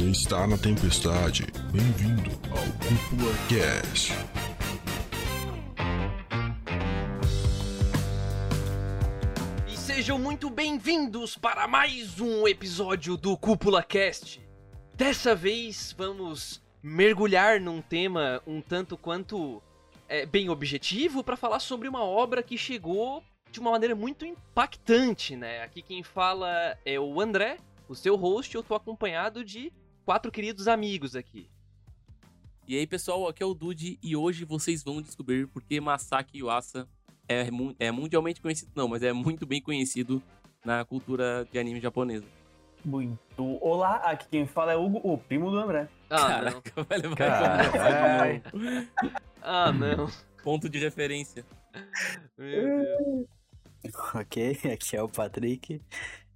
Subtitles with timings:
[0.00, 1.46] Você está na tempestade.
[1.70, 4.14] Bem-vindo ao Cúpula Cast.
[9.68, 14.40] E sejam muito bem-vindos para mais um episódio do Cúpula Cast.
[14.94, 19.62] Dessa vez vamos mergulhar num tema um tanto quanto
[20.08, 25.36] é, bem objetivo para falar sobre uma obra que chegou de uma maneira muito impactante,
[25.36, 25.62] né?
[25.62, 29.70] Aqui quem fala é o André, o seu host, eu tô acompanhado de
[30.10, 31.48] quatro queridos amigos aqui.
[32.66, 36.38] E aí, pessoal, aqui é o Dude e hoje vocês vão descobrir por que Masaki
[36.38, 36.88] Yuasa
[37.28, 37.46] é,
[37.78, 40.20] é mundialmente conhecido, não, mas é muito bem conhecido
[40.64, 42.26] na cultura de anime japonesa.
[42.84, 43.20] Muito.
[43.60, 45.88] Olá, aqui quem fala é o Hugo, o primo do André.
[46.10, 46.82] Ah, Caraca, não.
[46.84, 48.42] vai Caralho.
[49.40, 50.10] Ah, não.
[50.42, 51.46] Ponto de referência.
[52.36, 53.26] Meu Deus.
[54.12, 55.80] Ok, aqui é o Patrick.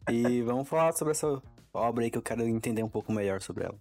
[0.08, 1.42] E vamos falar sobre essa
[1.74, 3.78] obra aí que eu quero entender um pouco melhor sobre ela.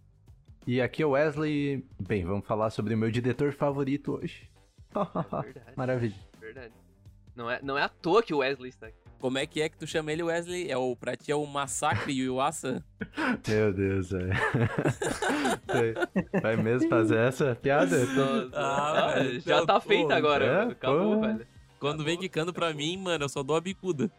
[0.66, 1.86] E aqui é o Wesley.
[1.99, 4.49] Bem, vamos falar sobre o meu diretor favorito hoje.
[4.94, 4.94] É
[5.44, 6.16] verdade, Maravilha.
[6.39, 6.73] verdade.
[7.36, 8.97] Não é, não é à toa que o Wesley está aqui.
[9.19, 10.69] Como é que é que tu chama ele, Wesley?
[10.69, 12.83] É o, pra ti é o Massacre Yuasa?
[13.47, 14.33] Meu Deus, velho.
[16.41, 18.05] Vai mesmo fazer essa piada?
[18.05, 20.61] Nossa, Ah, ah, já tá pô, feito agora, é.
[20.71, 21.21] Acabou, pô.
[21.21, 21.47] velho.
[21.80, 24.09] Quando vem quicando pra mim, mano, eu só dou a bicuda.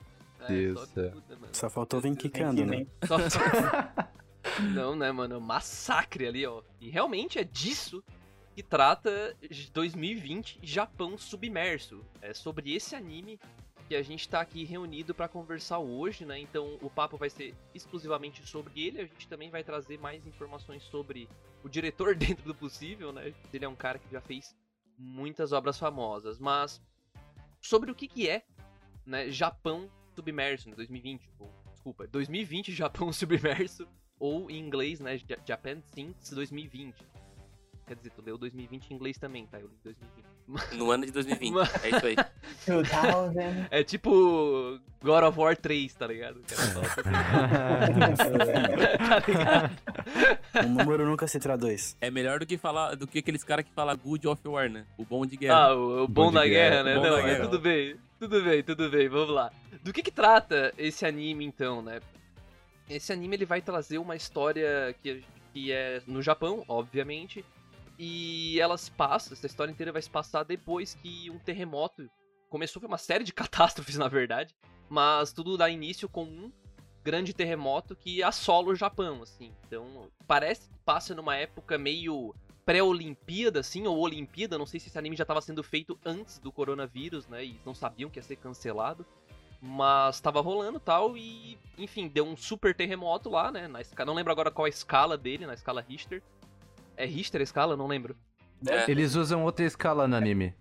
[0.48, 1.10] Deus só do céu.
[1.12, 1.54] puta, mano.
[1.54, 2.86] Só faltou vir quicando, né?
[3.06, 3.16] Só-
[4.74, 5.40] Não, né, mano?
[5.40, 6.62] Massacre ali, ó.
[6.80, 8.04] E realmente é disso
[8.54, 9.36] que trata
[9.72, 12.04] 2020 Japão Submerso.
[12.20, 13.40] É sobre esse anime
[13.88, 16.38] que a gente tá aqui reunido pra conversar hoje, né?
[16.38, 19.00] Então o papo vai ser exclusivamente sobre ele.
[19.00, 21.28] A gente também vai trazer mais informações sobre
[21.62, 23.34] o diretor dentro do possível, né?
[23.52, 24.54] Ele é um cara que já fez
[24.96, 26.38] muitas obras famosas.
[26.38, 26.80] Mas
[27.60, 28.44] sobre o que, que é,
[29.04, 29.30] né?
[29.30, 30.76] Japão Submerso, né?
[30.76, 31.28] 2020.
[31.38, 33.86] ou, Desculpa, 2020 Japão Submerso
[34.18, 36.94] ou em inglês, né, Ja- Japan Sinks 2020.
[37.86, 39.60] Quer dizer, tu leu 2020 em inglês também, tá?
[39.60, 40.24] Eu li 2020.
[40.78, 41.52] No ano de 2020.
[41.52, 41.70] Mano.
[41.82, 42.16] É isso aí.
[42.66, 43.66] 2000.
[43.70, 46.40] É tipo God of War 3, tá ligado?
[46.48, 46.74] Assim,
[48.98, 49.70] tá ligado?
[50.64, 51.96] O número nunca se traduz.
[52.00, 54.86] É melhor do que falar do que aqueles caras que falam Good of War, né?
[54.98, 55.66] O bom de guerra.
[55.68, 56.94] Ah, o, o bom, Bom da guerra, guerra, né?
[56.96, 57.44] bom Não, da mas guerra.
[57.44, 57.96] tudo bem.
[58.18, 59.50] Tudo bem, tudo bem, vamos lá.
[59.84, 62.00] Do que que trata esse anime então, né?
[62.88, 65.22] Esse anime ele vai trazer uma história que,
[65.52, 67.44] que é no Japão, obviamente,
[67.98, 72.08] e ela se passa, essa história inteira vai se passar depois que um terremoto
[72.48, 74.54] começou, foi uma série de catástrofes na verdade,
[74.88, 76.50] mas tudo dá início com um
[77.04, 79.52] grande terremoto que assola o Japão, assim.
[79.66, 82.34] Então, parece que passa numa época meio
[82.64, 86.50] pré-Olimpíada, assim, ou Olimpíada, não sei se esse anime já estava sendo feito antes do
[86.50, 89.04] coronavírus, né, e não sabiam que ia ser cancelado,
[89.64, 94.14] mas tava rolando tal, e, enfim, deu um super terremoto lá, né, na escala, não
[94.14, 96.22] lembro agora qual a escala dele, na escala Richter.
[96.96, 97.76] É Richter a escala?
[97.76, 98.14] Não lembro.
[98.68, 98.90] É.
[98.90, 100.54] Eles usam outra escala no anime.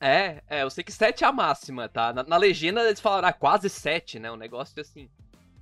[0.00, 2.12] É, é, eu sei que 7 é a máxima, tá?
[2.12, 4.30] Na, na legenda eles falaram ah, quase 7, né?
[4.30, 5.08] Um negócio assim.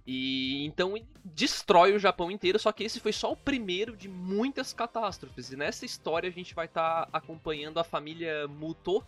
[0.06, 4.72] E então destrói o Japão inteiro, só que esse foi só o primeiro de muitas
[4.72, 5.50] catástrofes.
[5.50, 9.04] E nessa história a gente vai estar acompanhando a família Muto,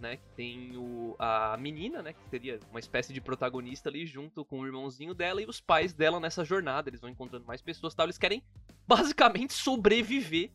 [0.00, 0.16] né?
[0.16, 2.12] Que tem o, a menina, né?
[2.12, 5.92] Que seria uma espécie de protagonista ali, junto com o irmãozinho dela e os pais
[5.92, 6.88] dela nessa jornada.
[6.90, 8.06] Eles vão encontrando mais pessoas tal.
[8.06, 8.42] Eles querem
[8.86, 10.50] basicamente sobreviver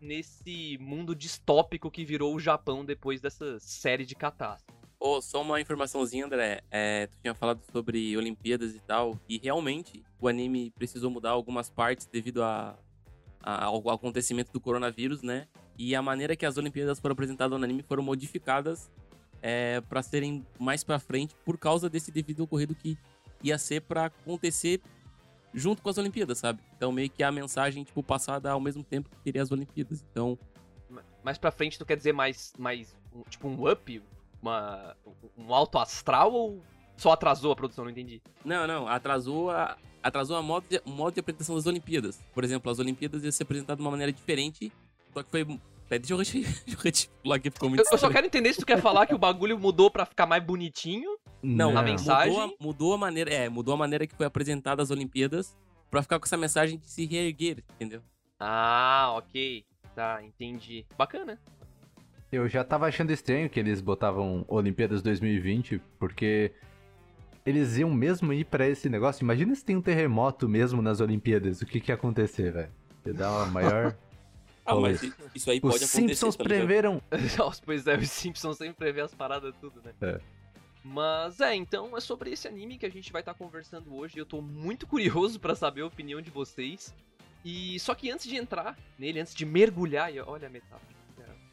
[0.00, 4.78] nesse mundo distópico que virou o Japão depois dessa série de catástrofes.
[5.00, 6.60] Ô, só uma informaçãozinha, André.
[6.70, 11.70] É, tu tinha falado sobre Olimpíadas e tal, e realmente o anime precisou mudar algumas
[11.70, 12.76] partes devido a,
[13.40, 15.46] a- ao acontecimento do coronavírus, né?
[15.78, 18.90] E a maneira que as Olimpíadas foram apresentadas no anime foram modificadas
[19.40, 22.98] é, para serem mais pra frente por causa desse devido ocorrido que
[23.42, 24.80] ia ser pra acontecer
[25.54, 26.60] junto com as Olimpíadas, sabe?
[26.76, 30.04] Então meio que a mensagem, tipo, passada ao mesmo tempo que teria as Olimpíadas.
[30.10, 30.36] Então,
[31.22, 34.02] Mais pra frente, tu quer dizer mais, mais um- tipo um up?
[34.40, 34.96] Uma,
[35.36, 36.62] um alto astral ou
[36.96, 37.84] só atrasou a produção?
[37.84, 38.22] Não entendi.
[38.44, 42.20] Não, não, atrasou a, atrasou a modo de, o modo de apresentação das Olimpíadas.
[42.32, 44.72] Por exemplo, as Olimpíadas iam ser apresentadas de uma maneira diferente,
[45.18, 45.44] só que foi...
[45.88, 48.52] Peraí, deixa eu reti- deixa eu retificar aqui, ficou muito Eu, eu só quero entender
[48.52, 51.16] se tu quer falar que o bagulho mudou pra ficar mais bonitinho.
[51.42, 52.40] Não, Na mudou mensagem?
[52.40, 55.56] a, mudou a maneira, é, mudou a maneira que foi apresentada as Olimpíadas
[55.90, 58.02] pra ficar com essa mensagem de se reerguer, entendeu?
[58.38, 59.64] Ah, ok.
[59.94, 60.84] Tá, entendi.
[60.96, 61.40] Bacana.
[62.30, 66.52] Eu já tava achando estranho que eles botavam Olimpíadas 2020, porque
[67.46, 69.22] eles iam mesmo ir pra esse negócio.
[69.24, 72.70] Imagina se tem um terremoto mesmo nas Olimpíadas, o que que ia acontecer, velho?
[73.06, 73.96] Ia dar uma maior.
[74.68, 75.02] Ah, mas
[75.34, 77.00] isso aí pode Os acontecer, Simpsons tá preveram.
[77.64, 79.94] Pois é, os Simpsons sempre prevê as paradas tudo, né?
[80.02, 80.20] É.
[80.84, 84.18] Mas é, então é sobre esse anime que a gente vai estar conversando hoje.
[84.18, 86.94] Eu tô muito curioso pra saber a opinião de vocês.
[87.42, 90.98] E só que antes de entrar nele, antes de mergulhar, olha a metáfora,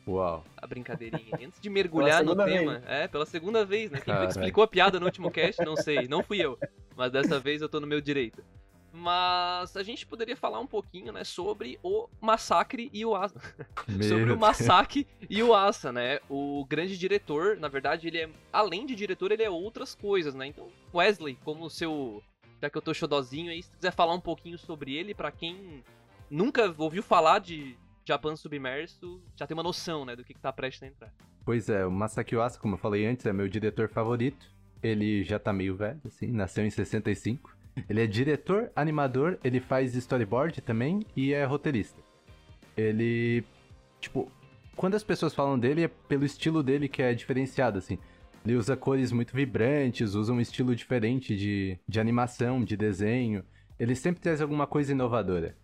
[0.05, 0.43] Uau.
[0.57, 3.99] a brincadeirinha, antes de mergulhar no tema, é, pela segunda vez, né?
[3.99, 4.25] Quem Caraca.
[4.25, 5.63] que explicou a piada no último cast?
[5.63, 6.59] Não sei, não fui eu.
[6.97, 8.43] Mas dessa vez eu tô no meu direito.
[8.95, 13.39] Mas a gente poderia falar um pouquinho, né, sobre o massacre e o Asa.
[14.07, 16.19] sobre o Masaki e o Asa, né?
[16.29, 18.29] O grande diretor, na verdade, ele é.
[18.53, 20.47] Além de diretor, ele é outras coisas, né?
[20.47, 22.23] Então, Wesley, como seu.
[22.61, 25.83] Já que eu tô xodozinho aí, se quiser falar um pouquinho sobre ele, pra quem
[26.29, 30.53] nunca ouviu falar de Japan Submerso, já tem uma noção, né, do que, que tá
[30.53, 31.13] prestes a entrar.
[31.43, 34.49] Pois é, o Masaki Uasa, como eu falei antes, é meu diretor favorito.
[34.81, 37.55] Ele já tá meio velho, assim, nasceu em 65.
[37.89, 42.01] Ele é diretor, animador, ele faz storyboard também e é roteirista.
[42.77, 43.43] Ele,
[43.99, 44.31] tipo,
[44.75, 47.97] quando as pessoas falam dele é pelo estilo dele que é diferenciado, assim.
[48.45, 53.43] Ele usa cores muito vibrantes, usa um estilo diferente de, de animação, de desenho.
[53.79, 55.55] Ele sempre traz alguma coisa inovadora.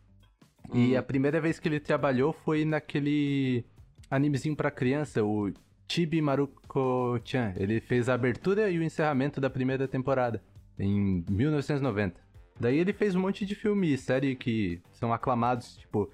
[0.73, 3.65] E a primeira vez que ele trabalhou foi naquele
[4.09, 5.51] animezinho pra criança, o
[5.87, 7.53] Chibi Maruko-chan.
[7.57, 10.41] Ele fez a abertura e o encerramento da primeira temporada,
[10.81, 12.19] em 1990.
[12.59, 16.09] Daí ele fez um monte de filme e série que são aclamados, tipo...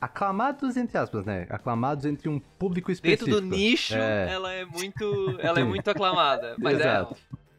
[0.00, 1.46] Aclamados entre aspas, né?
[1.50, 3.24] Aclamados entre um público específico.
[3.30, 4.32] Dentro do nicho, É.
[4.32, 5.36] ela é muito.
[5.40, 6.54] Ela é muito aclamada.
[6.56, 7.16] Mas Exato.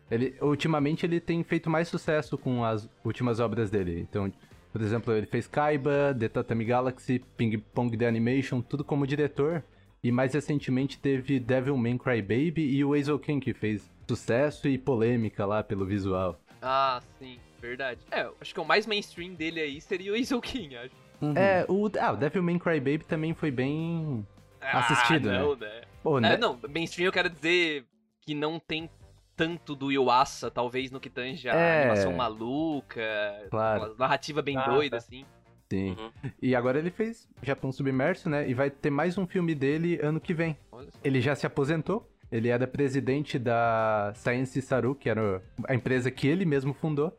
[0.09, 3.99] Ele, ultimamente ele tem feito mais sucesso com as últimas obras dele.
[4.09, 4.31] Então,
[4.71, 9.61] por exemplo, ele fez Kaiba, The Tatami Galaxy, Ping Pong The Animation, tudo como diretor.
[10.01, 15.63] E mais recentemente teve Devilman Crybaby e o Ken, que fez sucesso e polêmica lá
[15.63, 16.39] pelo visual.
[16.49, 16.55] é.
[16.61, 17.99] Ah, sim, verdade.
[18.11, 20.95] É, eu acho que o mais mainstream dele aí seria o Isokin, acho.
[21.21, 21.33] Uhum.
[21.37, 24.25] É, o, ah, o Devilman Crybaby também foi bem
[24.61, 25.39] assistido, ah, né?
[25.39, 25.81] não, né?
[26.01, 26.37] Pô, É, né?
[26.37, 27.85] não, mainstream eu quero dizer
[28.21, 28.89] que não tem
[29.35, 31.79] tanto do Yuasa, talvez no que tange a É.
[31.81, 33.01] animação maluca,
[33.49, 33.85] Claro.
[33.85, 35.03] uma narrativa bem Ah, doida, tá.
[35.05, 35.23] assim.
[35.71, 35.91] Sim.
[35.91, 36.11] Uhum.
[36.41, 38.49] E agora ele fez Japão Submerso, né?
[38.49, 40.57] E vai ter mais um filme dele ano que vem.
[41.03, 42.09] Ele já se aposentou.
[42.31, 47.17] Ele era presidente da Science Saru, que era a empresa que ele mesmo fundou,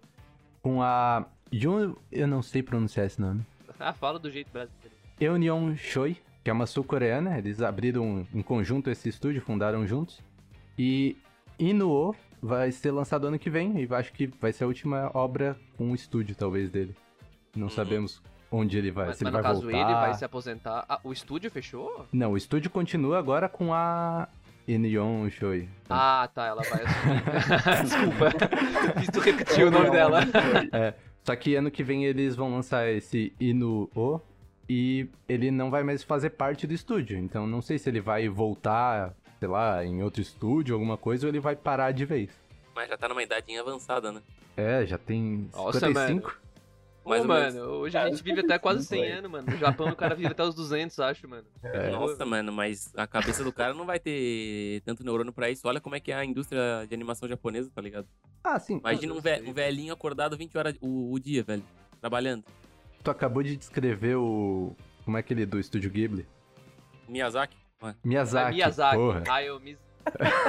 [0.63, 3.45] com a Yun, eu não sei pronunciar esse nome.
[3.79, 4.95] Ah, fala do jeito brasileiro.
[5.19, 7.37] Eunion Choi, que é uma sul-coreana.
[7.39, 10.21] Eles abriram em conjunto esse estúdio, fundaram juntos.
[10.79, 11.17] E
[11.59, 15.57] Inuo vai ser lançado ano que vem e acho que vai ser a última obra
[15.77, 16.95] com o estúdio, talvez, dele.
[17.57, 17.71] Não Uhum.
[17.71, 18.23] sabemos
[18.53, 19.77] onde ele vai, Mas, se mas ele no caso voltar.
[19.79, 20.85] ele vai se aposentar.
[20.89, 22.07] Ah, o estúdio fechou?
[22.13, 24.29] Não, o estúdio continua agora com a
[24.75, 25.69] Inyon Choi.
[25.89, 27.83] Ah, tá, ela vai assumir.
[27.83, 28.31] Desculpa.
[29.13, 30.21] Tu repetir o nome dela.
[31.25, 34.23] Só que ano que vem eles vão lançar esse Inuo
[34.69, 37.19] e ele não vai mais fazer parte do estúdio.
[37.19, 41.31] Então não sei se ele vai voltar, sei lá, em outro estúdio, alguma coisa, ou
[41.31, 42.31] ele vai parar de vez.
[42.75, 44.23] Mas já tá numa idadinha avançada, né?
[44.57, 46.31] É, já tem Nossa, 55.
[46.31, 46.50] Pô,
[47.05, 47.69] Mais ou mano, menos.
[47.69, 49.47] hoje a gente vive até quase 100 anos, mano.
[49.51, 51.47] No Japão o cara vive até os 200, acho, mano.
[51.63, 51.91] É.
[51.91, 55.67] Nossa, mano, mas a cabeça do cara não vai ter tanto neurônio pra isso.
[55.67, 58.07] Olha como é que é a indústria de animação japonesa, tá ligado?
[58.45, 58.79] Ah, sim.
[58.79, 61.65] Imagina um, ve- um velhinho acordado 20 horas o, o dia, velho.
[62.01, 62.45] Trabalhando.
[63.03, 64.77] Tu acabou de descrever o.
[65.05, 66.27] Como é aquele do estúdio Ghibli?
[67.09, 67.57] Miyazaki.
[67.83, 68.51] Ué, Miyazaki.
[68.51, 68.97] É Miyazaki.
[68.97, 69.23] Porra.
[69.29, 69.77] Ah, eu me...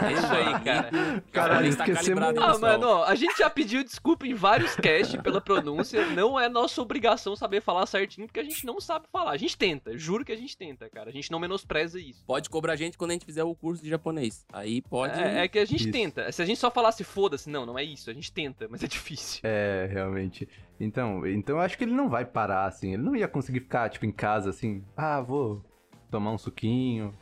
[0.02, 1.24] É isso aí, cara.
[1.32, 5.20] Caralho, está esquecemos- calibrado, Ah, mano, ó, a gente já pediu desculpa em vários casts
[5.22, 6.06] pela pronúncia.
[6.08, 9.32] Não é nossa obrigação saber falar certinho, porque a gente não sabe falar.
[9.32, 11.10] A gente tenta, juro que a gente tenta, cara.
[11.10, 12.24] A gente não menospreza isso.
[12.26, 14.46] Pode cobrar a gente quando a gente fizer o curso de japonês.
[14.54, 15.20] Aí pode.
[15.20, 15.92] É, é que a gente Isso.
[15.92, 16.32] tenta.
[16.32, 18.10] Se a gente só falasse foda-se, não, não é isso.
[18.10, 19.42] A gente tenta, mas é difícil.
[19.44, 20.48] É, realmente.
[20.80, 22.94] Então, então eu acho que ele não vai parar, assim.
[22.94, 24.84] Ele não ia conseguir ficar, tipo, em casa, assim.
[24.98, 25.64] Ah, vou
[26.10, 27.14] tomar um suquinho,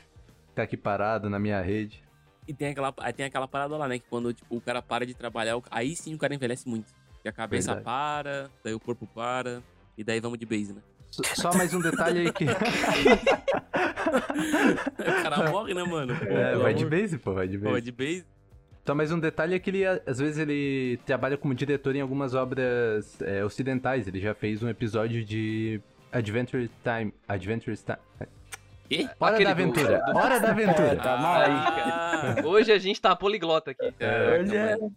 [0.47, 2.03] ficar aqui parado na minha rede.
[2.49, 3.99] E tem aquela, tem aquela parada lá, né?
[3.99, 6.91] Que quando tipo, o cara para de trabalhar, aí sim o cara envelhece muito.
[7.13, 7.85] Porque a cabeça Verdade.
[7.85, 9.61] para, daí o corpo para,
[9.95, 10.81] e daí vamos de base, né?
[11.11, 12.45] Só mais um detalhe aí que.
[14.99, 16.13] o cara morre, né, mano?
[16.13, 17.81] É, Pelo vai de base, pô, vai de Pô, base.
[17.83, 18.25] de base.
[18.83, 22.33] Só mais um detalhe é que ele, às vezes, ele trabalha como diretor em algumas
[22.33, 24.07] obras é, ocidentais.
[24.07, 25.79] Ele já fez um episódio de
[26.11, 27.13] Adventure Time.
[27.27, 27.99] Adventure Time.
[28.89, 29.07] Quê?
[29.19, 30.03] Hora Aquele da Aventura.
[30.05, 30.95] do- Hora da Aventura.
[30.95, 31.21] Tá Aí,
[31.53, 31.71] mal.
[31.75, 32.47] cara.
[32.47, 33.91] Hoje a gente tá poliglota aqui.
[33.91, 34.95] Caraca, Hoje é- mano.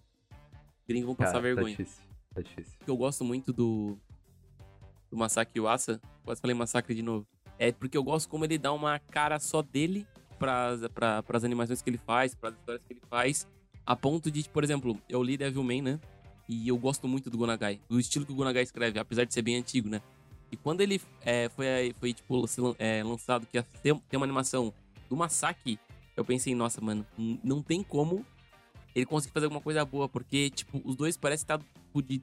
[0.89, 1.77] Gringos vão passar Cara, vergonha.
[1.77, 2.03] Tá difícil.
[2.35, 2.73] Tá difícil.
[2.87, 3.99] eu gosto muito do,
[5.11, 7.27] do Masaki Yuasa, quase falei massacre de novo,
[7.59, 10.07] é porque eu gosto como ele dá uma cara só dele
[10.39, 13.47] pras, pra, pras animações que ele faz, pras histórias que ele faz,
[13.85, 16.01] a ponto de, por exemplo, eu li Devilman, né?
[16.49, 19.43] E eu gosto muito do Gonagai, do estilo que o Gonagai escreve, apesar de ser
[19.43, 20.01] bem antigo, né?
[20.53, 22.45] E quando ele é, foi, foi, tipo,
[22.79, 24.73] é, lançado que ia ter, uma animação
[25.09, 25.79] do Masaki,
[26.15, 27.07] eu pensei, nossa, mano,
[27.43, 28.25] não tem como
[28.95, 32.23] ele conseguir fazer alguma coisa boa, porque, tipo, os dois parecem estar tipo, de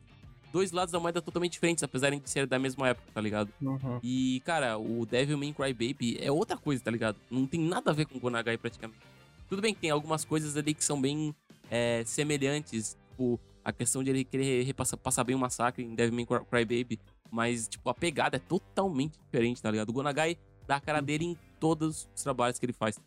[0.54, 3.52] dois lados da moeda totalmente diferentes, apesar de ser da mesma época, tá ligado?
[3.60, 4.00] Uhum.
[4.04, 7.18] E, cara, o Devil May Cry Baby é outra coisa, tá ligado?
[7.32, 9.00] Não tem nada a ver com o Gonagai praticamente.
[9.48, 11.34] Tudo bem que tem algumas coisas ali que são bem
[11.72, 16.16] é, semelhantes, tipo, a questão de ele querer repassar, passar bem o massacre em Devil
[16.16, 17.00] May Cry Baby,
[17.32, 19.90] mas, tipo, a pegada é totalmente diferente, tá ligado?
[19.90, 23.00] O Gonagai dá a cara dele em todos os trabalhos que ele faz.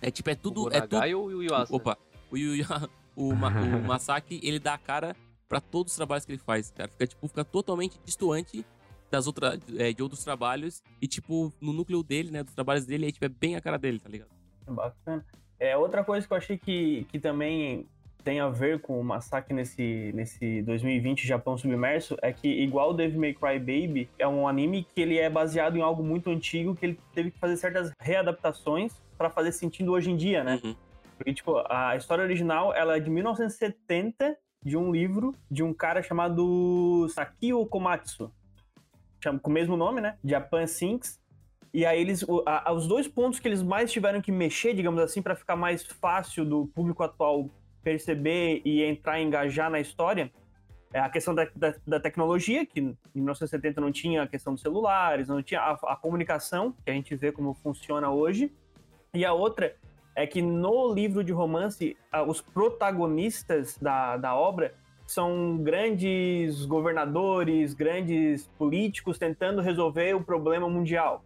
[0.00, 0.64] É tipo, é tudo.
[0.64, 1.74] o É tudo Gonagai ou o Yuasa?
[1.74, 1.98] Opa,
[2.30, 2.64] o, Yu,
[3.16, 5.16] o, Ma- o Masaki, ele dá a cara
[5.48, 6.88] pra todos os trabalhos que ele faz, cara.
[6.88, 8.64] Fica, tipo, fica totalmente distoante
[9.10, 10.82] das outras, é, de outros trabalhos.
[11.00, 13.78] E, tipo, no núcleo dele, né, dos trabalhos dele, aí, tipo, é bem a cara
[13.78, 14.28] dele, tá ligado?
[14.66, 15.24] Bacana.
[15.58, 17.88] É, outra coisa que eu achei que, que também
[18.24, 22.94] tem a ver com o massacre nesse, nesse 2020 Japão Submerso é que, igual o
[22.94, 26.74] Devil May Cry Baby, é um anime que ele é baseado em algo muito antigo,
[26.74, 30.60] que ele teve que fazer certas readaptações pra fazer sentido hoje em dia, né?
[30.62, 30.74] Uhum.
[31.16, 36.02] Porque, tipo, a história original, ela é de 1970, de um livro de um cara
[36.02, 38.30] chamado Sakio Komatsu.
[39.42, 40.16] Com o mesmo nome, né?
[40.24, 41.20] Japan Sinks.
[41.74, 45.20] E aí eles, a- os dois pontos que eles mais tiveram que mexer, digamos assim,
[45.20, 47.50] para ficar mais fácil do público atual
[47.82, 50.30] perceber e entrar e engajar na história,
[50.92, 54.62] é a questão da, da, da tecnologia, que em 1970 não tinha a questão dos
[54.62, 58.50] celulares, não tinha a, a comunicação, que a gente vê como funciona hoje.
[59.12, 59.76] E a outra
[60.14, 64.74] é que no livro de romance, os protagonistas da, da obra
[65.06, 71.24] são grandes governadores, grandes políticos tentando resolver o problema mundial.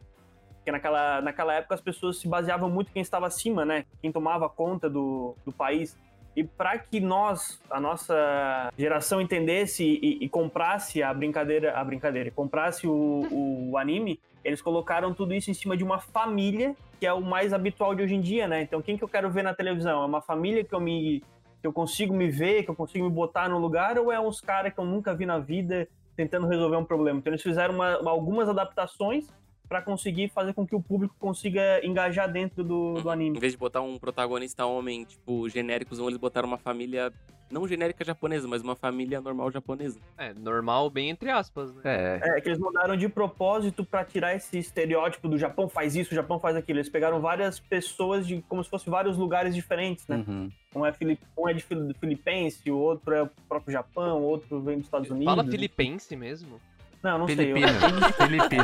[0.56, 3.84] Porque naquela, naquela época as pessoas se baseavam muito em quem estava acima, né?
[4.00, 5.98] Quem tomava conta do, do país.
[6.34, 12.30] E para que nós, a nossa geração entendesse e, e comprasse a brincadeira, a brincadeira,
[12.30, 17.12] comprasse o, o anime, eles colocaram tudo isso em cima de uma família, que é
[17.12, 18.62] o mais habitual de hoje em dia, né?
[18.62, 20.02] Então quem que eu quero ver na televisão?
[20.02, 21.22] É uma família que eu me
[21.60, 24.40] que eu consigo me ver, que eu consigo me botar no lugar, ou é uns
[24.40, 25.86] caras que eu nunca vi na vida
[26.16, 27.20] tentando resolver um problema?
[27.20, 29.28] Então eles fizeram uma- algumas adaptações
[29.72, 33.38] para conseguir fazer com que o público consiga engajar dentro do, do Em anime.
[33.40, 37.10] vez de botar um protagonista homem, tipo, genéricozão, eles botaram uma família,
[37.50, 39.98] não genérica japonesa, mas uma família normal japonesa.
[40.18, 41.80] É, normal, bem entre aspas, né?
[41.86, 46.12] É, É, que eles mudaram de propósito para tirar esse estereótipo do Japão faz isso,
[46.12, 46.78] o Japão faz aquilo.
[46.78, 50.22] Eles pegaram várias pessoas de como se fossem vários lugares diferentes, né?
[50.28, 50.50] Uhum.
[50.74, 54.24] Um é, Filip, um é de Fili- Filipense, o outro é o próprio Japão, o
[54.24, 55.34] outro vem dos Estados Unidos.
[55.34, 56.60] Fala filipense mesmo?
[57.02, 57.52] Não, não sei.
[57.52, 57.56] eu-.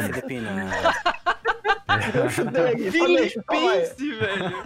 [0.03, 0.71] Filipina, né?
[2.15, 2.91] Eu chutei aqui.
[2.99, 3.87] Falei, calma aí.
[3.87, 4.57] Filipense, velho!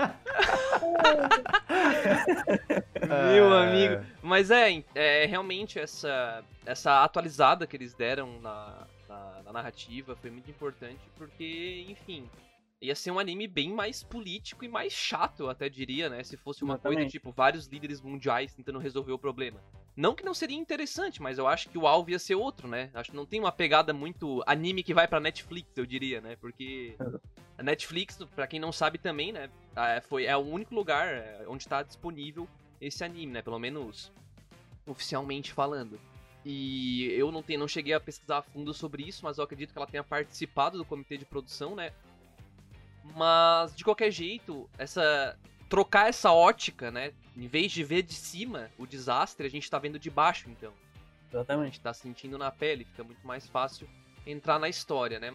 [3.33, 4.05] Meu Ah, amigo.
[4.23, 10.31] Mas é, é realmente essa, essa atualizada que eles deram na, na, na narrativa foi
[10.31, 12.29] muito importante, porque, enfim,
[12.83, 16.23] ia ser um anime bem mais político e mais chato, eu até diria, né?
[16.25, 19.63] Se fosse uma coisa tipo vários líderes mundiais tentando resolver o problema.
[19.97, 22.91] Não que não seria interessante, mas eu acho que o alvo ia ser outro, né?
[22.93, 26.37] Acho que não tem uma pegada muito anime que vai pra Netflix, eu diria, né?
[26.37, 26.97] Porque
[27.57, 29.49] a Netflix, pra quem não sabe também, né?
[29.77, 32.49] é, Foi, é o único lugar é, onde tá disponível
[32.81, 33.43] esse anime, né?
[33.43, 34.11] Pelo menos
[34.85, 36.01] oficialmente falando.
[36.45, 39.73] E eu não, tenho, não cheguei a pesquisar a fundo sobre isso, mas eu acredito
[39.73, 41.93] que ela tenha participado do comitê de produção, né?
[43.05, 47.13] Mas, de qualquer jeito, essa trocar essa ótica, né?
[47.35, 50.73] Em vez de ver de cima o desastre, a gente tá vendo de baixo, então.
[51.33, 51.65] A Exatamente.
[51.65, 53.89] gente tá sentindo na pele, fica muito mais fácil
[54.27, 55.35] entrar na história, né?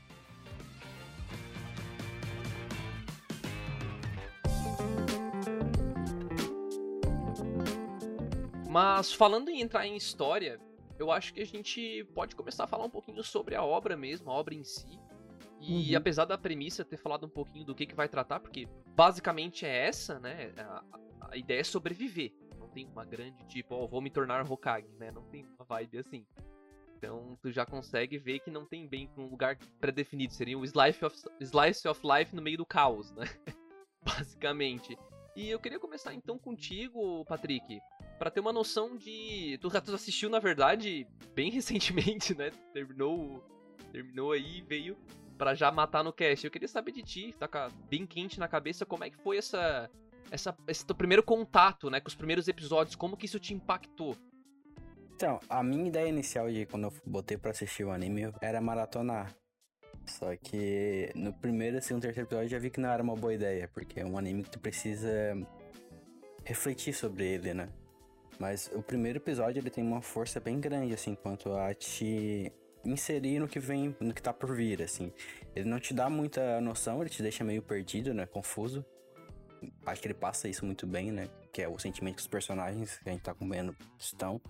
[8.70, 10.60] Mas falando em entrar em história,
[11.00, 14.30] eu acho que a gente pode começar a falar um pouquinho sobre a obra mesmo,
[14.30, 15.00] a obra em si.
[15.60, 15.98] E Uhum.
[15.98, 19.88] apesar da premissa ter falado um pouquinho do que, que vai tratar, porque basicamente é
[19.88, 20.54] essa, né?
[20.58, 20.84] A,
[21.32, 22.32] a ideia é sobreviver.
[22.60, 25.12] Não tem uma grande tipo, ó, vou me tornar Hokage, né?
[25.12, 26.26] Não tem uma vibe assim.
[26.98, 30.34] Então tu já consegue ver que não tem bem um lugar pré-definido.
[30.34, 33.26] Seria o slice of, slice of life no meio do caos, né?
[34.04, 34.98] Basicamente.
[35.36, 37.80] E eu queria começar então contigo, Patrick.
[38.18, 39.60] Pra ter uma noção de.
[39.62, 42.50] Tu, tu assistiu, na verdade, bem recentemente, né?
[42.74, 43.44] Terminou.
[43.92, 44.98] Terminou aí e veio
[45.38, 46.46] pra já matar no cast.
[46.46, 49.90] Eu queria saber de ti, tá bem quente na cabeça, como é que foi essa.
[50.30, 54.14] Essa, esse teu primeiro contato, né, com os primeiros episódios, como que isso te impactou?
[55.16, 59.34] Então, a minha ideia inicial de quando eu botei pra assistir o anime era maratonar.
[60.06, 63.34] Só que no primeiro, segundo, terceiro episódio eu já vi que não era uma boa
[63.34, 65.10] ideia, porque é um anime que tu precisa
[66.44, 67.70] refletir sobre ele, né?
[68.40, 72.52] Mas o primeiro episódio ele tem uma força bem grande, assim, quanto a te
[72.86, 75.12] inserir no que vem, no que tá por vir, assim.
[75.56, 78.26] Ele não te dá muita noção, ele te deixa meio perdido, né?
[78.26, 78.86] Confuso.
[79.86, 81.30] Acho que ele passa isso muito bem, né?
[81.52, 84.42] Que é o sentimento que os personagens que a gente tá acompanhando estão.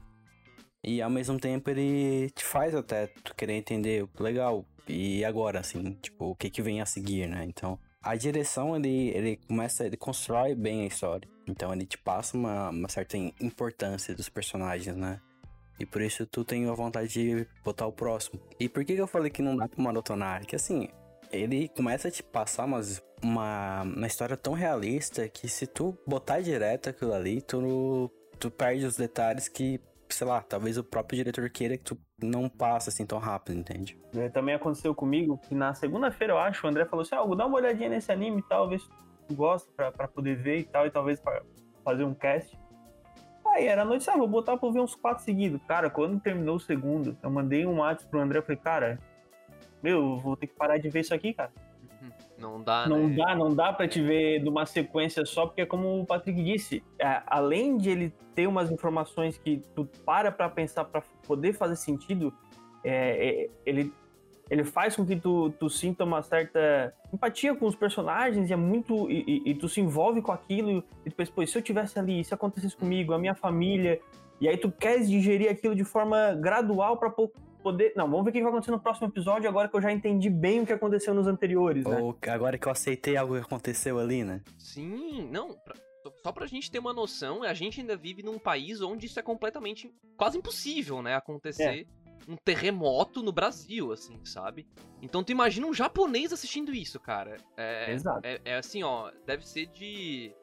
[0.83, 5.97] E ao mesmo tempo ele te faz até tu querer entender, legal, e agora, assim,
[6.01, 7.43] tipo, o que que vem a seguir, né?
[7.45, 11.27] Então, a direção, ele, ele começa, ele constrói bem a história.
[11.47, 15.19] Então ele te passa uma, uma certa importância dos personagens, né?
[15.79, 18.39] E por isso tu tem a vontade de botar o próximo.
[18.59, 20.45] E por que, que eu falei que não dá pra maratonar?
[20.45, 20.89] Que assim,
[21.31, 26.41] ele começa a te passar umas, uma, uma história tão realista que se tu botar
[26.41, 29.79] direto aquilo ali, tu, tu perde os detalhes que,
[30.09, 33.99] sei lá, talvez o próprio diretor queira que tu não passe assim tão rápido, entende?
[34.15, 37.45] É, também aconteceu comigo que na segunda-feira, eu acho, o André falou assim: ah, dá
[37.45, 38.89] uma olhadinha nesse anime e tal, ver se
[39.27, 41.21] tu gosta pra, pra poder ver e tal, e talvez
[41.83, 42.57] fazer um cast.
[43.57, 45.59] Aí era noite, ah, vou botar pra ver uns quatro seguidos.
[45.67, 48.99] Cara, quando terminou o segundo, eu mandei um WhatsApp pro André, eu falei, cara,
[49.81, 51.51] meu, vou ter que parar de ver isso aqui, cara.
[51.99, 52.09] Uhum.
[52.37, 53.15] Não dá, Não né?
[53.15, 57.23] dá, não dá pra te ver numa sequência só, porque como o Patrick disse, é,
[57.25, 62.31] além de ele ter umas informações que tu para pra pensar pra poder fazer sentido,
[62.83, 63.91] é, é, ele,
[64.49, 68.55] ele faz com que tu, tu sinta uma certa empatia com os personagens e é
[68.55, 69.09] muito.
[69.11, 71.97] E, e- e tu se envolve com aquilo e tu pensa, pô, se eu tivesse
[71.99, 73.99] ali, se acontecesse comigo, a minha família,
[74.39, 77.31] e aí tu queres digerir aquilo de forma gradual pra po-
[77.63, 77.91] poder.
[77.95, 80.29] Não, vamos ver o que vai acontecer no próximo episódio agora que eu já entendi
[80.29, 81.99] bem o que aconteceu nos anteriores, né?
[81.99, 84.41] Ou agora que eu aceitei algo que aconteceu ali, né?
[84.57, 85.49] Sim, não.
[85.49, 89.07] pra- só- só pra gente ter uma noção, a gente ainda vive num país onde
[89.07, 91.15] isso é completamente quase impossível, né?
[91.15, 91.85] Acontecer
[92.27, 94.67] um terremoto no Brasil, assim, sabe?
[95.01, 97.37] Então tu imagina um japonês assistindo isso, cara.
[97.55, 98.19] É, Exato.
[98.23, 100.33] é, é assim, ó, deve ser de.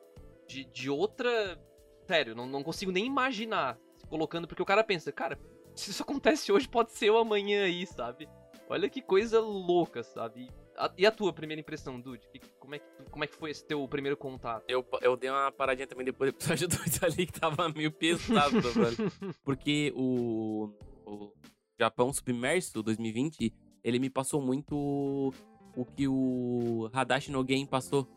[0.48, 1.60] de, de outra.
[2.06, 5.38] Sério, não, não consigo nem imaginar se colocando, porque o cara pensa, cara,
[5.74, 8.28] se isso acontece hoje, pode ser o amanhã aí, sabe?
[8.68, 10.48] Olha que coisa louca, sabe?
[10.76, 12.26] A- e a tua primeira impressão, Dude?
[12.28, 14.64] Que- Como é, que, como é que foi esse teu primeiro contato?
[14.68, 18.60] Eu, eu dei uma paradinha também depois do episódio 2 ali, que tava meio pesado,
[18.72, 19.12] velho.
[19.44, 20.70] Porque o,
[21.06, 21.32] o
[21.78, 25.32] Japão Submerso 2020, ele me passou muito
[25.76, 28.08] o que o Hadashi no Game passou.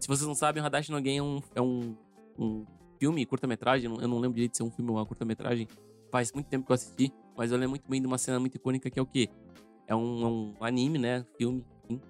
[0.00, 1.96] Se vocês não sabem, o Hadashi no Game é um, é um,
[2.38, 2.66] um
[2.98, 5.68] filme, curta-metragem, eu não lembro direito de ser um filme ou uma curta-metragem.
[6.10, 8.56] Faz muito tempo que eu assisti, mas eu lembro muito bem de uma cena muito
[8.56, 9.28] icônica que é o quê?
[9.86, 11.26] É um, é um anime, né?
[11.36, 12.00] Filme, enfim.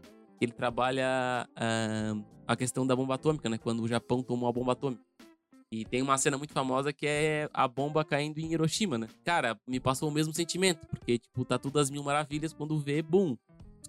[0.40, 2.14] Ele trabalha ah,
[2.46, 3.58] a questão da bomba atômica, né?
[3.58, 5.02] Quando o Japão tomou a bomba atômica.
[5.74, 9.08] E tem uma cena muito famosa que é a bomba caindo em Hiroshima, né?
[9.24, 13.02] Cara, me passou o mesmo sentimento, porque, tipo, tá tudo às mil maravilhas quando vê,
[13.02, 13.36] bum,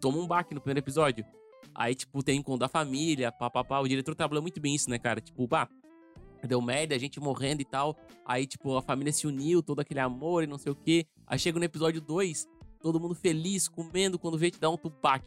[0.02, 1.24] toma um baque no primeiro episódio.
[1.76, 3.80] Aí, tipo, tem encontro da família, papapá.
[3.82, 5.22] O diretor trabalhou muito bem isso, né, cara?
[5.22, 5.70] Tipo, bah,
[6.48, 7.96] deu merda, a gente morrendo e tal.
[8.26, 11.06] Aí, tipo, a família se uniu, todo aquele amor e não sei o quê.
[11.28, 12.48] Aí chega no episódio 2,
[12.82, 15.24] todo mundo feliz, comendo, quando vê te dá um tupac.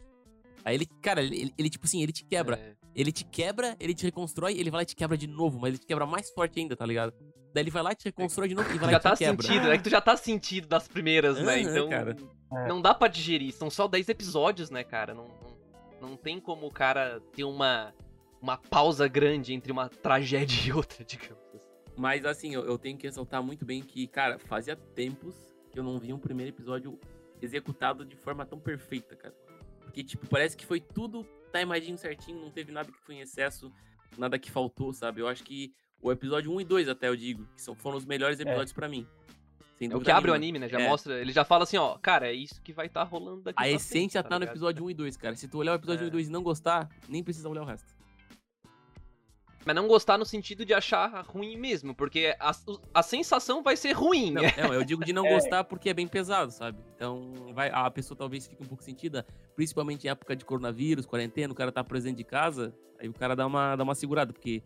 [0.65, 2.57] Aí ele, cara, ele, ele, tipo assim, ele te quebra.
[2.57, 5.59] É, Ele te quebra, ele te reconstrói, ele vai lá e te quebra de novo,
[5.59, 7.13] mas ele te quebra mais forte ainda, tá ligado?
[7.53, 9.03] Daí ele vai lá e te reconstrói de novo e vai lá já e te
[9.03, 9.47] tá quebra.
[9.47, 11.61] sentido, é que tu já tá sentido das primeiras, né?
[11.61, 11.89] Aham, Então.
[11.89, 12.15] cara.
[12.51, 12.67] É.
[12.67, 13.53] Não dá pra digerir.
[13.53, 15.13] São só 10 episódios, né, cara?
[15.13, 15.25] Não,
[16.01, 17.93] não, não tem como o cara ter uma,
[18.41, 21.59] uma pausa grande entre uma tragédia e outra, digamos assim.
[21.97, 25.35] Mas assim, eu, eu tenho que ressaltar muito bem que, cara, fazia tempos
[25.71, 26.99] que eu não vi um primeiro episódio
[27.41, 29.33] executado de forma tão perfeita, cara.
[29.81, 33.71] Porque, tipo, parece que foi tudo timadinho certinho, não teve nada que foi em excesso,
[34.17, 35.21] nada que faltou, sabe?
[35.21, 38.05] Eu acho que o episódio 1 e 2, até eu digo, que são, foram os
[38.05, 39.05] melhores episódios pra mim.
[39.75, 40.35] Sem É o que abre o nenhuma.
[40.35, 40.67] anime, né?
[40.67, 40.87] Já É.
[40.87, 41.21] mostra.
[41.21, 44.19] Ele já fala assim, ó, cara, é isso que vai estar rolando daqui A essência
[44.21, 44.53] frente, tá no ligado?
[44.55, 45.35] episódio 1 e 2, cara.
[45.35, 46.05] Se tu olhar o episódio É.
[46.05, 47.87] 1 e 2 e não gostar, nem precisa olhar o resto.
[49.69, 52.51] Mas não gostar no sentido de achar ruim mesmo, porque a,
[52.91, 54.31] a sensação vai ser ruim.
[54.31, 55.33] Não, não, eu digo de não É.
[55.35, 56.79] gostar porque é bem pesado, sabe?
[56.95, 59.23] Então, vai, a pessoa talvez fique um pouco sentida,
[59.55, 63.35] principalmente em época de coronavírus, quarentena, o cara tá presente de casa, aí o cara
[63.35, 64.63] dá uma, dá uma segurada, porque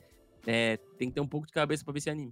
[0.48, 2.32] é, tem que ter um pouco de cabeça pra ver esse anime.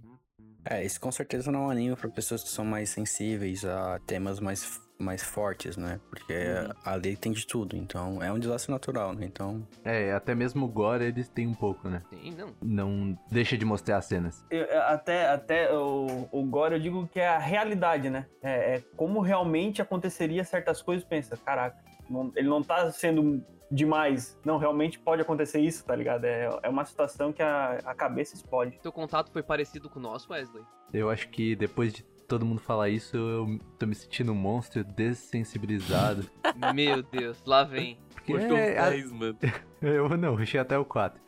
[0.64, 3.98] É, isso com certeza não é um anime para pessoas que são mais sensíveis a
[4.06, 6.00] temas mais, mais fortes, né?
[6.08, 6.72] Porque Uhum.
[6.84, 9.24] ali tem de tudo, então é um desastre natural, né?
[9.26, 12.02] Então, É, até mesmo o gore eles têm um pouco, né?
[12.10, 12.48] Sim, não.
[12.62, 14.44] Não deixa de mostrar as cenas.
[14.50, 18.26] Eu- eu- até até o, o gore eu digo que é a realidade, né?
[18.42, 21.04] É, é como realmente aconteceria certas coisas.
[21.04, 21.76] Pensa, caraca,
[22.08, 24.38] não- ele não tá sendo demais.
[24.44, 26.24] Não, realmente pode acontecer isso, tá ligado?
[26.24, 28.78] É, é uma situação que a, a cabeça explode.
[28.82, 30.62] Teu contato foi parecido com o nosso, Wesley?
[30.92, 34.82] Eu acho que depois de todo mundo falar isso, eu tô me sentindo um monstro
[34.82, 36.24] dessensibilizado.
[36.74, 37.98] Meu Deus, lá vem.
[38.14, 39.38] Porque Puxou é, a- 10, mano.
[39.82, 41.20] eu não, rushei até o 4.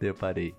[0.00, 0.52] Daí eu parei.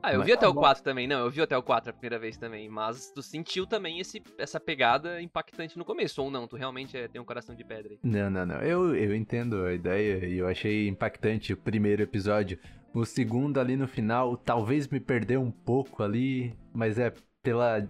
[0.00, 0.60] Ah, eu Mas vi até tá o bom.
[0.60, 1.08] 4 também.
[1.08, 2.68] Não, eu vi até o 4 a primeira vez também.
[2.68, 6.46] Mas tu sentiu também esse, essa pegada impactante no começo, ou não?
[6.46, 7.98] Tu realmente é, tem um coração de pedra aí.
[8.00, 8.56] Não, não, não.
[8.58, 12.60] Eu, eu entendo a ideia e eu achei impactante o primeiro episódio.
[12.94, 17.88] O segundo ali no final, talvez me perdeu um pouco ali, mas é pela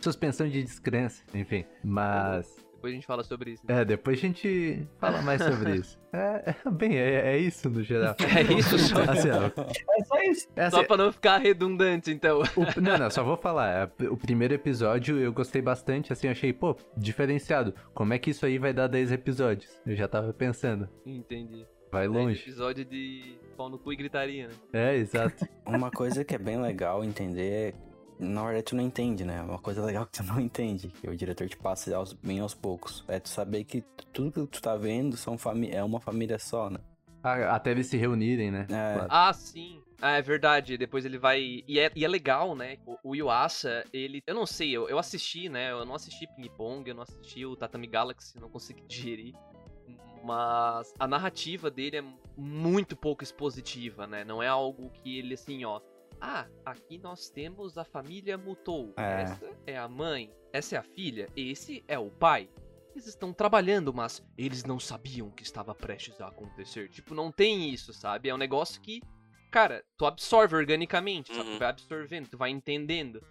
[0.00, 1.64] suspensão de descrença, enfim.
[1.84, 2.66] Mas.
[2.78, 3.62] Depois a gente fala sobre isso.
[3.68, 3.80] né?
[3.80, 5.98] É, depois a gente fala mais sobre isso.
[6.10, 8.14] É, é, bem, é, é isso no geral.
[8.34, 9.02] É isso só.
[9.02, 10.48] Assim, É só isso.
[10.56, 12.40] é Só assim, pra não ficar redundante, então.
[12.40, 13.90] o- não, não, só vou falar.
[14.00, 17.74] é, O primeiro episódio eu gostei bastante, assim, achei, pô, diferenciado.
[17.92, 19.70] Como é que isso aí vai dar 10 episódios?
[19.84, 20.88] Eu já tava pensando.
[21.04, 21.66] Entendi.
[21.92, 22.40] Vai É, longe.
[22.40, 24.54] episódio de pau no cu e gritaria, né?
[24.72, 25.46] É, exato.
[25.66, 27.87] Uma coisa que é bem legal entender é.
[28.18, 29.40] Na verdade, tu não entende, né?
[29.42, 32.54] Uma coisa legal que tu não entende, que o diretor te passa aos, bem aos
[32.54, 33.04] poucos.
[33.06, 36.68] É tu saber que tudo que tu tá vendo são fami é uma família só,
[36.68, 36.80] né?
[37.22, 38.66] Até eles se reunirem, né?
[38.70, 39.06] É.
[39.08, 39.82] Ah, sim.
[40.00, 40.78] Ah, é verdade.
[40.78, 41.62] Depois ele vai.
[41.66, 42.78] E é, e é legal, né?
[42.86, 44.22] O, o Yuasa, ele.
[44.26, 45.72] Eu não sei, eu, eu assisti, né?
[45.72, 49.34] Eu não assisti Ping Pong, eu não assisti o Tatami Galaxy, não consegui digerir.
[50.24, 52.04] Mas a narrativa dele é
[52.36, 54.24] muito pouco expositiva, né?
[54.24, 55.80] Não é algo que ele, assim, ó.
[56.20, 58.92] Ah, aqui nós temos a família Mutou.
[58.96, 59.22] É.
[59.22, 62.48] Essa é a mãe, essa é a filha, esse é o pai.
[62.92, 66.88] Eles estão trabalhando, mas eles não sabiam que estava prestes a acontecer.
[66.88, 68.28] Tipo, não tem isso, sabe?
[68.28, 69.00] É um negócio que,
[69.52, 71.48] cara, tu absorve organicamente, sabe?
[71.50, 71.54] Uhum.
[71.56, 73.22] Tu vai absorvendo, tu vai entendendo.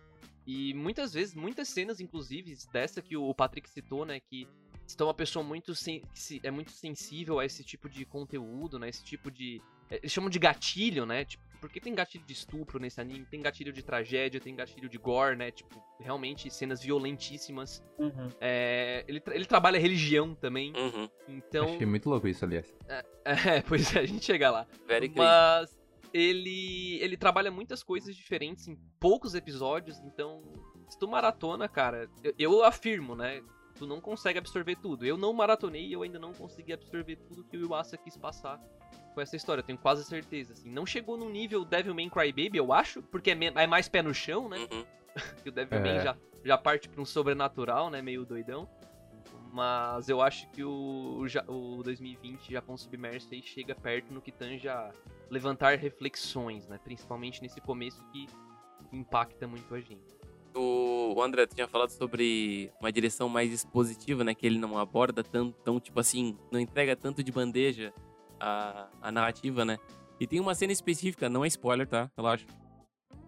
[0.46, 4.22] E muitas vezes, muitas cenas, inclusive, dessa que o Patrick citou, né?
[4.22, 4.48] Que
[4.88, 6.02] estão uma pessoa muito sen-
[6.42, 8.88] é muito sensível a esse tipo de conteúdo, né?
[8.88, 9.62] Esse tipo de.
[9.90, 11.26] é, Eles chamam de gatilho, né?
[11.26, 14.98] Tipo, porque tem gatilho de estupro nesse anime, tem gatilho de tragédia, tem gatilho de
[14.98, 15.52] gore, né?
[15.52, 17.84] Tipo, realmente cenas violentíssimas.
[17.98, 18.30] Uhum.
[18.40, 21.10] É, ele, tra- ele trabalha religião também, Uhum.
[21.28, 21.66] então.
[21.66, 22.74] Achei muito louco isso, aliás.
[23.26, 24.66] É, pois é, a gente chega lá.
[24.88, 25.20] Very crazy.
[25.28, 25.78] Mas
[26.14, 30.42] ele ele trabalha muitas coisas diferentes em poucos episódios, então
[30.90, 33.42] se tu maratona, cara, eu, eu afirmo, né?
[33.76, 35.06] Tu não consegue absorver tudo.
[35.06, 38.60] Eu não maratonei e eu ainda não consegui absorver tudo que o Iwasa quis passar
[39.18, 40.70] com essa história, eu tenho quase certeza, assim.
[40.70, 44.48] Não chegou no nível Devilman Crybaby, eu acho, porque é, é mais pé no chão,
[44.48, 44.60] né?
[44.72, 44.86] Uhum.
[45.42, 46.04] que o Devilman É.
[46.04, 48.00] já, já parte pra um sobrenatural, né?
[48.00, 48.70] Meio doidão.
[49.52, 54.22] Mas eu acho que o, o, ja- o 2020 Japão Submerso aí chega perto no
[54.22, 54.92] que tange a
[55.32, 56.80] levantar reflexões, né?
[56.84, 58.28] Principalmente nesse começo que
[58.94, 60.16] impacta muito a gente.
[60.56, 64.36] O o André, tu tinha falado sobre uma direção mais expositiva, né?
[64.36, 67.92] Que ele não aborda tanto, tão, tipo assim, não entrega tanto de bandeja
[68.40, 69.78] a, a narrativa, né?
[70.20, 72.10] E tem uma cena específica, não é spoiler, tá?
[72.18, 72.46] Relaxa.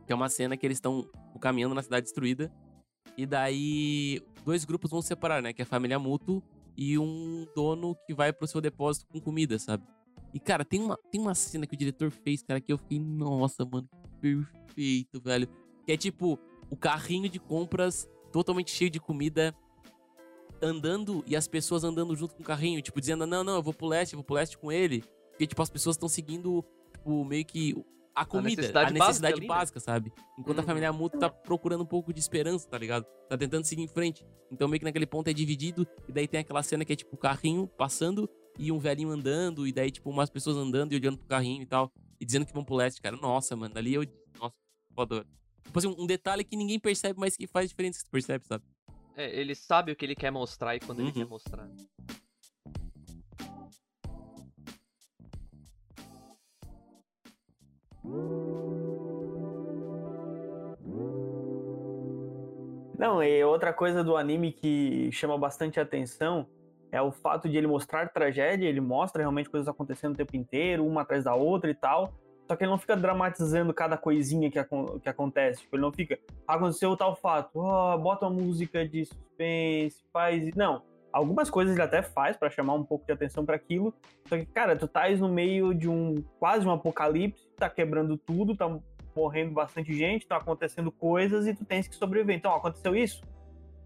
[0.06, 1.08] Que é uma cena que eles estão
[1.40, 2.52] caminhando na cidade destruída.
[3.18, 5.54] E daí, dois grupos vão se separar, né?
[5.54, 6.42] Que é a família Muto
[6.76, 9.84] e um dono que vai pro seu depósito com comida, sabe?
[10.34, 13.00] E, cara, tem uma, tem uma cena que o diretor fez, cara, que eu fiquei,
[13.00, 13.88] nossa, mano,
[14.22, 14.36] que
[14.76, 15.48] perfeito, velho.
[15.86, 19.54] Que é tipo, o carrinho de compras totalmente cheio de comida
[20.62, 23.74] andando e as pessoas andando junto com o carrinho, tipo, dizendo, não, não, eu vou
[23.74, 25.04] pro leste, eu vou pro leste com ele.
[25.32, 27.74] Porque, tipo, as pessoas estão seguindo, tipo, meio que
[28.14, 29.84] a comida, a necessidade necessidade, básica básica, né?
[29.86, 30.14] sabe?
[30.38, 30.68] Enquanto a Uhum.
[30.68, 33.06] família Muto tá procurando um pouco de esperança, tá ligado?
[33.30, 34.26] Tá tentando seguir em frente.
[34.52, 37.16] Então, meio que naquele ponto é dividido, e daí tem aquela cena que é, tipo,
[37.16, 41.18] o carrinho passando e um velhinho andando, e daí, tipo, umas pessoas andando e olhando
[41.18, 43.16] pro carrinho e tal, e dizendo que vão pro leste, cara.
[43.16, 44.04] Nossa, mano, ali eu.
[44.38, 44.56] Nossa,
[44.94, 45.26] foda.
[45.64, 48.66] Tipo assim, um detalhe que ninguém percebe, mas que faz diferença, você percebe, sabe?
[49.20, 51.14] É, ele sabe o que ele quer mostrar e quando ele Uhum.
[51.14, 51.68] quer mostrar.
[62.98, 66.48] Não, e outra coisa do anime que chama bastante atenção
[66.90, 70.86] é o fato de ele mostrar tragédia, ele mostra realmente coisas acontecendo o tempo inteiro,
[70.86, 72.14] uma atrás da outra e tal.
[72.50, 74.60] Só que ele não fica dramatizando cada coisinha que,
[75.04, 75.62] que acontece.
[75.62, 80.56] Tipo, ele não fica, aconteceu tal fato, ó, bota uma música de suspense, faz.
[80.56, 80.82] Não.
[81.14, 83.94] Algumas coisas ele até faz pra chamar um pouco de atenção pra aquilo.
[84.28, 88.56] Só que, cara, tu tá no meio de um quase um apocalipse, tá quebrando tudo,
[88.56, 88.80] tá
[89.16, 92.36] morrendo bastante gente, tá acontecendo coisas e tu tens que sobreviver.
[92.36, 93.22] Então, ó, aconteceu isso?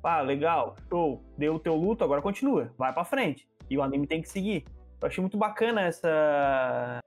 [0.01, 3.45] Ah, legal, show, deu o teu luto, agora continua, vai pra frente.
[3.69, 4.63] E o anime tem que seguir.
[5.01, 7.01] Eu achei muito bacana essa,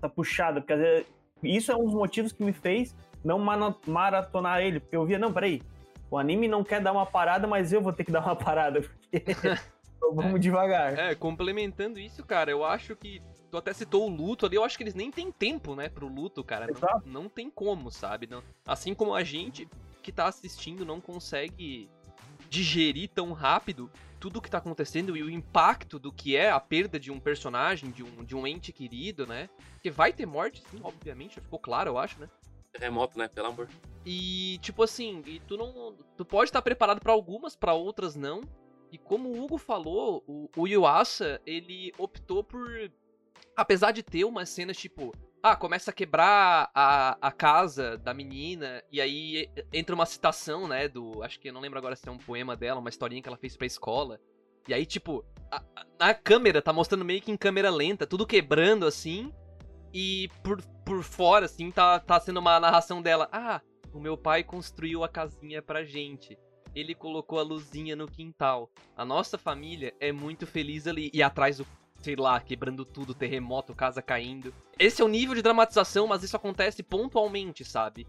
[0.00, 1.06] essa puxada, porque às vezes,
[1.42, 3.38] isso é um dos motivos que me fez não
[3.86, 5.62] maratonar ele, porque eu via, não, peraí,
[6.10, 8.80] o anime não quer dar uma parada, mas eu vou ter que dar uma parada,
[8.80, 9.22] porque
[10.12, 10.98] vamos devagar.
[10.98, 13.22] É, complementando isso, cara, eu acho que.
[13.50, 16.06] Tu até citou o luto ali, eu acho que eles nem têm tempo, né, pro
[16.06, 16.68] luto, cara.
[17.04, 18.28] Não, não tem como, sabe?
[18.28, 19.68] Não- assim como a gente
[20.00, 21.90] que tá assistindo não consegue
[22.48, 27.00] digerir tão rápido tudo que tá acontecendo e o impacto do que é a perda
[27.00, 29.48] de um personagem, de um, de um ente querido, né?
[29.72, 32.28] Porque vai ter morte, sim, obviamente, já ficou claro, eu acho, né?
[32.70, 33.26] Terremoto, né?
[33.26, 33.68] Pelo amor.
[34.04, 35.96] E, tipo assim, e tu não.
[36.16, 38.42] Tu pode estar preparado pra algumas, pra outras não.
[38.92, 42.68] E como o Hugo falou, o, o Yuasa, ele optou por.
[43.56, 48.82] Apesar de ter umas cenas, tipo, ah, começa a quebrar a, a casa da menina,
[48.90, 52.12] e aí entra uma citação, né, do, acho que eu não lembro agora se é
[52.12, 54.20] um poema dela, uma historinha que ela fez pra escola,
[54.68, 55.62] e aí, tipo, a,
[55.98, 59.32] a, câmera, tá mostrando meio que em câmera lenta, tudo quebrando, assim,
[59.92, 63.60] e por, por fora, assim, tá, tá sendo uma narração dela, ah,
[63.92, 66.38] o meu pai construiu a casinha pra gente.
[66.74, 68.70] Ele colocou a luzinha no quintal.
[68.96, 71.10] A nossa família é muito feliz ali.
[71.12, 71.66] E atrás do
[72.00, 74.52] sei lá, quebrando tudo, terremoto, casa caindo.
[74.78, 78.06] Esse é o nível de dramatização, mas isso acontece pontualmente, sabe?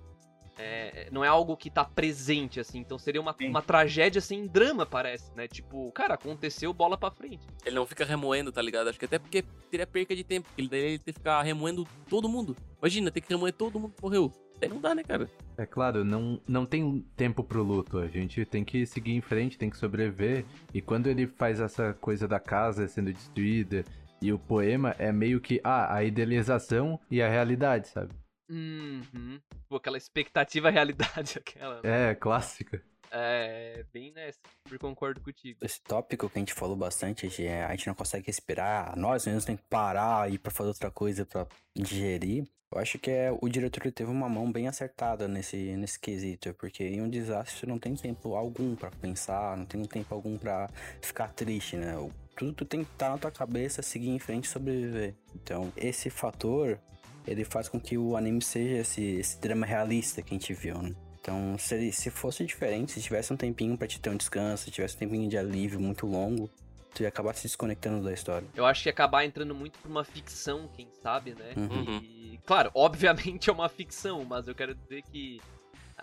[0.57, 2.79] É, não é algo que tá presente, assim.
[2.79, 5.47] Então seria uma, uma tragédia sem assim, drama, parece, né?
[5.47, 7.45] Tipo, cara, aconteceu, bola pra frente.
[7.65, 8.89] Ele não fica remoendo, tá ligado?
[8.89, 10.47] Acho que até porque teria perca de tempo.
[10.57, 12.55] Ele daí ele ter que ficar remoendo todo mundo.
[12.79, 14.31] Imagina, ter que remoer todo mundo que morreu.
[14.61, 15.27] Daí não dá, né, cara?
[15.57, 17.97] É claro, não, não tem tempo pro luto.
[17.97, 20.45] A gente tem que seguir em frente, tem que sobreviver.
[20.71, 23.83] E quando ele faz essa coisa da casa sendo destruída
[24.21, 28.13] e o poema é meio que ah, a idealização e a realidade, sabe?
[28.47, 29.41] Uhum.
[29.67, 31.81] Pô, aquela expectativa realidade, aquela.
[31.81, 32.11] Né?
[32.11, 32.83] É, clássica.
[33.11, 34.39] É, bem nessa.
[34.71, 35.59] Eu concordo contigo.
[35.61, 39.43] Esse tópico que a gente falou bastante, é, a gente não consegue respirar, nós mesmos
[39.43, 41.45] tem que parar e ir pra fazer outra coisa pra
[41.75, 42.47] digerir.
[42.73, 46.85] Eu acho que é, o diretor teve uma mão bem acertada nesse, nesse quesito, porque
[46.85, 50.69] em um desastre não tem tempo algum para pensar, não tem tempo algum para
[51.01, 51.93] ficar triste, né?
[52.37, 55.15] Tudo tu tem que estar tá na tua cabeça, seguir em frente e sobreviver.
[55.35, 56.79] Então, esse fator,
[57.27, 60.81] ele faz com que o anime seja esse, esse drama realista que a gente viu,
[60.81, 60.95] né?
[61.21, 64.71] Então, se, se fosse diferente, se tivesse um tempinho para te ter um descanso, se
[64.71, 66.49] tivesse um tempinho de alívio muito longo,
[66.95, 68.47] tu ia acabar se desconectando da história.
[68.55, 71.53] Eu acho que ia acabar entrando muito pra uma ficção, quem sabe, né?
[71.55, 71.99] Uhum.
[72.01, 75.39] E, claro, obviamente é uma ficção, mas eu quero dizer que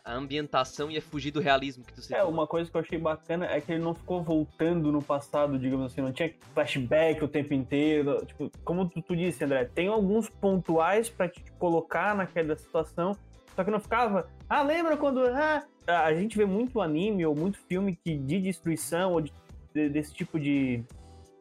[0.04, 2.16] a ambientação ia fugir do realismo que tu citou.
[2.16, 5.58] É, uma coisa que eu achei bacana é que ele não ficou voltando no passado,
[5.58, 8.24] digamos assim, não tinha flashback o tempo inteiro.
[8.24, 13.16] Tipo, como tu, tu disse, André, tem alguns pontuais para te colocar naquela situação,
[13.58, 15.20] só que não ficava, ah, lembra quando.
[15.26, 15.64] Ah,
[16.04, 19.32] a gente vê muito anime ou muito filme que de destruição ou de
[19.72, 20.84] desse tipo de,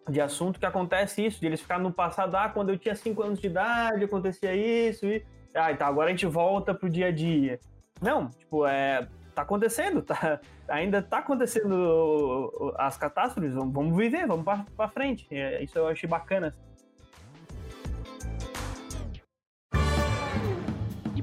[0.09, 3.21] de assunto que acontece isso, de eles ficarem no passado, ah, quando eu tinha 5
[3.21, 5.23] anos de idade, acontecia isso, e.
[5.53, 7.59] Ah, então agora a gente volta pro dia a dia.
[8.01, 9.07] Não, tipo, é.
[9.35, 14.43] Tá acontecendo, tá, ainda tá acontecendo as catástrofes, vamos viver, vamos
[14.75, 15.27] pra frente.
[15.29, 16.55] É, isso eu achei bacana.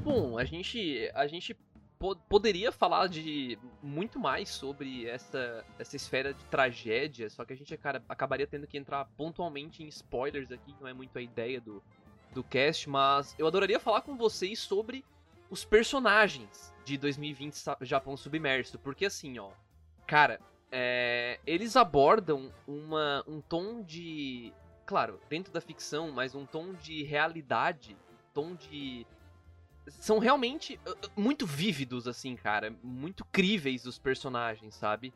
[0.05, 1.57] Bom, a gente, a gente
[2.29, 7.75] poderia falar de muito mais sobre essa, essa esfera de tragédia, só que a gente
[7.75, 11.81] cara, acabaria tendo que entrar pontualmente em spoilers aqui, não é muito a ideia do,
[12.35, 15.03] do cast, mas eu adoraria falar com vocês sobre
[15.49, 19.49] os personagens de 2020 Japão Submerso, porque assim, ó,
[20.05, 20.39] cara,
[20.71, 24.53] é, eles abordam uma, um tom de.
[24.85, 29.07] Claro, dentro da ficção, mas um tom de realidade, um tom de
[29.87, 32.73] são realmente uh, uh, muito vívidos, assim, cara.
[32.83, 35.13] Muito críveis os personagens, sabe?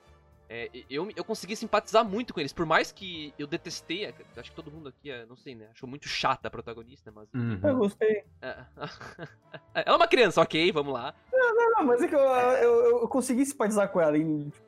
[0.51, 4.55] É, eu, eu consegui simpatizar muito com eles, por mais que eu detestei, acho que
[4.55, 7.29] todo mundo aqui, não sei, né, achou muito chata a protagonista, mas...
[7.35, 7.59] Uhum.
[7.63, 8.23] Eu gostei.
[8.41, 8.65] É,
[9.75, 11.13] ela é uma criança, ok, vamos lá.
[11.31, 14.17] Não, não, não, mas é que eu, eu, eu consegui simpatizar com ela.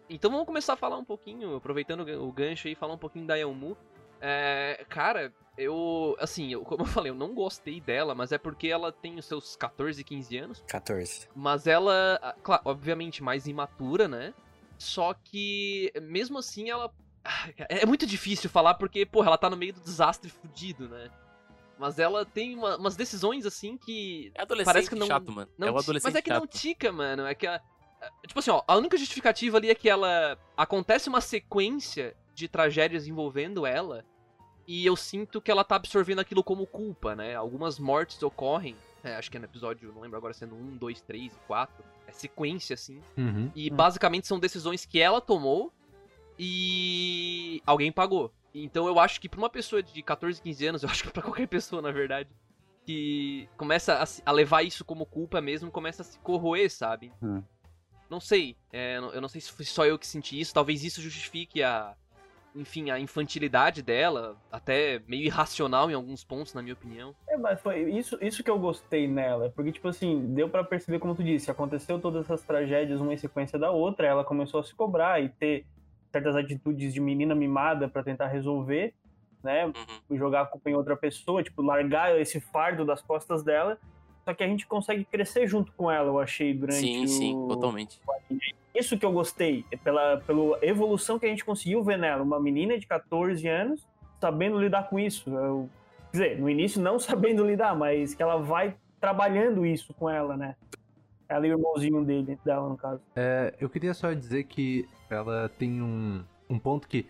[0.08, 3.34] Então vamos começar a falar um pouquinho, aproveitando o gancho aí, falar um pouquinho da
[3.34, 3.76] Yelmu.
[4.22, 8.68] É, cara, eu, assim, eu, como eu falei, eu não gostei dela, mas é porque
[8.68, 10.64] ela tem os seus 14, 15 anos.
[10.68, 11.28] 14.
[11.36, 14.34] Mas ela, claro, obviamente, mais imatura, né?
[14.78, 16.92] Só que, mesmo assim, ela.
[17.70, 21.12] É muito difícil falar porque, porra, ela tá no meio do desastre fudido, né?
[21.78, 24.32] Mas ela tem uma, umas decisões assim que.
[24.34, 25.50] É adolescente parece que não, chato, mano.
[25.58, 26.40] Não, é o adolescente Mas é que chato.
[26.40, 27.26] não tica, mano.
[27.26, 27.62] É que a.
[28.26, 30.38] Tipo assim, ó, a única justificativa ali é que ela.
[30.58, 34.04] Acontece uma sequência de tragédias envolvendo ela
[34.68, 37.36] e eu sinto que ela tá absorvendo aquilo como culpa, né?
[37.36, 41.02] Algumas mortes ocorrem, é, acho que é no episódio, não lembro agora sendo 1, 2,
[41.02, 43.02] 3 4, é sequência assim.
[43.18, 43.52] Uhum.
[43.56, 45.74] E basicamente são decisões que ela tomou
[46.38, 48.32] e alguém pagou.
[48.54, 51.24] Então eu acho que pra uma pessoa de 14, 15 anos, eu acho que pra
[51.24, 52.30] qualquer pessoa, na verdade,
[52.86, 57.12] que começa a, a levar isso como culpa mesmo, começa a se corroer, sabe?
[57.22, 57.44] Hum.
[58.10, 61.02] Não sei, é, eu não sei se foi só eu que senti isso, talvez isso
[61.02, 61.96] justifique a,
[62.56, 67.16] enfim, a infantilidade dela, até meio irracional em alguns pontos, na minha opinião.
[67.30, 71.00] É, mas foi isso, isso que eu gostei nela, porque, tipo assim, deu para perceber,
[71.00, 74.64] como tu disse, aconteceu todas essas tragédias uma em sequência da outra, ela começou a
[74.64, 75.66] se cobrar e ter
[76.12, 78.94] certas atitudes de menina mimada para tentar resolver,
[79.42, 80.18] né, Uhum.
[80.18, 83.78] jogar a culpa em outra pessoa, tipo, largar esse fardo das costas dela,
[84.24, 87.08] só que a gente consegue crescer junto com ela, eu achei, durante Sim, o...
[87.08, 88.00] sim, totalmente.
[88.74, 92.24] Isso que eu gostei, é pela, pela evolução que a gente conseguiu ver nela.
[92.24, 93.86] Uma menina de 14 anos
[94.20, 95.30] sabendo lidar com isso.
[95.30, 95.70] Eu,
[96.12, 100.38] Quer dizer, no início não sabendo lidar, mas que ela vai trabalhando isso com ela,
[100.38, 100.56] né?
[101.28, 103.02] Ela e o irmãozinho dele, dela, no caso.
[103.16, 107.06] É, eu queria só dizer que ela tem um, um ponto que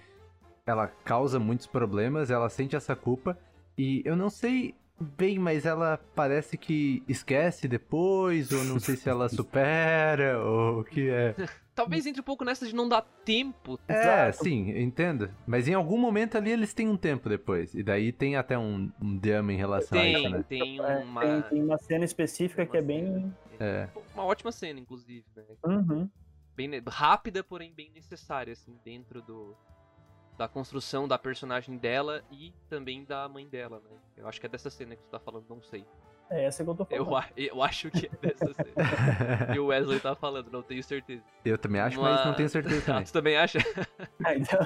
[0.65, 3.38] ela causa muitos problemas, ela sente essa culpa,
[3.76, 9.09] e eu não sei bem, mas ela parece que esquece depois, ou não sei se
[9.09, 11.35] ela supera, ou o que é.
[11.73, 13.79] Talvez entre um pouco nessa de não dar tempo.
[13.87, 14.43] É, Exato.
[14.43, 15.31] sim, eu entendo.
[15.47, 17.73] Mas em algum momento ali eles têm um tempo depois.
[17.73, 20.45] E daí tem até um, um drama em relação a isso, Tem, né?
[20.47, 21.21] tem É, uma.
[21.21, 23.33] tem, tem uma cena específica que é bem.
[23.59, 23.87] É.
[24.13, 25.43] Uma ótima cena, inclusive, né?
[25.65, 26.09] Uhum.
[26.55, 29.55] Bem rápida, porém bem necessária, assim, dentro do.
[30.41, 33.95] Da construção da personagem dela e também da mãe dela, né?
[34.17, 35.86] Eu acho que é dessa cena que você tá falando, não sei.
[36.32, 37.23] É essa que eu tô falando.
[37.38, 39.54] Eu, eu acho que é dessa cena.
[39.54, 41.21] que o Wesley tá falando, não tenho certeza.
[41.45, 43.04] Eu também acho, mas não tenho certeza Ah, também.
[43.04, 43.60] tu também acha?
[44.25, 44.58] Ah, então...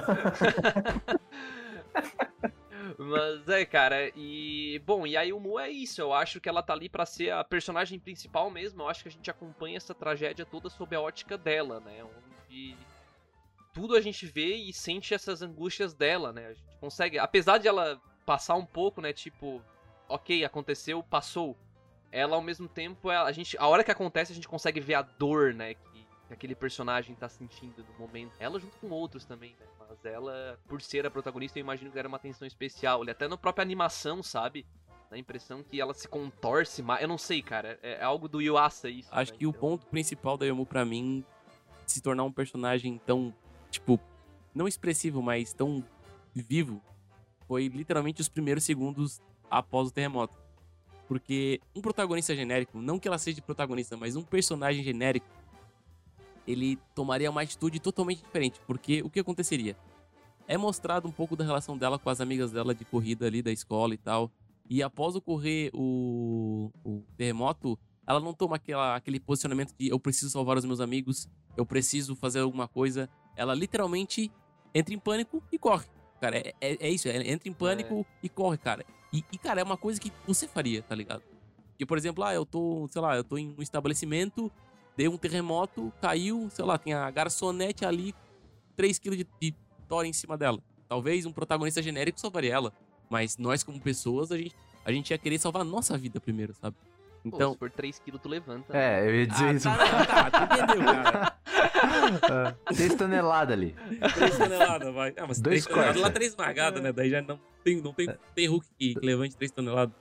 [2.96, 4.80] Mas é, cara, e.
[4.86, 6.00] Bom, e aí o Mu é isso.
[6.00, 8.80] Eu acho que ela tá ali pra ser a personagem principal mesmo.
[8.80, 12.02] Eu acho que a gente acompanha essa tragédia toda sob a ótica dela, né?
[12.02, 12.74] Onde
[13.76, 16.46] tudo a gente vê e sente essas angústias dela, né?
[16.46, 17.18] A gente consegue.
[17.18, 19.12] Apesar de ela passar um pouco, né?
[19.12, 19.60] Tipo,
[20.08, 21.54] ok, aconteceu, passou.
[22.10, 23.54] Ela ao mesmo tempo, ela- a gente.
[23.58, 25.74] A hora que acontece, a gente consegue ver a dor, né?
[25.74, 28.32] Que, que aquele personagem tá sentindo no momento.
[28.40, 29.66] Ela junto com outros também, né?
[29.78, 33.04] Mas ela, por ser a protagonista, eu imagino que era uma atenção especial.
[33.04, 34.64] E até na própria animação, sabe?
[35.10, 37.02] Dá a impressão que ela se contorce mais.
[37.02, 37.78] Eu não sei, cara.
[37.82, 39.10] É, é algo do Yuasa isso.
[39.12, 39.38] Acho né?
[39.38, 41.22] que o Então, ponto principal da Yomu pra mim
[41.86, 43.32] se tornar um personagem tão,
[43.76, 44.00] tipo,
[44.54, 45.84] não expressivo, mas tão
[46.34, 46.80] vivo,
[47.46, 50.36] foi literalmente os primeiros segundos após o terremoto.
[51.06, 55.26] Porque um protagonista genérico, não que ela seja protagonista, mas um personagem genérico,
[56.46, 58.60] ele tomaria uma atitude totalmente diferente.
[58.66, 59.76] Porque o que aconteceria?
[60.48, 63.52] É mostrado um pouco da relação dela com as amigas dela de corrida ali da
[63.52, 64.30] escola e tal.
[64.68, 70.30] E após ocorrer o, o terremoto, ela não toma aquela, aquele posicionamento de eu preciso
[70.30, 73.08] salvar os meus amigos, eu preciso fazer alguma coisa.
[73.36, 74.30] Ela literalmente
[74.74, 75.84] entra em pânico e corre.
[76.20, 78.84] Cara, é, é, é isso, ela entra em pânico e corre, cara.
[79.12, 81.22] E, e, cara, é uma coisa que você faria, tá ligado?
[81.78, 84.50] Que, por exemplo, ah, eu tô, sei lá, eu tô em um estabelecimento,
[84.96, 88.14] deu um terremoto, caiu, sei lá, tem a garçonete ali,
[88.78, 89.54] 3kg de, de
[89.86, 90.58] tora em cima dela.
[90.88, 92.72] Talvez um protagonista genérico salvaria ela.
[93.10, 96.54] Mas nós, como pessoas, a gente, a gente ia querer salvar a nossa vida primeiro,
[96.54, 96.76] sabe?
[97.22, 97.52] pô, Então.
[97.52, 98.76] se for 3kg, tu levanta.
[98.76, 99.68] É, eu ia dizer Ah, isso.
[99.68, 101.35] tá, tá, tu entendeu, cara.
[102.30, 103.74] Ah, Seis toneladas ali.
[104.14, 105.14] 3 toneladas, vai.
[105.16, 106.92] Ah, mas Dois 3 toneladas lá, 3 esmagadas, né?
[106.92, 109.94] Daí já não tem, não tem, tem Hulk que levante 3 toneladas.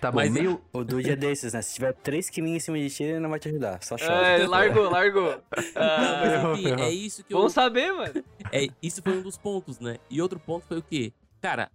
[0.00, 0.62] Tá bom, Mas- meio.
[0.72, 1.60] O Dude é desses, né?
[1.62, 3.82] Se tiver 3 quilinhos em cima de ti, ele não vai te ajudar.
[3.82, 4.12] Só chora.
[4.28, 5.30] É, largou, largou.
[5.32, 5.42] Não,
[5.74, 6.20] Ah,
[6.52, 7.38] mas enfim, é isso que eu.
[7.38, 8.24] bom saber, mano.
[8.52, 9.96] É, isso foi um dos pontos, né?
[10.08, 11.12] E outro ponto foi o quê?
[11.40, 11.70] Cara,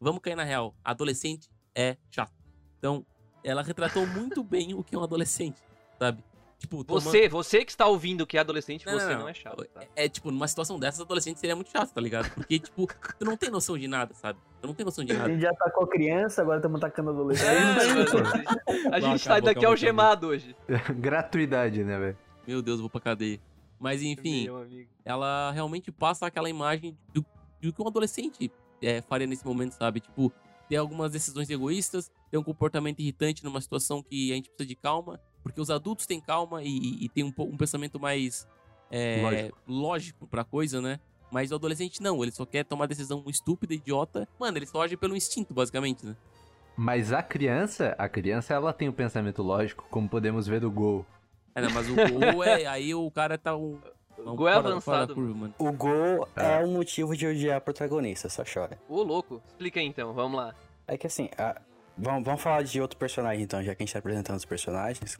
[0.00, 0.74] vamos cair na real.
[0.84, 2.32] Adolescente é chato.
[2.78, 3.06] Então,
[3.44, 5.60] ela retratou muito bem o que é um adolescente,
[6.00, 6.22] sabe?
[6.62, 9.28] Tipo, toma- Você, você que está ouvindo que é adolescente, Não, você não, não, não.
[9.28, 9.64] é chato.
[9.64, 9.80] Tá?
[9.96, 12.30] É, tipo, numa situação dessas, adolescente seria muito chato, tá ligado?
[12.32, 12.86] Porque, tipo,
[13.18, 14.38] tu não tem noção de nada, sabe?
[14.60, 15.30] Tu não tem noção de A nada.
[15.32, 17.48] gente já atacou criança, agora estamos atacando adolescente.
[17.50, 20.54] É, a Não, gente tá daqui algemado hoje.
[21.00, 22.18] Gratuidade, né, velho?
[22.46, 23.40] Meu Deus, eu vou pra cadeia.
[23.80, 24.64] Mas, enfim, Meu
[25.04, 27.24] ela realmente passa aquela imagem do,
[27.60, 29.98] do que um adolescente é, faria nesse momento, sabe?
[29.98, 30.32] Tipo,
[30.68, 34.76] ter algumas decisões egoístas, ter um comportamento irritante numa situação que a gente precisa de
[34.76, 38.46] calma, porque os adultos têm calma e, e- e tem um, um pensamento mais
[38.90, 39.58] é, Lógico.
[39.66, 41.00] lógico pra coisa, né?
[41.30, 44.28] Mas o adolescente não, ele só quer tomar decisão estúpida, idiota.
[44.38, 46.14] Mano, ele só age pelo instinto, basicamente, né?
[46.76, 51.06] Mas a criança, a criança, ela tem o pensamento lógico, como podemos ver do Gol.
[51.54, 52.64] É, não, mas o gol é.
[52.68, 53.78] Aí o cara tá um.
[54.18, 55.14] O gol é fora- fora avançado.
[55.14, 55.54] curva, mano.
[55.58, 56.60] O Go É.
[56.62, 58.78] é um motivo de odiar a protagonista, só chora.
[58.88, 59.42] Ô, louco.
[59.48, 60.54] Explica aí então, vamos lá.
[60.86, 61.60] É que assim, a-
[61.96, 65.16] vamos, vamos falar de outro personagem então, já que a gente tá apresentando os personagens.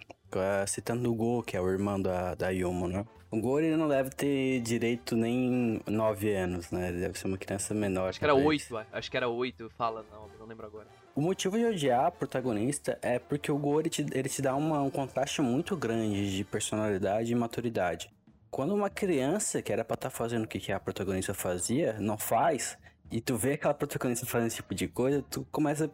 [0.66, 3.04] Citando o Go, que é o irmão da, da Yumo, né?
[3.30, 6.88] O Go ele não deve ter direito nem 9 anos, né?
[6.88, 8.08] Ele deve ser uma criança menor.
[8.08, 8.70] Acho que era talvez.
[8.70, 10.86] 8, acho que era 8, fala, não, não lembro agora.
[11.14, 14.54] O motivo de odiar a protagonista é porque o Go ele te, ele te dá
[14.56, 18.10] uma- um contraste muito grande de personalidade e maturidade.
[18.50, 22.16] Quando uma criança que era pra estar fazendo o que que a protagonista fazia, não
[22.16, 22.78] faz,
[23.10, 25.90] e tu vê aquela protagonista fazendo esse tipo de coisa, tu começa.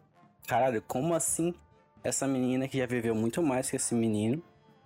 [0.49, 1.55] Caralho, como assim
[2.03, 4.43] essa menina que já viveu muito mais que esse menino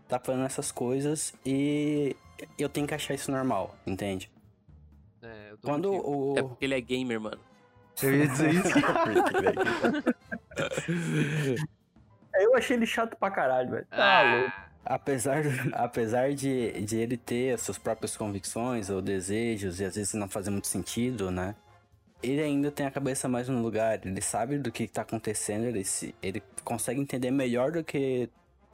[0.09, 2.17] tá fazendo essas coisas e
[2.59, 4.31] eu tenho que achar isso normal, entende?
[5.23, 6.11] É, eu tô Quando contigo.
[6.11, 6.39] o.
[6.39, 7.39] É porque ele é gamer, mano.
[8.03, 8.73] Eu ia dizer isso.
[12.35, 13.87] Eu achei ele chato pra caralho, velho.
[13.91, 14.53] Tá Ah, louco.
[14.85, 15.43] Apesar,
[15.75, 20.29] apesar de, de ele ter as suas próprias convicções ou desejos e às vezes não
[20.29, 21.55] fazer muito sentido, né?
[22.23, 25.85] Ele ainda tem a cabeça mais no lugar, ele sabe do que tá acontecendo, ele,
[25.85, 28.29] se, ele consegue entender melhor do que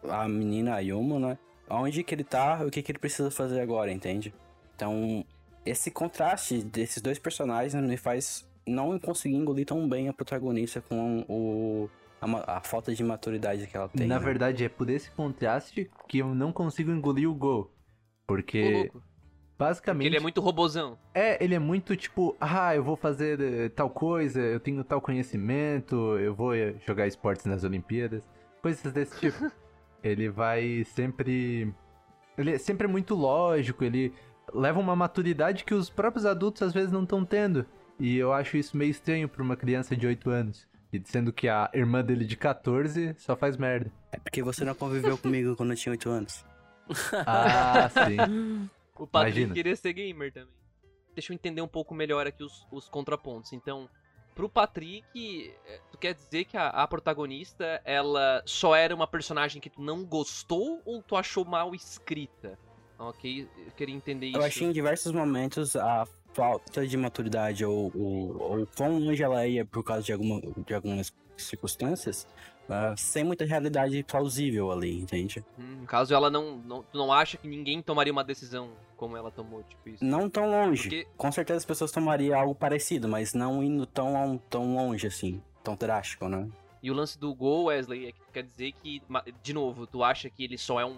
[0.04, 1.38] a menina a Yuma, né?
[1.70, 4.34] Onde que ele tá, o que que ele precisa fazer agora, entende?
[4.74, 5.24] Então,
[5.64, 11.24] esse contraste desses dois personagens me faz não conseguir engolir tão bem a protagonista com
[11.28, 11.90] o
[12.20, 14.06] a, a falta de maturidade que ela tem.
[14.06, 14.24] Na né?
[14.24, 17.60] verdade, é por esse contraste que eu não consigo engolir o Gol.
[17.60, 17.70] Ô,
[18.26, 18.90] Porque,
[19.58, 19.64] louco.
[19.64, 20.06] Porque basicamente.
[20.06, 20.98] ele é muito robozão.
[21.12, 25.00] É, ele é muito tipo, ah, eu vou fazer eh, tal coisa, eu tenho tal
[25.00, 28.22] conhecimento, eu vou eh, jogar esportes nas Olimpíadas,
[28.62, 29.50] coisas desse tipo.
[30.02, 31.72] ele vai sempre.
[32.36, 34.14] Ele é sempre muito lógico, ele
[34.54, 37.66] leva uma maturidade que os próprios adultos às vezes não estão tendo.
[37.98, 40.68] E eu acho isso meio estranho pra uma criança de 8 anos.
[40.92, 43.90] E sendo que a irmã dele de 14 só faz merda.
[44.12, 46.44] É porque você não conviveu comigo quando eu tinha 8 anos.
[47.26, 48.70] Ah, sim.
[48.98, 49.54] O Patrick Imagina.
[49.54, 50.54] queria ser gamer também.
[51.14, 53.52] Deixa eu entender um pouco melhor aqui os, os contrapontos.
[53.52, 53.88] Então,
[54.34, 59.60] pro Patrick, eh, tu quer dizer que a, a protagonista, ela só era uma personagem
[59.60, 62.58] que tu não gostou ou tu achou mal escrita?
[62.98, 64.38] Ok, eu queria entender isso.
[64.38, 69.46] Eu achei em diversos momentos a falta de maturidade ou, ou, ou quão longe ela
[69.46, 72.26] ia por causa de, alguma, de algumas circunstâncias,
[72.68, 75.44] ah, sem muita realidade plausível ali, entende?
[75.58, 76.82] Hum, no caso, ela não, não.
[76.82, 80.04] Tu não acha que ninguém tomaria uma decisão como ela tomou, tipo isso?
[80.04, 80.82] Não tão longe.
[80.88, 85.40] Porque- Com certeza as pessoas tomariam algo parecido, mas não indo tão, tão longe assim,
[85.62, 86.48] tão drástico, né?
[86.82, 89.02] E o lance do Gol, Wesley, é que quer dizer que,
[89.42, 90.96] de novo, tu acha que ele só é um,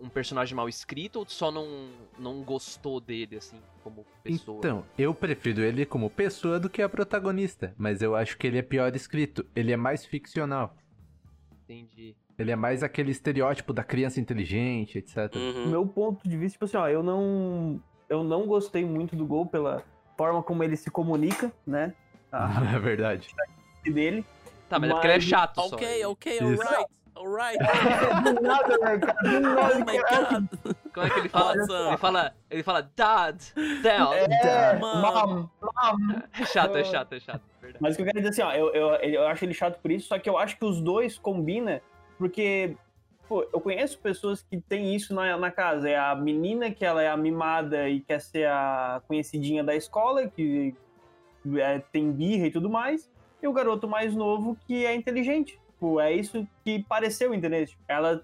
[0.00, 1.88] um personagem mal escrito ou tu só não,
[2.18, 4.58] não gostou dele, assim, como pessoa?
[4.58, 8.58] Então, eu prefiro ele como pessoa do que a protagonista, mas eu acho que ele
[8.58, 9.46] é pior escrito.
[9.56, 10.76] Ele é mais ficcional.
[11.68, 12.16] Entendi.
[12.38, 15.34] Ele é mais aquele estereótipo da criança inteligente, etc.
[15.36, 15.68] Uhum.
[15.68, 19.44] meu ponto de vista, tipo assim, ó, eu não, eu não gostei muito do gol
[19.46, 19.82] pela
[20.16, 21.92] forma como ele se comunica, né?
[22.32, 23.28] A É verdade.
[23.84, 24.24] dele.
[24.68, 25.74] Tá, mas é porque ele é Mas- chato só.
[25.76, 26.44] Ok, ok, Isso.
[26.62, 26.86] alright,
[27.18, 27.58] alright.
[28.24, 29.22] do nada, né, cara?
[29.22, 30.40] Do nada, Oh my cara.
[30.40, 30.48] god.
[30.94, 31.52] Como é que ele fala?
[31.52, 31.88] Awesome.
[31.88, 33.42] ele fala, ele fala dad,
[33.82, 34.30] dad.
[34.42, 35.00] É, Mom.
[35.00, 36.22] mom, mom.
[36.40, 37.42] É chato, é chato, é chato.
[37.60, 37.82] Verdade.
[37.82, 39.90] Mas o que eu quero dizer assim, ó, eu, eu, eu acho ele chato por
[39.90, 41.80] isso, só que eu acho que os dois combinam,
[42.16, 42.76] porque,
[43.28, 45.88] pô, eu conheço pessoas que têm isso na, na casa.
[45.88, 50.26] É a menina que ela é a mimada e quer ser a conhecidinha da escola,
[50.28, 50.74] que
[51.56, 53.10] é, tem birra e tudo mais,
[53.42, 55.60] e o garoto mais novo que é inteligente.
[55.78, 57.64] Tipo, é isso que pareceu, entendeu?
[57.64, 58.20] Tipo, Ela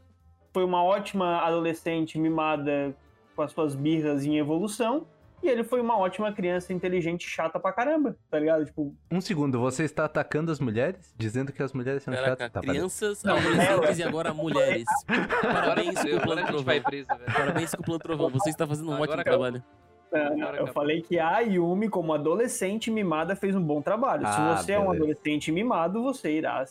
[0.52, 2.92] foi uma ótima adolescente mimada
[3.36, 5.06] com as suas birras em evolução,
[5.40, 8.64] e ele foi uma ótima criança inteligente chata pra caramba, tá ligado?
[8.64, 11.14] Tipo, Um segundo, você está atacando as mulheres?
[11.16, 12.50] Dizendo que as mulheres são Caraca, chatas?
[12.52, 14.84] Tá, crianças, Não, adolescentes e agora mulheres.
[15.06, 16.82] Agora, Parabéns, Cúpula gente vai Trovão.
[16.82, 17.32] preso, velho.
[17.32, 18.30] Parabéns, Cúpula Trovão.
[18.30, 19.40] Você está fazendo um Agora ótimo acabou.
[19.52, 19.64] trabalho.
[20.12, 24.22] É, eu falei que a Yumi, como adolescente mimada, fez um bom trabalho.
[24.24, 25.02] Ah, Se você é um beleza.
[25.02, 26.64] adolescente mimado, você irá.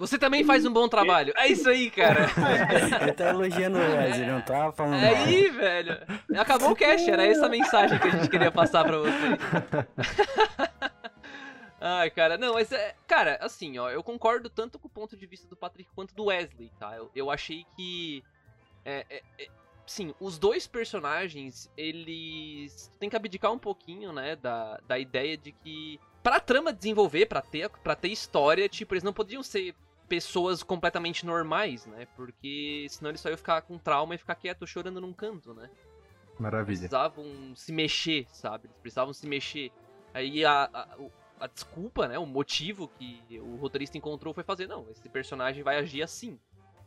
[0.00, 1.34] Você também faz um bom trabalho.
[1.36, 2.26] É isso aí, cara.
[3.02, 5.24] Ele tá elogiando o Wesley, não tá falando É mal.
[5.26, 5.98] aí, velho.
[6.38, 9.38] Acabou o cast, era essa a mensagem que a gente queria passar pra vocês.
[11.78, 12.94] Ai, cara, não, mas é.
[13.06, 16.24] Cara, assim, ó, eu concordo tanto com o ponto de vista do Patrick quanto do
[16.24, 16.96] Wesley, tá?
[16.96, 18.24] Eu, eu achei que.
[18.86, 19.48] É, é, é,
[19.86, 22.90] sim, os dois personagens, eles.
[22.98, 26.00] Tem que abdicar um pouquinho, né, da, da ideia de que.
[26.22, 29.74] Pra trama desenvolver, pra ter, pra ter história, tipo, eles não podiam ser
[30.10, 32.04] pessoas completamente normais, né?
[32.16, 35.70] Porque senão eles só iam ficar com trauma e ficar quieto chorando num canto, né?
[36.36, 36.80] Maravilha.
[36.80, 38.66] precisavam se mexer, sabe?
[38.66, 39.70] Eles precisavam se mexer.
[40.12, 40.88] Aí a, a,
[41.38, 42.18] a desculpa, né?
[42.18, 46.40] O motivo que o roteirista encontrou foi fazer, não, esse personagem vai agir assim.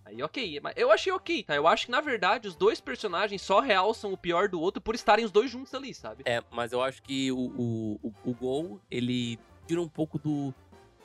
[0.04, 1.56] Aí ok, mas eu achei ok, tá?
[1.56, 4.96] Eu acho que na verdade os dois personagens só realçam o pior do outro por
[4.96, 6.24] estarem os dois juntos ali, sabe?
[6.26, 10.54] É, mas eu acho que o, o, o, o Gol, ele tira um pouco do,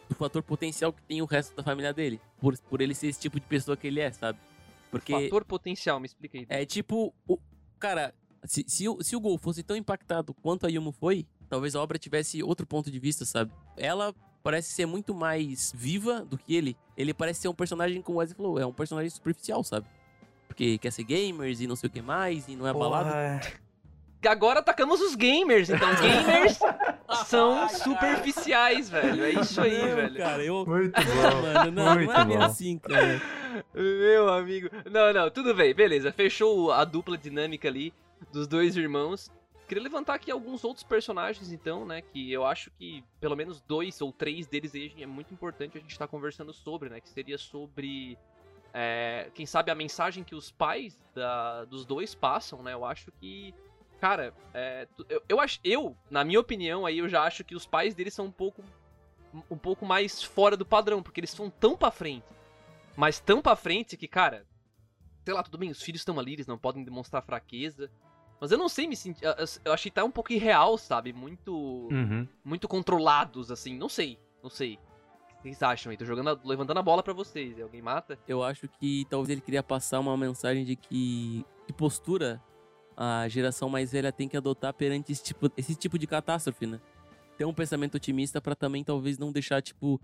[0.09, 2.21] do fator potencial que tem o resto da família dele.
[2.41, 4.39] Por, por ele ser esse tipo de pessoa que ele é, sabe?
[4.91, 6.47] Porque Fator potencial, me explica aí.
[6.49, 7.15] é tipo.
[7.27, 7.39] O,
[7.79, 11.75] cara, se, se, o, se o Gol fosse tão impactado quanto a Yumo foi, talvez
[11.75, 13.53] a obra tivesse outro ponto de vista, sabe?
[13.77, 16.77] Ela parece ser muito mais viva do que ele.
[16.97, 19.87] Ele parece ser um personagem, como o Wesley falou, é um personagem superficial, sabe?
[20.47, 23.11] Porque quer ser gamers e não sei o que mais, e não é abalado.
[24.27, 26.59] Agora atacamos os gamers, então gamers
[27.27, 29.25] são superficiais, velho.
[29.25, 30.17] É isso aí, Não, velho.
[30.17, 30.67] Cara, eu.
[30.67, 31.43] Muito bom.
[31.43, 32.45] mano, não, Muito não é bem bom.
[32.45, 33.21] assim, cara.
[33.75, 34.69] Meu amigo.
[34.91, 36.13] Não, não, tudo bem, beleza.
[36.13, 37.93] Fechou a dupla dinâmica ali
[38.33, 39.31] dos dois irmãos.
[39.69, 42.01] Queria levantar aqui alguns outros personagens, então, né?
[42.03, 45.81] Que eu acho que pelo menos dois ou três deles aí é muito importante a
[45.81, 47.01] gente estar conversando sobre, né?
[47.01, 48.17] Que seria sobre.
[48.73, 52.73] é, quem sabe a mensagem que os pais da- dos dois passam, né?
[52.73, 53.55] Eu acho que
[54.01, 55.59] Cara, é, eu, eu acho.
[55.65, 58.63] Eu, na minha opinião, aí eu já acho que os pais deles são um pouco.
[59.51, 62.27] Um pouco mais fora do padrão, porque eles são tão pra frente.
[62.97, 64.47] Mas tão pra frente que, cara.
[65.25, 67.91] Sei lá, tudo bem, os filhos estão ali, eles não podem demonstrar fraqueza.
[68.41, 69.25] Mas eu não sei me sentir.
[69.25, 69.35] eu-
[69.65, 71.13] Eu achei que tá um pouco irreal, sabe?
[71.13, 71.53] Muito.
[71.91, 72.27] Uhum.
[72.45, 73.77] Muito controlados, assim.
[73.77, 74.19] Não sei.
[74.43, 74.77] Não sei.
[74.77, 75.97] O que vocês acham aí?
[75.99, 77.59] Tô jogando, a- levantando a bola pra vocês.
[77.59, 78.19] E alguém mata?
[78.27, 82.41] Eu acho que talvez ele queria passar uma mensagem de que, que postura
[83.01, 86.81] a geração mais velha tem que adotar perante esse tipo, esse tipo de catástrofe, né?
[87.37, 90.01] Ter um pensamento otimista pra também talvez não deixar, tipo,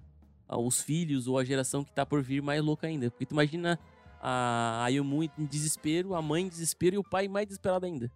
[0.49, 3.11] os filhos ou a geração que tá por vir mais louca ainda.
[3.11, 3.81] Porque tu imagina
[4.23, 8.09] a Ayumu em desespero, a mãe em desespero e o pai mais desesperado ainda.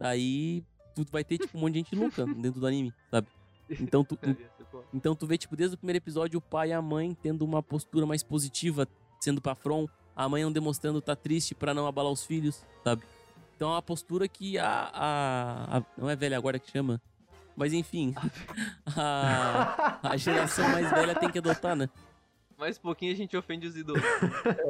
[0.00, 0.64] Daí
[0.96, 3.28] tu vai ter, tipo, um monte de gente louca dentro do anime, sabe?
[3.70, 4.18] Então tu,
[4.92, 7.62] então tu vê, tipo, desde o primeiro episódio, o pai e a mãe tendo uma
[7.62, 8.88] postura mais positiva,
[9.20, 13.04] sendo pra front, a mãe não demonstrando tá triste pra não abalar os filhos, sabe?
[13.62, 17.00] Então é uma postura que a, a, a- Não é velha agora que chama.
[17.54, 18.12] Mas enfim.
[18.96, 21.88] A, a geração mais velha tem que adotar, né?
[22.62, 24.04] Mais pouquinho a gente ofende os idosos.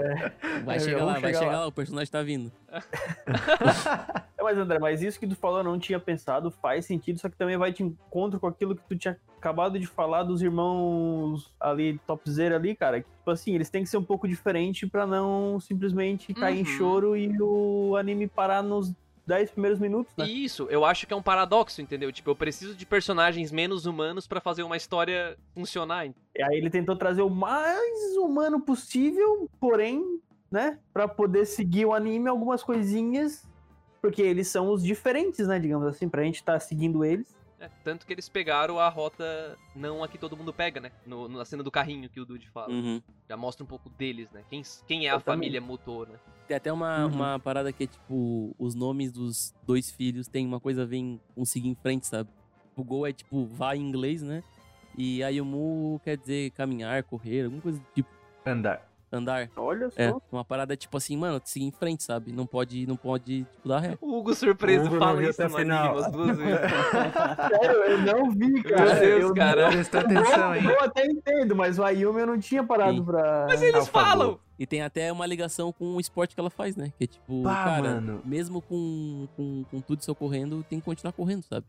[0.64, 1.59] Vai É, chegar lá, vai chegar chegar lá.
[1.61, 2.51] lá, o personagem tá vindo.
[4.38, 7.28] É, mas André, mas isso que tu falou eu não tinha pensado, faz sentido, só
[7.28, 11.53] que também vai de encontro com aquilo que tu tinha acabado de falar dos irmãos
[11.61, 13.03] ali, topzera ali, cara.
[13.03, 16.61] Que, tipo assim, eles têm que ser um pouco diferente pra não simplesmente cair em
[16.61, 16.64] Uhum.
[16.64, 18.93] choro e o anime parar nos
[19.27, 20.27] 10 primeiros minutos, né?
[20.27, 22.11] E isso, eu acho que é um paradoxo, entendeu?
[22.12, 26.07] Tipo, eu preciso de personagens menos humanos pra fazer uma história funcionar.
[26.07, 30.20] E aí ele tentou trazer o mais humano possível, porém,
[30.51, 33.49] né, Pra poder seguir o anime algumas coisinhas,
[34.01, 37.35] porque eles são os diferentes, né, digamos assim, pra gente estar seguindo eles.
[37.63, 37.71] Né?
[37.85, 40.91] Tanto que eles pegaram a rota não a que todo mundo pega, né?
[41.07, 42.73] No, na cena do carrinho que o Dude fala.
[42.73, 43.01] Uhum.
[43.29, 44.43] Já mostra um pouco deles, né?
[44.51, 45.39] Quem, quem é a Eu também.
[45.39, 46.19] família Motor, né?
[46.49, 47.13] Tem até uma, Uhum.
[47.13, 50.97] uma parada que é tipo, os nomes dos dois filhos tem uma coisa a ver
[50.97, 52.29] em um seguir em frente, sabe?
[52.77, 54.43] O Gol é tipo, vai em inglês, né?
[54.99, 58.11] E Ayumu quer dizer caminhar, correr, alguma coisa do tipo,
[58.45, 58.87] Andar.
[59.13, 59.51] Andar.
[59.57, 60.01] Olha só.
[60.01, 62.33] É, uma parada tipo assim, mano, seguir em frente, sabe?
[62.33, 63.99] Não pode, não pode, tipo, dar ré.
[64.01, 65.85] O Hugo surpreso O Hugo fala isso até no final.
[65.85, 66.61] anime umas duas vezes.
[67.61, 68.95] Sério, eu não vi, cara.
[68.95, 69.69] Meu Deus, eu cara.
[69.69, 70.65] Presta atenção, hein?
[70.65, 73.05] eu até entendo, mas o Ayumi eu não tinha parado Sim.
[73.05, 73.47] pra.
[73.49, 74.39] Mas eles falam!
[74.59, 76.93] E tem até uma ligação com o esporte que ela faz, né?
[76.97, 78.23] Que é tipo, Pá, cara, mano.
[78.25, 81.67] mesmo com, com, com tudo isso ocorrendo, tem que continuar correndo, sabe?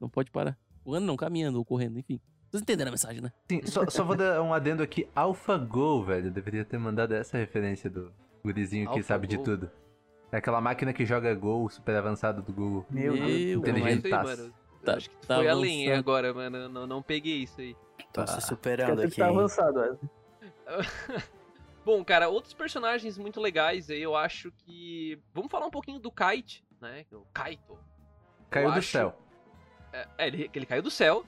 [0.00, 0.58] Não pode parar.
[0.84, 2.18] Correndo não, caminhando ou correndo, enfim.
[2.52, 3.32] Vocês entenderam a mensagem, né?
[3.50, 5.08] Sim, só, só vou dar um adendo aqui.
[5.16, 6.26] AlphaGo, velho.
[6.26, 8.12] Eu deveria ter mandado essa referência do
[8.44, 9.70] gurizinho que sabe de tudo.
[10.30, 12.84] É aquela máquina que joga Gol super avançado do Google.
[12.90, 13.26] Meu Deus.
[13.26, 14.08] Meu, Inteligente.
[14.10, 14.52] Mano.
[14.84, 15.98] Tá- Acho que tá foi além hein, avançando.
[16.00, 16.56] agora, mano.
[16.58, 17.74] Eu Não, não peguei isso aí.
[18.12, 19.16] Tô se Quer superando aqui.
[19.16, 20.10] tá avançado, Wesley.
[21.84, 25.18] Bom, cara, outros personagens muito legais aí, eu acho que.
[25.34, 27.04] Vamos falar um pouquinho do Kite, né?
[27.12, 27.78] O Kaito.
[28.50, 29.18] Caiu Eu do acho- céu.
[29.92, 31.24] É, ele, ele caiu do céu.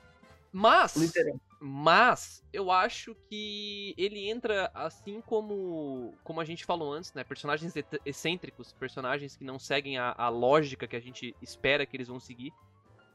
[0.57, 0.95] Mas.
[0.95, 1.37] Literal.
[1.61, 7.25] Mas eu acho que ele entra assim como como a gente falou antes, né?
[7.25, 7.75] Personagens
[8.07, 12.21] excêntricos, personagens que não seguem a, a lógica que a gente espera que eles vão
[12.21, 12.53] seguir.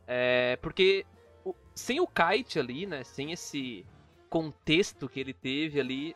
[0.05, 1.05] É, porque
[1.45, 3.05] o- sem o Kite ali, né?
[3.05, 3.85] Sem esse
[4.29, 6.15] contexto que ele teve ali,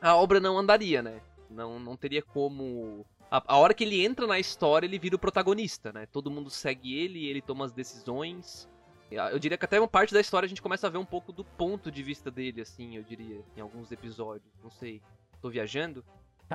[0.00, 1.20] a obra não andaria, né?
[1.50, 3.04] Não, não teria como.
[3.28, 6.06] A, a hora que ele entra na história, ele vira o protagonista, né?
[6.06, 8.68] Todo mundo segue ele, ele toma as decisões.
[9.14, 11.32] Eu diria que até uma parte da história a gente começa a ver um pouco
[11.32, 14.52] do ponto de vista dele, assim, eu diria, em alguns episódios.
[14.62, 15.02] Não sei.
[15.40, 16.04] Tô viajando?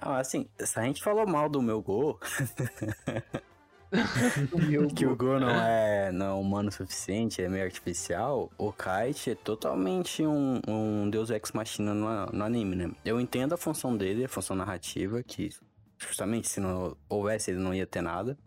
[0.02, 2.20] Não, assim, se a gente falou mal do meu gol,
[4.96, 9.32] que o gol não é, não é humano o suficiente, é meio artificial, o Kite
[9.32, 12.92] é totalmente um, um deus ex machina no, no anime, né?
[13.04, 15.50] Eu entendo a função dele, a função narrativa, que
[15.98, 18.38] justamente se não houvesse ele não ia ter nada.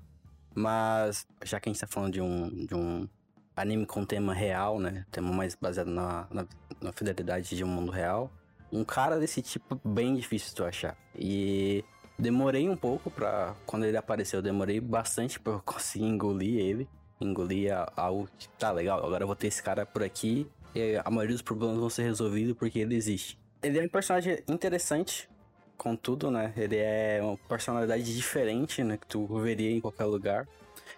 [0.54, 3.08] Mas, já que a gente tá falando de um, de um
[3.56, 5.04] anime com tema real, né?
[5.10, 6.46] Tema mais baseado na, na,
[6.80, 8.30] na fidelidade de um mundo real.
[8.72, 10.96] Um cara desse tipo bem difícil tu achar.
[11.14, 11.84] E
[12.18, 13.54] demorei um pouco pra.
[13.66, 16.88] Quando ele apareceu, eu demorei bastante pra eu conseguir engolir ele.
[17.20, 18.28] Engolir algo
[18.58, 19.04] tá legal.
[19.04, 20.46] Agora eu vou ter esse cara por aqui.
[20.74, 23.38] E a maioria dos problemas vão ser resolvidos porque ele existe.
[23.62, 25.28] Ele é um personagem interessante,
[25.76, 26.52] contudo, né?
[26.56, 28.96] Ele é uma personalidade diferente, né?
[28.96, 30.48] Que tu veria em qualquer lugar.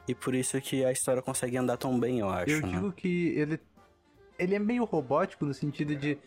[0.06, 2.50] E por isso que a história consegue andar tão bem, eu acho.
[2.50, 2.68] Eu né?
[2.68, 3.60] digo que ele.
[4.38, 6.18] Ele é meio robótico no sentido de.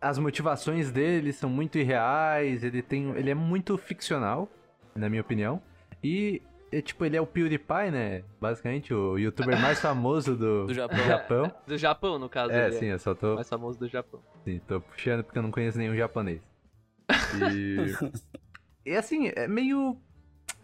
[0.00, 3.10] As motivações dele são muito irreais, ele tem.
[3.10, 4.48] Ele é muito ficcional,
[4.94, 5.62] na minha opinião.
[6.02, 6.42] E,
[6.72, 8.24] é, tipo, ele é o PewDiePie, né?
[8.40, 10.98] Basicamente, o youtuber mais famoso do, Do Japão.
[10.98, 11.52] Japão.
[11.66, 12.52] Do Japão, no caso.
[12.52, 14.20] É, ele sim, eu só o tô, mais famoso do Japão.
[14.44, 16.40] sim, tô puxando porque eu não conheço nenhum japonês.
[17.38, 17.76] E.
[18.90, 19.96] e assim, é meio.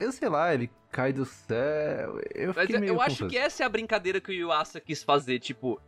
[0.01, 2.21] eu sei lá, ele cai do céu.
[2.35, 4.81] Eu Mas fiquei eu, meio eu acho que essa é a brincadeira que o Yuasa
[4.81, 5.81] quis fazer, tipo.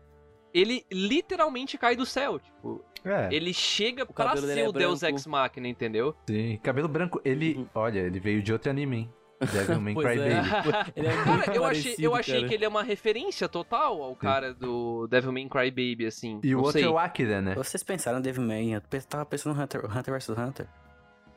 [0.53, 2.85] Ele literalmente cai do céu, tipo.
[3.05, 5.03] É, Ele chega pra cabelo dele ser é o Deus.
[5.03, 6.15] Ex Machina, entendeu?
[6.29, 6.59] sim.
[6.63, 7.55] Cabelo branco, ele.
[7.55, 7.67] Uhum.
[7.75, 9.15] Olha, ele veio de outro anime, hein?
[9.41, 10.33] Devilman Pois Crybaby.
[10.35, 10.93] é.
[11.01, 12.49] Ele é Cara, eu achei, eu achei cara.
[12.49, 16.41] que ele é uma referência total ao cara do Devilman Crybaby, assim.
[16.45, 16.85] E o outro sei.
[16.85, 17.55] é o Akira, né?
[17.55, 20.67] Vocês pensaram em Devilman, eu tava pensando no Hunter, Hunter vs Hunter.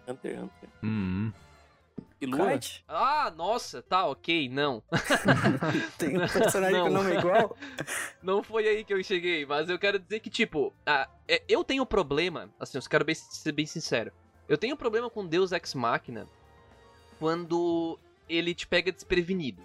[0.05, 0.70] Hunter x Hunter.
[0.84, 1.32] Hum.
[2.24, 2.51] E Lua?
[2.53, 2.84] Kite.
[2.88, 4.82] Ah, nossa, tá, ok, não.
[5.97, 7.03] Tem um personagem com Não.
[7.03, 7.57] nome igual.
[8.24, 11.63] Não foi aí que eu cheguei, mas eu quero dizer que, tipo, ah, é- eu
[11.63, 14.11] tenho problema, assim, eu quero bem- ser bem sincero.
[14.47, 16.28] Eu tenho problema com Deus Ex Machina
[17.19, 17.97] quando
[18.28, 19.61] ele te pega desprevenido.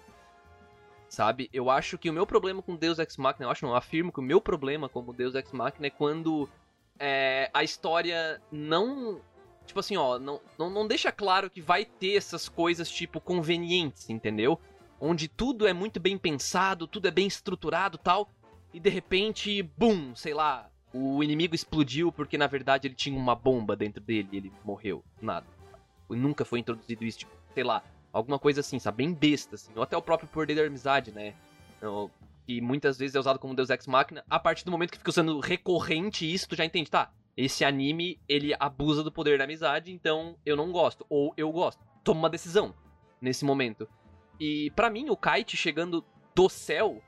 [1.07, 1.49] Sabe?
[1.51, 4.11] Eu acho que o meu problema com Deus Ex Machina, eu acho não, eu afirmo
[4.11, 6.47] que o meu problema como Deus Ex Machina é quando
[6.99, 9.19] é, a história não.
[9.69, 14.09] Tipo assim, ó, não, não, não deixa claro que vai ter essas coisas, tipo, convenientes,
[14.09, 14.59] entendeu?
[14.99, 18.31] Onde tudo é muito bem pensado, tudo é bem estruturado tal.
[18.73, 23.35] E de repente, bum, sei lá, o inimigo explodiu porque na verdade ele tinha uma
[23.35, 25.03] bomba dentro dele e ele morreu.
[25.21, 25.45] Nada.
[26.09, 29.05] Nunca foi introduzido isso, tipo, sei lá, alguma coisa assim, sabe?
[29.05, 29.71] Bem besta, assim.
[29.75, 31.35] Ou até o próprio poder da amizade, né?
[31.77, 32.09] Então,
[32.47, 34.25] Que muitas vezes é usado como Deus Ex Machina.
[34.27, 37.11] A partir do momento que fica sendo recorrente isso, tu já entende, tá?
[37.39, 41.05] Esse anime, ele abusa do poder da amizade, então eu não gosto.
[41.09, 41.81] Ou eu gosto.
[42.03, 42.75] Toma uma decisão
[43.21, 43.87] nesse momento.
[44.37, 46.03] E pra mim, o Kite chegando
[46.35, 47.01] do céu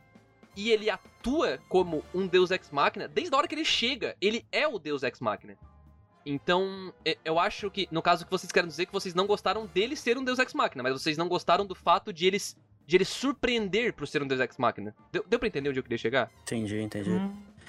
[0.55, 4.15] e ele atua como um Deus Ex Machina desde a hora que ele chega.
[4.21, 5.57] Ele é o Deus Ex Machina.
[6.25, 6.93] Então,
[7.25, 10.17] eu acho que, no caso que vocês querem dizer, que vocês não gostaram dele ser
[10.17, 12.55] um Deus Ex Machina, mas vocês não gostaram do fato de eles
[12.87, 14.95] de ele surpreender por ser um Deus Ex Machina.
[15.11, 16.31] Deu, deu pra entender onde eu queria chegar?
[16.43, 17.11] Entendi, entendi.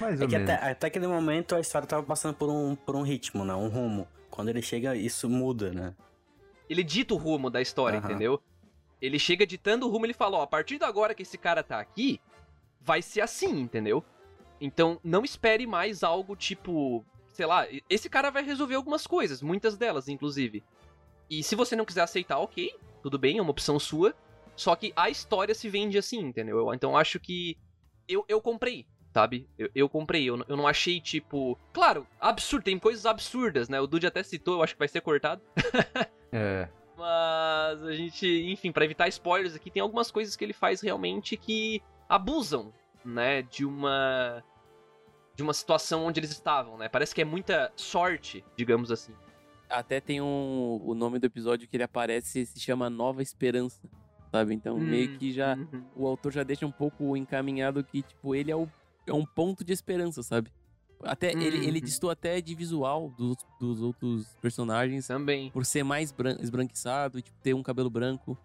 [0.01, 0.51] Mais É ou que menos.
[0.55, 3.55] até, até aquele momento a história tava passando por um, por um ritmo, né?
[3.55, 4.07] Um rumo.
[4.31, 5.95] Quando ele chega, isso muda, né?
[6.69, 8.43] Ele dita o rumo da história, entendeu?
[9.01, 11.63] Ele chega ditando o rumo, ele fala, ó, a partir de agora que esse cara
[11.63, 12.21] tá aqui,
[12.81, 14.03] vai ser assim, entendeu?
[14.61, 19.77] Então, não espere mais algo tipo, sei lá, esse cara vai resolver algumas coisas, muitas
[19.77, 20.63] delas, inclusive.
[21.29, 22.73] E se você não quiser aceitar, ok,
[23.03, 24.15] tudo bem, é uma opção sua.
[24.55, 26.59] Só que a história se vende assim, entendeu?
[26.59, 27.59] Eu- Então acho que
[28.09, 29.49] eu, eu comprei, sabe?
[29.59, 31.59] Eu, eu comprei, eu, não- eu não achei tipo.
[31.73, 33.81] Claro, absurdo, tem coisas absurdas, né?
[33.81, 35.41] O Dude até citou, eu acho que vai ser cortado.
[36.35, 36.67] É.
[36.97, 41.37] Mas a gente, enfim, pra evitar spoilers aqui, tem algumas coisas que ele faz realmente
[41.37, 42.73] que abusam,
[43.05, 44.43] né, de uma
[45.35, 46.89] de uma situação onde eles estavam, né?
[46.89, 49.13] Parece que é muita sorte, digamos assim.
[49.69, 50.81] Até tem um.
[50.85, 53.83] O nome do episódio que ele aparece se chama Nova Esperança.
[54.31, 54.55] Sabe?
[54.55, 55.55] Então meio que já.
[55.55, 55.85] Uhum.
[55.95, 58.67] O autor já deixa um pouco encaminhado que, tipo, ele é, o,
[59.07, 60.51] é um ponto de esperança, sabe?
[61.05, 61.85] Até ele, ele Uhum.
[61.85, 65.51] distou até de visual dos, dos outros personagens Também.
[65.51, 68.39] por ser mais bran esbranquiçado e tipo, ter um cabelo branco.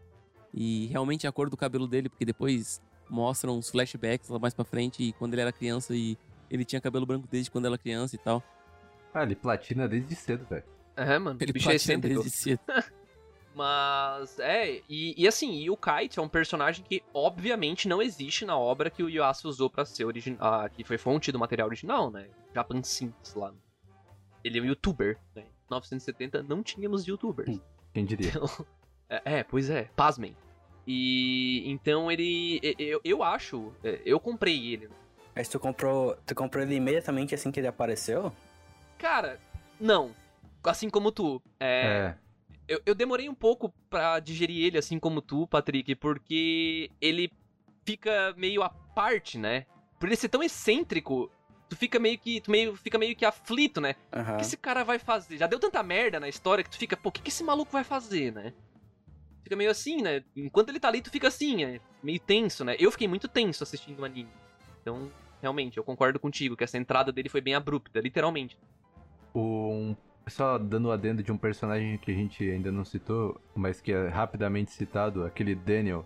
[0.54, 4.66] E realmente a cor do cabelo dele, porque depois mostram uns flashbacks lá mais pra
[4.66, 6.18] frente e quando ele era criança e
[6.50, 8.42] ele tinha cabelo branco desde quando era criança e tal.
[9.14, 10.64] Ah, ele platina desde cedo, velho.
[10.96, 11.38] É, mano.
[11.40, 12.60] Ele é platina desde cedo.
[13.58, 18.46] Mas, é, e, e assim, e o Kite é um personagem que obviamente não existe
[18.46, 22.12] na obra que o Yuasa usou pra ser original, que foi fonte do material original,
[22.12, 22.28] né?
[22.54, 23.52] Japan Sinks lá.
[24.44, 25.42] Ele é um youtuber, né?
[25.42, 27.50] Em 1970 não tínhamos youtubers.
[27.50, 27.60] Hum.
[27.94, 28.32] Quem diria?
[29.10, 30.36] É, é, pois é, pasmem.
[30.86, 32.60] E então ele.
[32.78, 33.72] Eu, eu acho.
[33.82, 34.90] é, Eu comprei ele.
[35.34, 38.34] Mas tu comprou, tu comprou ele imediatamente assim que ele apareceu?
[38.98, 39.40] Cara,
[39.80, 40.14] não.
[40.62, 41.42] Assim como tu.
[41.58, 42.18] É, É.
[42.68, 47.32] eu, eu demorei um pouco pra digerir ele, assim como tu, Patrick, porque ele
[47.86, 49.66] fica meio à parte, né?
[50.00, 51.32] Por ele ser tão excêntrico,
[51.70, 52.42] tu fica meio que.
[52.42, 53.96] Tu meio, fica meio que aflito, né?
[54.34, 55.38] O que esse cara vai fazer?
[55.38, 57.72] Já deu tanta merda na história que tu fica, pô, o que, que esse maluco
[57.72, 58.54] vai fazer, né?
[59.44, 60.24] Fica meio assim, né?
[60.36, 62.76] Enquanto ele tá ali, tu fica assim, é meio tenso, né?
[62.78, 64.30] Eu fiquei muito tenso assistindo o anime.
[64.82, 65.10] Então,
[65.42, 68.58] realmente, eu concordo contigo que essa entrada dele foi bem abrupta, literalmente.
[69.34, 69.96] Um,
[70.28, 73.92] só dando o adendo de um personagem que a gente ainda não citou, mas que
[73.92, 76.06] é rapidamente citado, aquele Daniel,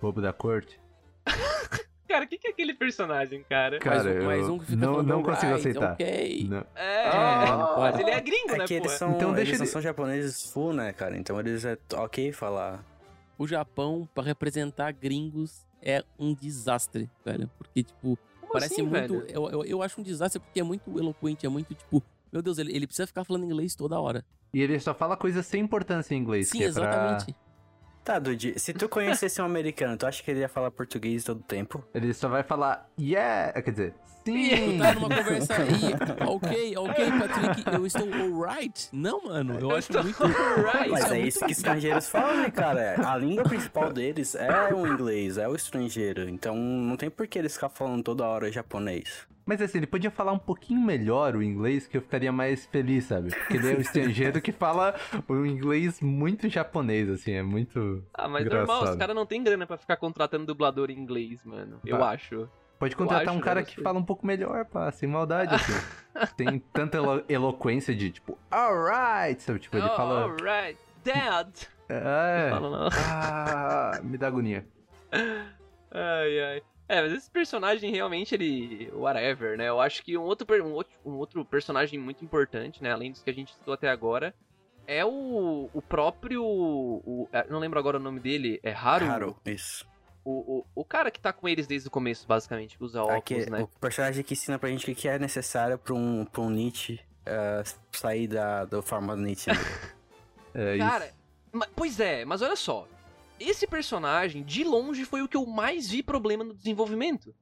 [0.00, 0.78] bobo da corte.
[2.08, 3.78] Cara, o que, que é aquele personagem, cara?
[3.78, 5.92] Cara, mais, um- mais um que fica não, falando, não consigo "Alright, aceitar.
[5.92, 6.64] ok." Não.
[6.74, 9.64] É, Ah, mas ele é gringo, É né, que eles são, Então deixa eles não
[9.66, 11.16] ele- são japoneses full, né, cara?
[11.18, 12.82] Então eles é ok falar.
[13.36, 17.48] O Japão, pra representar gringos, é um desastre, velho.
[17.58, 19.14] Porque, tipo, Como parece assim, muito.
[19.28, 22.02] Eu, eu, eu acho um desastre porque é muito eloquente, é muito, tipo.
[22.32, 24.24] Meu Deus, ele, ele precisa ficar falando inglês toda hora.
[24.52, 26.48] E ele só fala coisas sem importância em inglês.
[26.48, 27.34] Sim, que é pra- exatamente.
[28.04, 31.40] Tá, Dude, se tu conhecesse um americano, tu acha que ele ia falar português todo
[31.40, 31.84] o tempo?
[31.92, 33.94] Ele só vai falar, yeah, quer dizer,
[34.32, 34.78] sim.
[34.78, 36.26] Tá numa conversa aí.
[36.26, 38.88] Ok, ok, Patrick, eu estou alright.
[38.92, 40.22] Não, mano, eu acho muito.
[40.24, 40.90] Right.
[40.90, 42.96] Mas é é isso que estrangeiros falam, né, cara?
[43.10, 46.28] A língua principal deles é o inglês, é o estrangeiro.
[46.28, 49.26] Então não tem por que eles ficar falando toda hora japonês.
[49.44, 53.06] Mas assim, ele podia falar um pouquinho melhor o inglês que eu ficaria mais feliz,
[53.06, 53.30] sabe?
[53.30, 54.94] Porque ele é um estrangeiro que fala
[55.26, 58.04] o inglês muito japonês, assim, é muito.
[58.12, 58.66] Ah, mas Engraçado.
[58.68, 61.80] normal, os caras não tem grana pra ficar contratando dublador em inglês, mano.
[61.82, 62.10] Eu Bah.
[62.10, 62.46] acho.
[62.78, 65.72] Pode contratar acho, um cara que fala um pouco melhor, pá, sem maldade, assim.
[66.36, 69.58] Tem tanta elo- eloquência de tipo, alright, sabe?
[69.58, 70.22] Tipo, ele oh, fala.
[70.22, 70.78] alright.
[71.04, 71.48] Dad!
[71.88, 72.50] É.
[72.50, 72.88] Fala não.
[72.92, 74.66] Ah, me dá agonia.
[75.90, 76.62] Ai, ai.
[76.88, 78.90] É, mas esse personagem realmente, ele.
[78.94, 79.68] Whatever, né?
[79.68, 82.92] Eu acho que um outro, um outro, um outro personagem muito importante, né?
[82.92, 84.34] Além dos que a gente citou até agora,
[84.86, 86.42] é o, o próprio.
[86.44, 88.58] O, é, não lembro agora o nome dele.
[88.62, 89.04] É Haru?
[89.04, 89.86] Claro, isso.
[90.24, 93.18] O, o, o cara que tá com eles desde o começo, basicamente, que usa óculos,
[93.42, 93.62] Aqui, né?
[93.62, 97.00] O personagem que ensina pra gente o que é necessário pra um, pra um Nietzsche
[97.24, 97.62] eh,
[97.92, 99.50] sair da, do formato Nietzsche.
[99.50, 99.56] né?
[100.54, 100.86] É isso.
[100.88, 101.14] Cara,
[101.52, 102.88] ma- pois é, mas olha só.
[103.38, 107.34] Esse personagem, de longe, foi o que eu mais vi problema no desenvolvimento.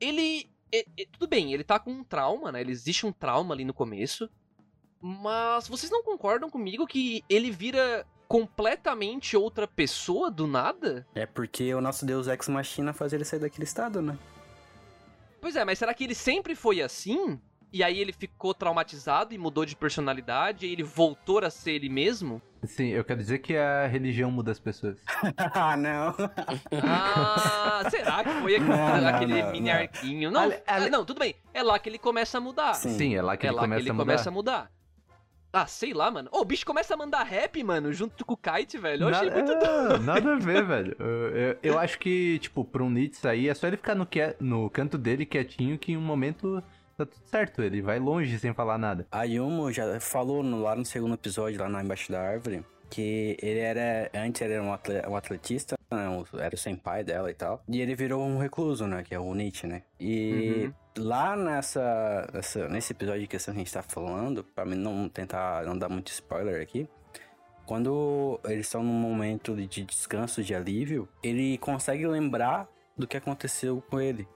[0.00, 0.48] Ele.
[0.72, 2.60] é- é- tudo bem, ele tá com um trauma, né?
[2.60, 4.30] Ele existe um trauma ali no começo.
[5.00, 11.06] Mas vocês não concordam comigo que ele vira completamente outra pessoa do nada?
[11.14, 14.16] é porque o nosso Deus Ex Machina faz ele sair daquele estado, né?
[15.40, 17.40] Pois é, mas será que ele sempre foi assim?
[17.72, 21.88] E aí ele ficou traumatizado e mudou de personalidade e ele voltou a ser ele
[21.88, 22.40] mesmo?
[22.64, 24.98] Sim, eu quero dizer que a religião muda as pessoas.
[25.54, 26.14] ah, não.
[26.82, 29.76] Ah, será que foi aquele, Não, não, aquele não, mini não.
[29.78, 30.30] arquinho?
[30.30, 31.34] Não, Ale- ale- ah, não, tudo bem.
[31.52, 32.74] É lá que ele começa a mudar.
[32.74, 32.96] Sim.
[32.96, 34.04] Sim, é lá que é ele lá começa que ele a mudar.
[34.04, 34.70] começa a mudar.
[35.62, 36.28] Ah, sei lá, mano.
[36.32, 39.04] Ô, o bicho começa a mandar rap, mano, junto com o Kite, velho.
[39.04, 39.94] Eu achei Nada, muito doido.
[39.94, 40.96] é, nada a ver, velho.
[40.98, 44.36] Eu, eu- eu acho que, tipo, um Nietzsche aí, é só ele ficar no, que-
[44.40, 46.62] no canto dele quietinho que em um momento
[46.96, 47.62] tá tudo certo.
[47.62, 49.06] Ele vai longe sem falar nada.
[49.10, 53.36] A Yumo já falou no- lá no segundo episódio, lá na Embaixo da Árvore, que
[53.42, 54.10] ele era.
[54.14, 56.06] Antes ele era um, atle- um atletista, né,
[56.40, 57.62] era o senpai dela e tal.
[57.68, 59.02] E ele virou um recluso, né?
[59.02, 59.82] Que é o Nietzsche, né?
[60.00, 64.76] E lá nessa, nessa- Nesse episódio de questão que a gente tá falando, pra mim
[64.76, 66.88] não tentar não dar muito spoiler aqui.
[67.64, 73.16] Quando eles estão num momento de de descanso, de alívio, ele consegue lembrar do que
[73.16, 74.26] aconteceu com ele.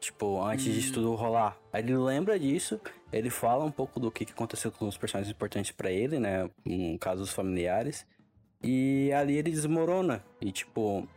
[0.00, 1.56] Tipo, antes disso tudo rolar.
[1.72, 2.80] Aí ele lembra disso,
[3.16, 6.48] ele fala um pouco do que aconteceu com os personagens importantes pra ele, né?
[6.64, 8.06] No caso, os familiares.
[8.62, 10.24] E ali ele desmorona.
[10.40, 11.08] E tipo,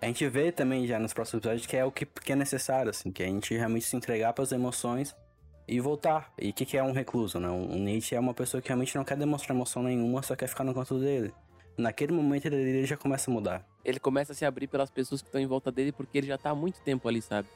[0.00, 2.90] a gente vê também já nos próximos episódios que é o que, que é necessário,
[2.90, 5.16] assim, que a gente realmente se entregar pras emoções
[5.66, 6.32] e voltar.
[6.38, 7.48] E o que, que é um recluso, né?
[7.48, 10.64] Um Nietzsche é uma pessoa que realmente não quer demonstrar emoção nenhuma, só quer ficar
[10.64, 11.32] no canto dele.
[11.76, 13.66] Naquele momento ele, já começa a mudar.
[13.84, 16.38] Ele começa a se abrir pelas pessoas que estão em volta dele porque ele já
[16.38, 17.48] tá há muito tempo ali, sabe?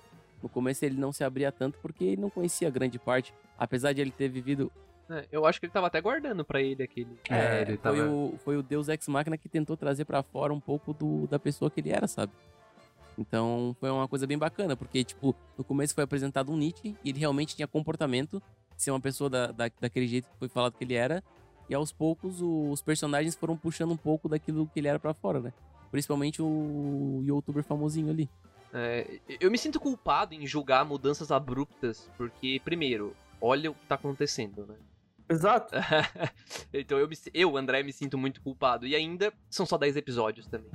[0.43, 3.32] No começo ele não se abria tanto porque ele não conhecia grande parte.
[3.59, 4.70] Apesar de ele ter vivido.
[5.11, 7.18] É, Eu acho que ele tava até guardando pra ele aquele.
[7.30, 10.53] É, ele foi, tava- o, foi o Deus Ex Machina que tentou trazer pra fora
[10.53, 12.32] um pouco do, da pessoa que ele era, sabe?
[13.16, 17.11] Então foi uma coisa bem bacana, porque, tipo, no começo foi apresentado um Nietzsche e
[17.11, 18.41] ele realmente tinha comportamento
[18.76, 21.22] de ser uma pessoa da, da- daquele jeito que foi falado que ele era.
[21.68, 25.12] E aos poucos o- os personagens foram puxando um pouco daquilo que ele era pra
[25.12, 25.53] fora, né?
[25.91, 28.28] Principalmente o youtuber famosinho ali.
[28.73, 33.95] É, eu me sinto culpado em julgar mudanças abruptas, porque, primeiro, olha o que tá
[33.95, 34.75] acontecendo, né?
[35.29, 35.75] Exato.
[36.73, 38.87] então eu, me, eu, André, me sinto muito culpado.
[38.87, 40.71] E ainda são só 10 episódios também.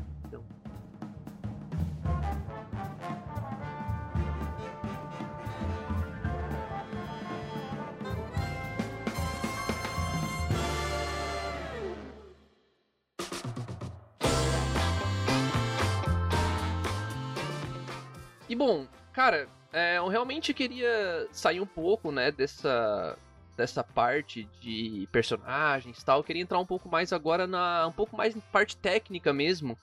[18.54, 23.18] E bom, cara, é, eu realmente queria sair um pouco, né, dessa
[23.58, 26.20] dessa parte de personagens e tal.
[26.20, 29.76] Eu queria entrar um pouco mais agora na um pouco mais em parte técnica mesmo.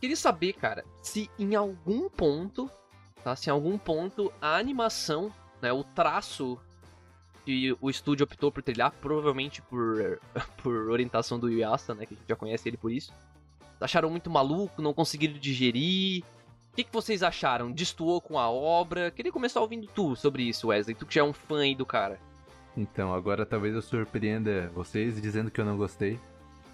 [0.00, 2.70] Queria saber, cara, se em algum ponto,
[3.22, 3.36] tá?
[3.36, 6.58] Se em algum ponto a animação, né, o traço
[7.44, 10.18] que o estúdio optou por trilhar, provavelmente por
[10.62, 13.12] por orientação do Yuasa, né, que a gente já conhece ele por isso.
[13.78, 16.24] Acharam muito maluco, não conseguiram digerir.
[16.76, 17.72] O que, que vocês acharam?
[17.72, 19.10] Destoou com a obra?
[19.10, 20.94] Queria começar ouvindo tu sobre isso, Wesley.
[20.94, 22.20] Tu que já é um fã aí do cara.
[22.76, 26.20] Então, agora talvez eu surpreenda vocês dizendo que eu não gostei.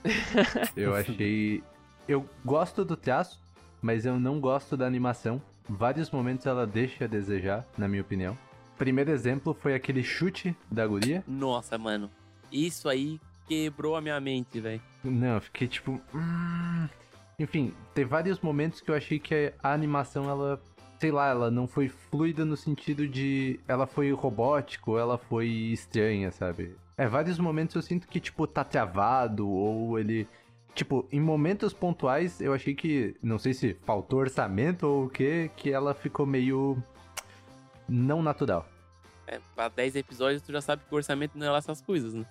[0.77, 1.63] eu achei.
[2.09, 3.41] Eu gosto do traço,
[3.81, 5.41] mas eu não gosto da animação.
[5.69, 8.37] Vários momentos ela deixa a desejar, na minha opinião.
[8.77, 11.23] Primeiro exemplo foi aquele chute da guria.
[11.29, 12.11] Nossa, mano.
[12.51, 14.83] Isso aí quebrou a minha mente, velho.
[15.05, 16.01] Não, eu fiquei tipo.
[16.13, 16.89] Hum...
[17.43, 20.63] Enfim, tem vários momentos que eu achei que a animação, ela.
[21.01, 23.59] Sei lá, ela não foi fluida no sentido de.
[23.67, 26.77] Ela foi robótico, ela foi estranha, sabe?
[26.97, 30.29] É, vários momentos eu sinto que, tipo, tá travado, ou ele.
[30.73, 33.17] Tipo, em momentos pontuais eu achei que.
[33.21, 36.81] Não sei se faltou orçamento ou o que, que ela ficou meio.
[37.89, 38.69] Não natural.
[39.27, 42.15] É, pra 10 episódios, tu já sabe que o orçamento não é lá essas coisas,
[42.15, 42.25] né?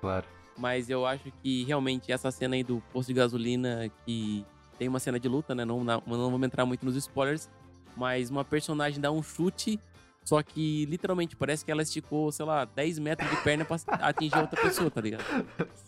[0.00, 0.24] Claro.
[0.56, 4.44] Mas eu acho que realmente essa cena aí do posto de gasolina, que
[4.78, 5.64] tem uma cena de luta, né?
[5.64, 7.48] Não, não, não vamos entrar muito nos spoilers.
[7.96, 9.78] Mas uma personagem dá um chute,
[10.24, 13.76] só que literalmente parece que ela esticou, sei lá, 10 metros de perna pra
[14.08, 15.24] atingir outra pessoa, tá ligado?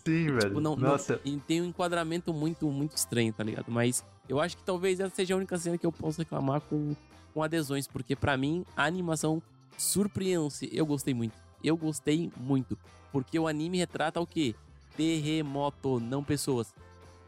[0.04, 0.40] Sim, velho.
[0.40, 1.14] Tipo, não, Nossa.
[1.24, 3.66] não- e tem um enquadramento muito, muito estranho, tá ligado?
[3.68, 6.94] Mas eu acho que talvez essa seja a única cena que eu posso reclamar com,
[7.34, 9.42] com adesões, porque pra mim a animação
[9.76, 10.68] surpreende.
[10.72, 11.34] Eu gostei muito.
[11.66, 12.78] Eu gostei muito.
[13.12, 14.54] Porque o anime retrata o quê?
[14.96, 16.74] Terremoto, não pessoas.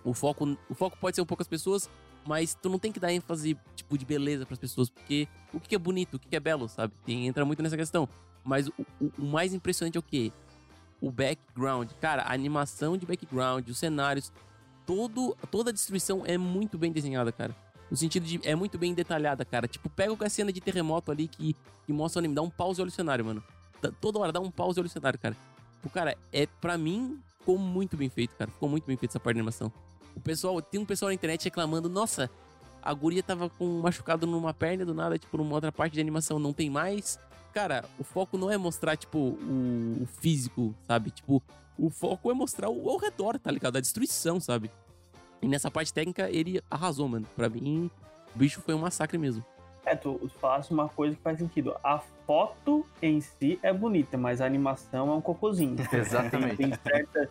[0.05, 1.89] O foco, o foco pode ser um poucas pessoas,
[2.27, 5.75] mas tu não tem que dar ênfase, tipo, de beleza pras pessoas, porque o que
[5.75, 6.93] é bonito, o que é belo, sabe?
[7.05, 8.09] Tem, entra muito nessa questão.
[8.45, 10.33] Mas o, o- o mais impressionante é o quê?
[11.01, 11.89] o background.
[12.01, 14.33] Cara, a animação de background, os cenários,
[14.85, 17.55] todo, toda a destruição é muito bem desenhada, cara.
[17.89, 18.41] No sentido de.
[18.43, 19.69] É muito bem detalhada, cara.
[19.69, 21.55] Tipo, pega a cena de terremoto ali que,
[21.87, 22.35] que mostra o anime.
[22.35, 23.45] Dá um pause e olha o cenário, mano.
[24.01, 25.37] Toda hora dá um pause e olha o cenário, cara.
[25.85, 28.51] O cara, é pra mim, ficou muito bem feito, cara.
[28.51, 29.73] Ficou muito bem feito essa parte da animação.
[30.15, 32.29] O pessoal, tem um pessoal na internet reclamando, nossa,
[32.83, 36.39] a guria tava com machucado numa perna, do nada, tipo, numa outra parte de animação
[36.39, 37.19] não tem mais.
[37.53, 41.11] Cara, o foco não é mostrar, tipo, o, o físico, sabe?
[41.11, 41.43] Tipo,
[41.79, 43.77] o foco é mostrar o ao redor, tá ligado?
[43.77, 44.71] A destruição, sabe?
[45.41, 47.27] E nessa parte técnica, ele arrasou, mano.
[47.37, 47.91] Pra mim,
[48.35, 49.45] o bicho foi um massacre mesmo.
[49.89, 51.75] É, tu, tu falasse uma coisa que faz sentido.
[51.83, 55.77] A foto em si é bonita, mas a animação é um cocôzinho.
[55.91, 56.57] Exatamente.
[56.57, 57.31] Tem certa.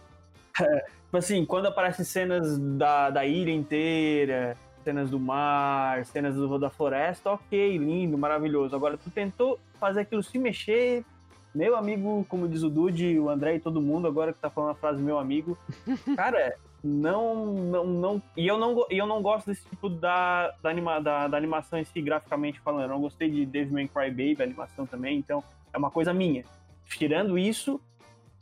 [1.05, 6.69] tipo assim, quando aparecem cenas da, da ilha inteira, cenas do mar, cenas do, da
[6.69, 8.75] floresta, ok, lindo, maravilhoso.
[8.75, 11.05] Agora, tu tentou fazer aquilo se mexer.
[11.53, 14.71] Meu amigo, como diz o Dude, o André e todo mundo, agora que tá falando
[14.71, 15.57] a frase meu amigo.
[16.17, 17.53] Cara, não.
[17.53, 21.27] não, não e, eu não e eu não gosto desse tipo da, da, anima, da,
[21.27, 22.83] da animação em si, graficamente falando.
[22.83, 26.43] Eu não gostei de Devilman Crybaby, a animação também, então é uma coisa minha.
[26.85, 27.81] Tirando isso,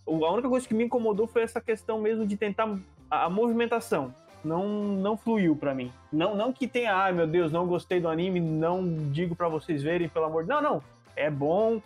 [0.07, 2.77] a única coisa que me incomodou foi essa questão mesmo de tentar
[3.09, 4.13] a, a movimentação.
[4.43, 5.91] Não, não fluiu pra mim.
[6.11, 9.81] Não, não que tenha, ai meu Deus, não gostei do anime, não digo pra vocês
[9.81, 10.83] verem, pelo amor de Não, não.
[11.15, 11.81] É bom.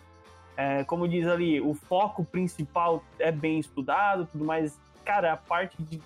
[0.56, 4.78] É, como diz ali, o foco principal é bem estudado, tudo mais.
[5.06, 6.02] Cara, a parte de,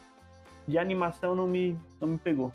[0.67, 2.53] de animação não me, não me pegou.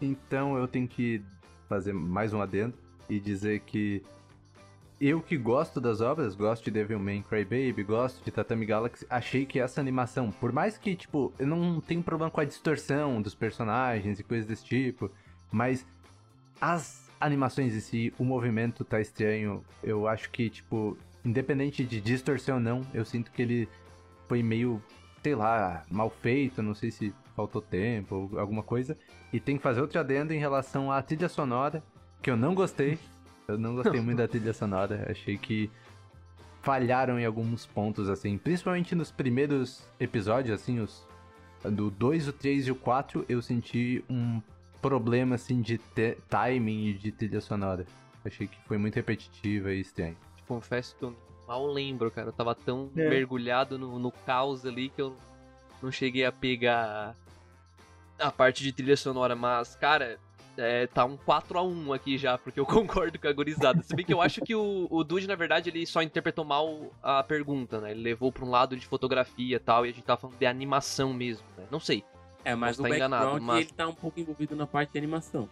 [0.00, 1.22] Então eu tenho que
[1.68, 2.74] fazer mais um adendo
[3.08, 4.02] e dizer que
[5.00, 9.58] eu que gosto das obras, gosto de Devilman Crybaby, gosto de Tatami Galaxy, achei que
[9.58, 14.20] essa animação, por mais que, tipo, eu não tenho problema com a distorção dos personagens
[14.20, 15.10] e coisas desse tipo,
[15.50, 15.86] mas
[16.60, 22.56] as animações em si, o movimento tá estranho, eu acho que, tipo, independente de distorção
[22.56, 23.68] ou não, eu sinto que ele
[24.28, 24.80] foi meio,
[25.22, 28.96] sei lá, mal feito, não sei se faltou tempo alguma coisa.
[29.32, 31.82] E tem que fazer outro adendo em relação à trilha sonora,
[32.22, 32.98] que eu não gostei.
[33.46, 35.06] Eu não gostei muito da trilha sonora.
[35.10, 35.70] Achei que
[36.62, 38.38] falharam em alguns pontos, assim.
[38.38, 41.06] Principalmente nos primeiros episódios, assim, os
[41.62, 44.40] do 2, o 3 e o 4, eu senti um
[44.80, 45.78] problema, assim, de
[46.28, 47.86] timing e de trilha sonora.
[48.24, 50.16] Achei que foi muito repetitiva e estranho.
[50.46, 51.14] Confesso que eu
[51.46, 52.28] mal lembro, cara.
[52.28, 53.08] Eu tava tão É.
[53.08, 55.14] mergulhado no, no caos ali que eu
[55.82, 57.14] não cheguei a pegar
[58.18, 59.34] a parte de trilha sonora.
[59.36, 60.18] Mas, cara,
[60.56, 63.82] é, tá um 4x1 aqui já, porque eu concordo com a gurizada.
[63.82, 66.92] Se bem que eu acho que o, o Dude, na verdade, ele só interpretou mal
[67.02, 67.90] a pergunta, né?
[67.92, 70.46] Ele levou pra um lado de fotografia e tal, e a gente tava falando de
[70.46, 71.64] animação mesmo, né?
[71.70, 72.04] Não sei.
[72.44, 74.98] É, mas o tá enganado, background, mas- ele tá um pouco envolvido na parte de
[74.98, 75.48] animação.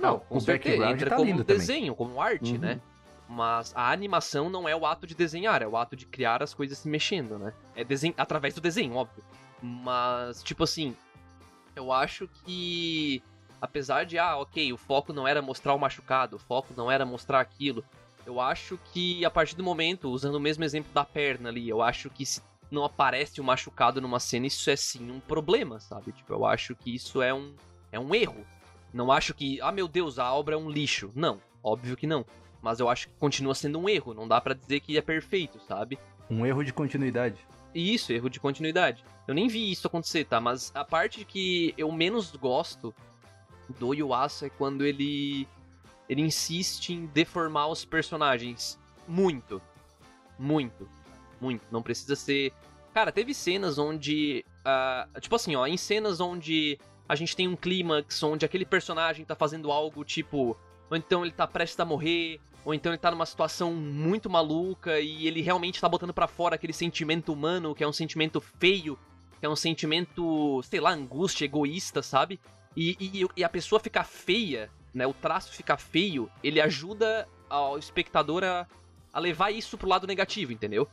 [0.00, 0.76] Não, com o certeza.
[0.78, 1.58] background Entra tá como lindo também.
[1.60, 2.58] desenho, como arte, Uhum.
[2.58, 2.80] né?
[3.28, 6.52] Mas a animação não é o ato de desenhar, é o ato de criar as
[6.54, 7.52] coisas se mexendo, né?
[7.76, 9.22] É desenho, através do desenho, óbvio.
[9.62, 10.96] Mas, tipo assim,
[11.74, 13.22] eu acho que.
[13.60, 17.06] Apesar de, ah, ok, o foco não era mostrar o machucado, o foco não era
[17.06, 17.84] mostrar aquilo.
[18.26, 21.80] Eu acho que a partir do momento, usando o mesmo exemplo da perna ali, eu
[21.80, 22.42] acho que se
[22.72, 26.10] não aparece o machucado numa cena, isso é sim um problema, sabe?
[26.10, 27.54] Tipo, eu acho que isso é um,
[27.92, 28.44] é um erro.
[28.92, 31.10] Não acho que, ah meu Deus, a obra é um lixo.
[31.14, 32.24] Não, óbvio que não.
[32.60, 34.14] Mas eu acho que continua sendo um erro.
[34.14, 35.98] Não dá pra dizer que é perfeito, sabe?
[36.30, 37.46] Um erro de continuidade.
[37.74, 39.04] Isso, erro de continuidade.
[39.26, 40.40] Eu nem vi isso acontecer, tá?
[40.40, 42.94] Mas a parte que eu menos gosto
[43.78, 45.48] do Yuasa é quando ele
[46.08, 49.62] ele insiste em deformar os personagens muito.
[50.38, 50.88] Muito.
[51.40, 51.64] Muito.
[51.70, 52.52] Não precisa ser
[52.92, 54.44] Cara, teve cenas onde.
[54.64, 59.24] ah, tipo assim, ó, em cenas onde a gente tem um clímax, onde aquele personagem
[59.24, 60.56] tá fazendo algo tipo.
[60.90, 65.00] Ou então ele tá prestes a morrer, ou então ele tá numa situação muito maluca
[65.00, 68.98] e ele realmente tá botando pra fora aquele sentimento humano, que é um sentimento feio,
[69.40, 72.38] que é um sentimento, sei lá, angústia, egoísta, sabe?
[72.76, 75.06] E, e, e a pessoa ficar feia, né?
[75.06, 78.66] O traço ficar feio, ele ajuda ao espectador a,
[79.12, 80.88] a levar isso pro lado negativo, entendeu?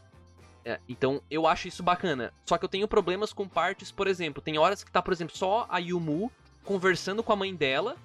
[0.65, 2.33] É, então eu acho isso bacana.
[2.45, 5.37] Só que eu tenho problemas com partes, por exemplo, tem horas que tá, por exemplo,
[5.37, 6.31] só a Yumu
[6.63, 7.95] conversando com a mãe dela.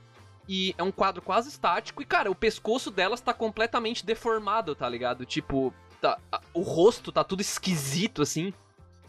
[0.49, 2.03] E é um quadro quase estático.
[2.03, 5.25] E, cara, o pescoço delas tá completamente deformado, tá ligado?
[5.25, 6.19] Tipo, tá-
[6.53, 8.53] o rosto tá tudo esquisito, assim.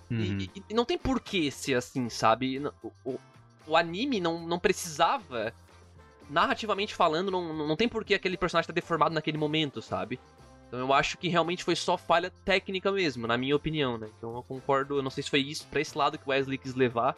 [0.09, 0.37] E- Uhum.
[0.55, 2.61] E, e não tem porquê ser assim, sabe?
[2.83, 3.19] O, o-
[3.67, 5.51] o anime não, não precisava.
[6.29, 10.19] Narrativamente falando, não, não tem porquê aquele personagem tá deformado naquele momento, sabe?
[10.67, 14.07] Então eu acho que realmente foi só falha técnica mesmo, na minha opinião, né?
[14.17, 16.57] Então eu concordo, eu não sei se foi isso, pra esse lado que o Wesley
[16.57, 17.15] quis levar,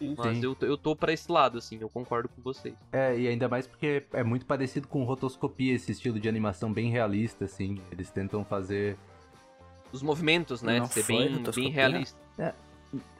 [0.00, 0.14] Sim.
[0.16, 2.74] mas eu, tô- eu tô pra esse lado, assim, eu concordo com vocês.
[2.92, 6.90] É, e ainda mais porque é muito parecido com rotoscopia, esse estilo de animação bem
[6.90, 7.78] realista, assim.
[7.92, 8.96] Eles tentam fazer.
[9.92, 10.78] Os movimentos, né?
[10.78, 12.18] Não ser bem, bem realista.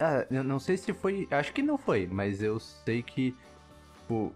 [0.00, 1.28] Ah, eu não sei se foi.
[1.30, 3.34] Acho que não foi, mas eu sei que.
[4.00, 4.32] Tipo.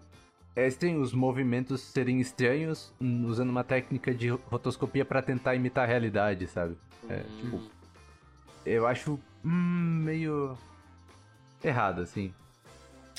[0.57, 2.93] É estranho os movimentos serem estranhos
[3.27, 6.77] usando uma técnica de rotoscopia pra tentar imitar a realidade, sabe?
[7.09, 7.61] É, Hum, tipo,
[8.65, 10.57] eu acho hum, meio.
[11.67, 12.33] Errado, assim.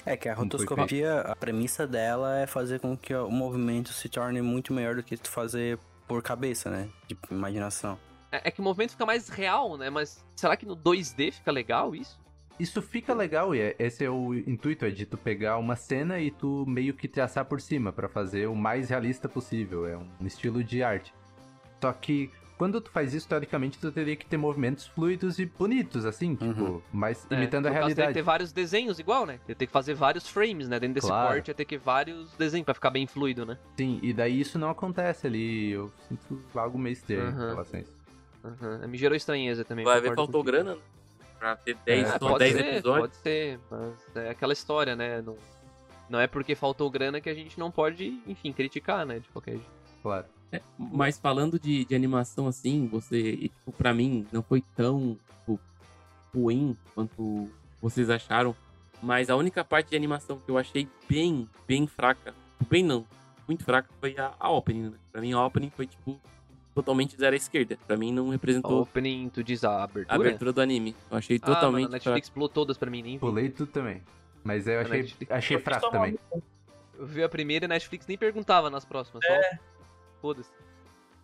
[0.04, 4.40] É que a rotoscopia, a premissa dela é fazer com que o movimento se torne
[4.40, 6.88] muito melhor do que tu fazer por cabeça, né?
[7.08, 7.98] De imaginação.
[8.30, 9.90] É, é que o movimento fica mais real, né?
[9.90, 12.18] Mas será que no 2D fica legal isso?
[12.58, 16.18] Isso fica legal e é- esse é o intuito, é de tu pegar uma cena
[16.18, 19.86] e tu meio que traçar por cima pra fazer o mais realista possível.
[19.86, 21.12] É um estilo de arte.
[21.80, 26.04] Só que quando tu faz isso, teoricamente, tu teria que ter movimentos fluidos e bonitos,
[26.06, 28.14] assim, tipo, mas É, imitando a caso, teria que realidade.
[28.14, 29.38] ter vários desenhos igual, né?
[29.48, 30.78] Ia ter que fazer vários frames, né?
[30.80, 31.34] Dentro desse Claro.
[31.34, 33.58] corte ia ter que vários desenhos pra ficar bem fluido, né?
[33.76, 35.70] Sim, e daí isso não acontece ali.
[35.72, 37.44] Eu sinto algo meio estranho Aham.
[37.44, 37.92] em relação a isso.
[38.44, 38.88] Uhum.
[38.88, 39.84] Me gerou estranheza também.
[39.84, 40.44] Vai ver, faltou contigo.
[40.44, 40.80] grana, né?
[41.38, 43.00] Pra ter 10, É, só pode 10 ser, episódios.
[43.08, 45.20] pode ser, mas é aquela história, né?
[45.20, 45.36] Não,
[46.08, 49.18] não é porque faltou grana que a gente não pode, enfim, criticar, né?
[49.18, 49.66] De qualquer jeito.
[50.02, 50.24] Claro.
[50.52, 55.58] É, mas falando de, de animação assim, você, tipo, pra mim, não foi tão tipo,
[56.34, 57.48] ruim quanto
[57.82, 58.54] vocês acharam.
[59.02, 62.34] Mas a única parte de animação que eu achei bem, bem fraca,
[62.68, 63.04] bem não,
[63.46, 64.96] muito fraca, foi a, a opening, né?
[65.12, 66.18] Pra mim, a opening foi, tipo,
[66.74, 67.76] totalmente zero à esquerda.
[67.86, 70.14] Pra mim, não A representou opening, tu diz a abertura?
[70.14, 70.94] a abertura do anime.
[71.10, 73.18] Eu achei Ah, mano, totalmente a Netflix pulou todas pra mim, nem vi.
[73.18, 74.02] Pulei tudo também.
[74.42, 76.18] Mas eu A achei, Netflix- achei fraco também.
[76.98, 79.22] Eu vi a primeira e a Netflix nem perguntava nas próximas.
[79.24, 79.58] É.
[80.26, 80.50] Foda-se.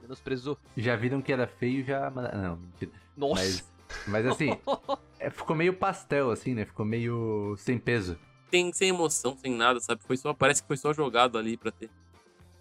[0.00, 0.56] Menosprezou.
[0.76, 2.08] Já viram que era feio, já.
[2.08, 2.92] Não, mentira.
[3.16, 3.42] Nossa.
[3.42, 3.72] Mas,
[4.06, 4.56] mas assim,
[5.18, 6.64] é, ficou meio pastel, assim, né?
[6.64, 8.16] Ficou meio sem peso.
[8.48, 10.00] Tem, sem emoção, sem nada, sabe?
[10.04, 11.90] Foi só, parece que foi só jogado ali pra ter.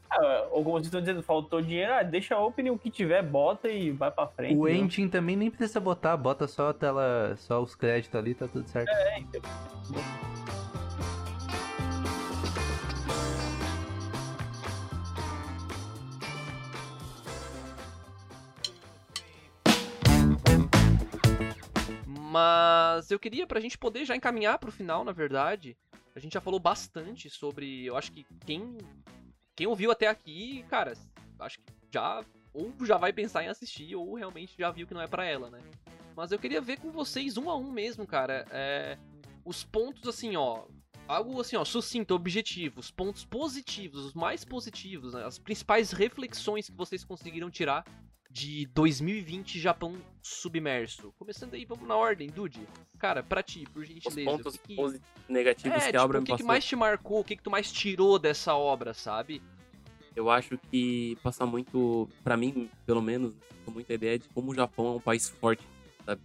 [0.10, 3.92] Ah, alguns estão dizendo faltou dinheiro, ah, deixa a opening, o que tiver, bota e
[3.92, 4.58] vai pra frente.
[4.58, 4.74] O né?
[4.74, 8.68] ending também nem precisa botar, bota só a tela, só os créditos ali, tá tudo
[8.68, 8.90] certo.
[8.90, 9.42] É, então.
[22.32, 25.76] Mas eu queria, pra gente poder já encaminhar pro final, na verdade,
[26.16, 27.86] a gente já falou bastante sobre.
[27.86, 28.78] Eu acho que quem.
[29.54, 30.94] Quem ouviu até aqui, cara,
[31.40, 32.24] acho que já.
[32.54, 35.50] Ou já vai pensar em assistir, ou realmente já viu que não é pra ela,
[35.50, 35.60] né?
[36.16, 38.46] Mas eu queria ver com vocês um a um mesmo, cara.
[38.50, 38.98] É,
[39.44, 40.64] os pontos, assim, ó.
[41.10, 42.80] Algo assim, ó, sucinto, objetivo.
[42.80, 45.26] Os pontos positivos, os mais positivos, né?
[45.26, 47.84] As principais reflexões que vocês conseguiram tirar
[48.32, 51.14] de 2020 Japão submerso.
[51.18, 52.66] Começando aí, vamos na ordem, Dude.
[52.98, 54.32] Cara, pra ti, por Os gentileza.
[54.32, 54.76] pontos o que
[55.28, 57.36] negativos É, que tipo, a obra o me que, que mais te marcou, o que,
[57.36, 59.42] que tu mais tirou dessa obra, sabe?
[60.16, 64.56] Eu acho que passa muito, pra mim, pelo menos, com muita ideia de como o
[64.56, 65.64] Japão é um país forte,
[66.06, 66.22] sabe?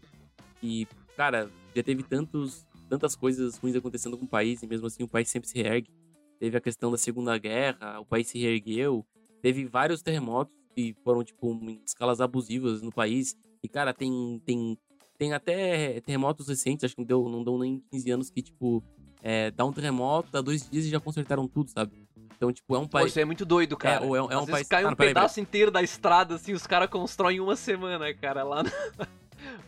[0.62, 0.86] E,
[1.16, 5.08] cara, já teve tantos, tantas coisas ruins acontecendo com o país, e mesmo assim o
[5.08, 5.90] país sempre se reergue.
[6.38, 9.06] Teve a questão da Segunda Guerra, o país se reergueu.
[9.40, 13.34] Teve vários terremotos que foram, tipo, em escalas abusivas no país.
[13.62, 14.76] E, cara, tem, tem,
[15.18, 18.84] tem até terremotos recentes, acho que não deu, não deu nem 15 anos, que, tipo,
[19.22, 21.92] é, dá um terremoto, dá dois dias e já consertaram tudo, sabe?
[22.36, 23.08] Então, tipo, é um Pô, país...
[23.08, 24.04] isso é muito doido, cara.
[24.04, 26.34] ou é- é um Às vezes país- cai Ah, um peraí, pedaço inteiro da estrada,
[26.34, 28.68] assim, os caras constroem em uma semana, cara, lá no...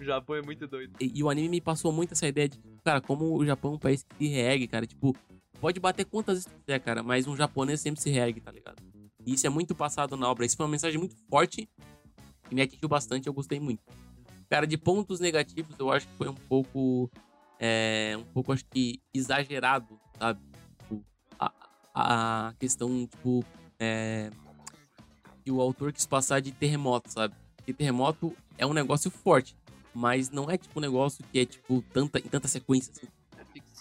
[0.01, 0.95] O Japão é muito doido.
[1.01, 3.75] E, e o anime me passou muito essa ideia de, cara, como o Japão é
[3.77, 4.87] um país que se reergue, cara.
[4.87, 5.15] Tipo,
[5.61, 8.83] pode bater quantas vezes quiser, cara, mas um japonês sempre se reergue, tá ligado?
[9.29, 10.47] E isso é muito passado na obra.
[10.47, 11.69] Isso foi uma mensagem muito forte
[12.49, 13.83] que me atingiu bastante eu gostei muito.
[14.49, 17.11] Cara, de pontos negativos, eu acho que foi um pouco.
[17.61, 20.41] É, um pouco, acho que, exagerado, sabe?
[20.79, 21.05] Tipo,
[21.39, 21.53] a,
[21.95, 23.45] a questão, tipo.
[23.79, 24.31] É,
[25.45, 27.35] que o autor quis passar de terremoto, sabe?
[27.55, 29.55] Porque terremoto é um negócio forte,
[29.95, 32.95] mas não é tipo um negócio que é, tipo, tanta, em tanta sequência.
[32.97, 33.07] Assim.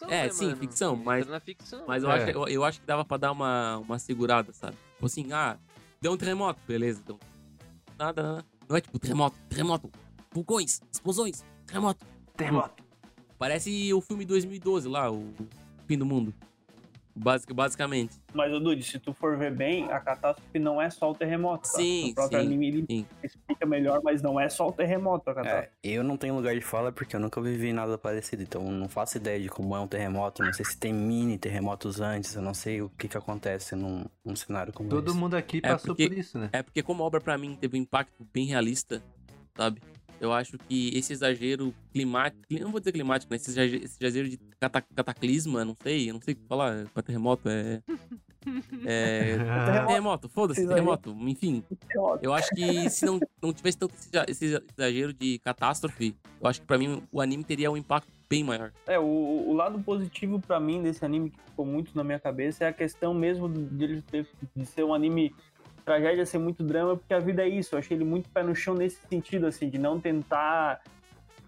[0.05, 0.57] É ficção, É, né, sim, mano?
[0.57, 1.83] ficção, Entra mas- na ficção.
[1.87, 2.15] Mas eu, É.
[2.23, 4.75] acho, eu, eu acho que dava pra dar uma, uma segurada, sabe?
[4.93, 5.57] Tipo assim, ah,
[6.01, 7.19] deu um terremoto, beleza, então.
[7.97, 8.45] Nada, nada.
[8.69, 9.89] Não é tipo terremoto, terremoto,
[10.31, 12.05] vulcões, explosões, terremoto.
[12.35, 12.83] Terremoto.
[13.39, 15.33] Parece o filme 2012 lá, o
[15.87, 16.33] Fim do Mundo.
[17.18, 18.15] Basic, basicamente.
[18.34, 21.63] Mas, ô Dude, se tu for ver bem, a catástrofe não é só o terremoto.
[21.63, 21.78] Tá?
[21.80, 23.05] Sim, O próprio sim, anime ele sim.
[23.24, 25.70] explica melhor, mas não é só o terremoto a catástrofe.
[25.84, 28.72] É, eu não tenho lugar de fala porque eu nunca vivi nada parecido, então eu
[28.72, 32.36] não faço ideia de como é um terremoto, não sei se tem mini terremotos antes,
[32.36, 35.18] eu não sei o que que acontece num, num cenário como Todo esse.
[35.20, 36.49] mundo aqui É, passou porque- por isso, né?
[36.53, 39.01] É porque como a obra pra mim teve um impacto bem realista,
[39.55, 39.82] sabe?
[40.20, 43.36] Eu acho que esse exagero climático, não vou dizer climático, né?
[43.38, 46.88] Esse exagero, esse exagero de cata- cataclisma, não sei, eu não sei o que falar,
[46.93, 47.82] pra terremoto é...
[48.86, 49.36] É...
[49.86, 51.61] terremoto, foda-se, terremoto, enfim.
[52.22, 56.47] Eu acho que se não, não tivesse tanto esse, exa- esse exagero de catástrofe, eu
[56.47, 58.72] acho que pra mim o anime teria um impacto bem maior.
[58.86, 62.63] É, o, o lado positivo pra mim desse anime que ficou muito na minha cabeça
[62.63, 65.36] é a questão mesmo de ele ter, de ser um anime
[65.88, 67.73] tragédia ser muito drama, porque a vida é isso.
[67.73, 70.81] Eu achei ele muito pé no chão nesse sentido, assim, de não tentar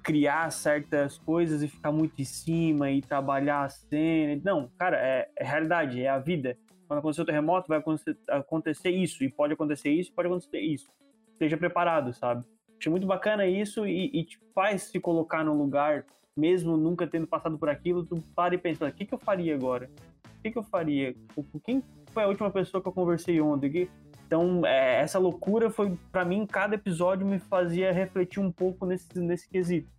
[0.02, 4.42] criar certas coisas e ficar muito em cima e trabalhar a cena.
[4.42, 6.58] Não, cara, é, é realidade, é a vida.
[6.88, 10.90] Quando acontecer o terremoto, vai acontecer, acontecer isso, e pode acontecer isso, pode acontecer isso.
[11.34, 12.46] Esteja preparado, sabe?
[12.80, 17.28] Achei muito bacana isso e, e te faz se colocar no lugar, mesmo nunca tendo
[17.28, 19.90] passado por aquilo, tu para e pensa, o que, que eu faria agora?
[20.38, 21.14] O que, que eu faria?
[21.66, 21.84] Quem
[22.14, 23.90] foi a última pessoa que eu conversei ontem?
[24.30, 29.18] Então, é, essa loucura foi, pra mim, cada episódio me fazia refletir um pouco nesse,
[29.18, 29.90] nesse quesito.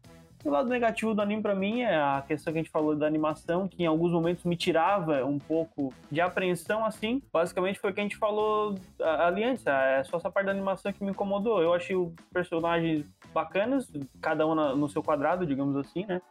[0.45, 2.95] E o lado negativo do anime pra mim é a questão que a gente falou
[2.95, 7.20] da animação, que em alguns momentos me tirava um pouco de apreensão, assim.
[7.33, 10.93] Basicamente foi o que a gente falou ali antes, é só essa parte da animação
[10.93, 11.61] que me incomodou.
[11.61, 13.05] Eu achei os personagens
[13.35, 16.22] bacanas, cada um no seu quadrado, digamos assim, né?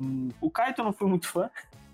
[0.00, 1.50] Hum, O Kaito eu não fui muito fã,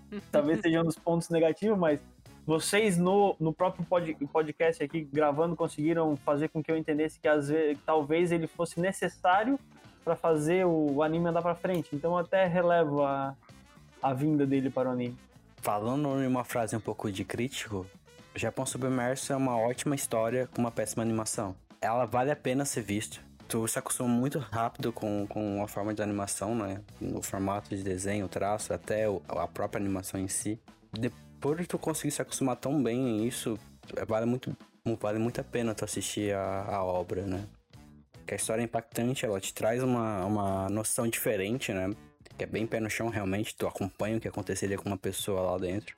[0.31, 1.99] talvez seja um dos pontos negativos, mas
[2.47, 7.27] vocês no, no próprio pod- podcast aqui gravando conseguiram fazer com que eu entendesse que
[7.27, 9.59] às vezes talvez ele fosse necessário
[10.03, 11.93] para fazer o anime andar para frente.
[11.93, 13.35] Então até relevo a,
[14.01, 15.17] a vinda dele para o anime.
[15.57, 17.85] Falando em uma frase um pouco de crítico,
[18.33, 21.53] Japão Submerso é uma ótima história com uma péssima animação.
[21.81, 23.17] Ela vale a pena ser vista.
[23.49, 26.81] Tu se acostuma muito rápido com, com a forma de animação, né?
[27.01, 30.59] No formato de desenho, traço, até o- a própria animação em si.
[30.93, 33.57] Depois de tu conseguir se acostumar tão bem em isso,
[33.95, 34.55] é, vale muito,
[34.99, 37.45] vale muito a pena tu assistir a, a obra, né?
[38.25, 41.89] Que a história é impactante, ela te traz uma, uma noção diferente, né?
[42.37, 43.55] Que é bem pé no chão, realmente.
[43.55, 45.95] Tu acompanha o que aconteceria com uma pessoa lá dentro.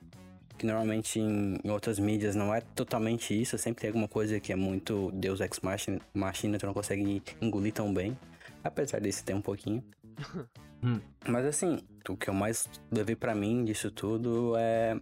[0.56, 3.58] Que normalmente em, em outras mídias não é totalmente isso.
[3.58, 7.72] Sempre tem alguma coisa que é muito Deus Ex Machina, machina tu não consegue engolir
[7.72, 8.16] tão bem.
[8.62, 9.82] Apesar desse ter um pouquinho.
[10.82, 10.98] Hum.
[11.28, 11.78] Mas assim,
[12.08, 14.98] o que eu mais levei pra mim disso tudo é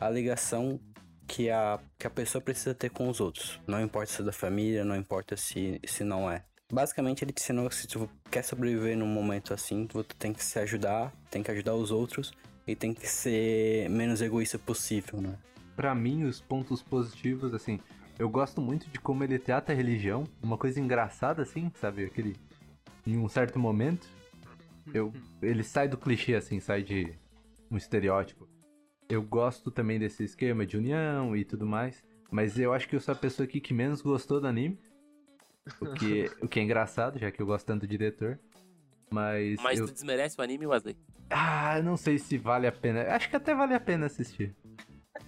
[0.00, 0.80] a ligação
[1.26, 3.60] que a, que a pessoa precisa ter com os outros.
[3.66, 6.44] Não importa se é da família, não importa se, se não é.
[6.70, 10.42] Basicamente, ele te ensinou que se tu quer sobreviver num momento assim, tu tem que
[10.42, 12.32] se ajudar, tem que ajudar os outros
[12.66, 15.38] e tem que ser menos egoísta possível, né?
[15.76, 17.80] Pra mim, os pontos positivos, assim,
[18.18, 22.04] eu gosto muito de como ele trata a religião, uma coisa engraçada, assim, sabe?
[22.04, 22.36] Aquele.
[23.06, 24.06] Em um certo momento,
[24.94, 25.12] eu,
[25.42, 27.12] ele sai do clichê, assim, sai de
[27.70, 28.48] um estereótipo.
[29.12, 33.00] Eu gosto também desse esquema de união e tudo mais, mas eu acho que eu
[33.00, 34.78] sou a pessoa aqui que menos gostou do anime.
[35.78, 38.38] O que, o que é engraçado, já que eu gosto tanto do diretor.
[39.10, 39.86] Mas, Mas eu...
[39.86, 40.96] tu desmerece o anime, Wesley?
[41.28, 43.02] Ah, eu não sei se vale a pena.
[43.14, 44.56] Acho que até vale a pena assistir.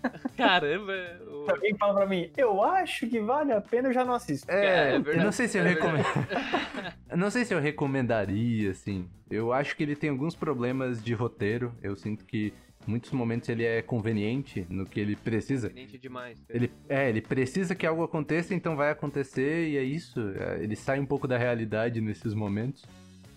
[0.35, 0.95] Caramba,
[1.29, 4.15] o- Se alguém fala pra mim, eu acho que vale a pena, eu já não
[4.15, 4.51] assisto.
[4.51, 6.05] É, é eu verdade, não sei se eu é recomendo.
[7.11, 9.09] Eu não sei se eu recomendaria, assim.
[9.31, 11.73] Eu acho que ele tem alguns problemas de roteiro.
[11.81, 12.53] Eu sinto que
[12.87, 15.69] muitos momentos ele é conveniente no que ele precisa.
[15.69, 16.39] Conveniente demais.
[16.41, 16.59] cara.
[16.59, 20.21] Ele, é, ele precisa que algo aconteça, então vai acontecer, e é isso.
[20.37, 22.85] É, Ele sai um pouco da realidade nesses momentos.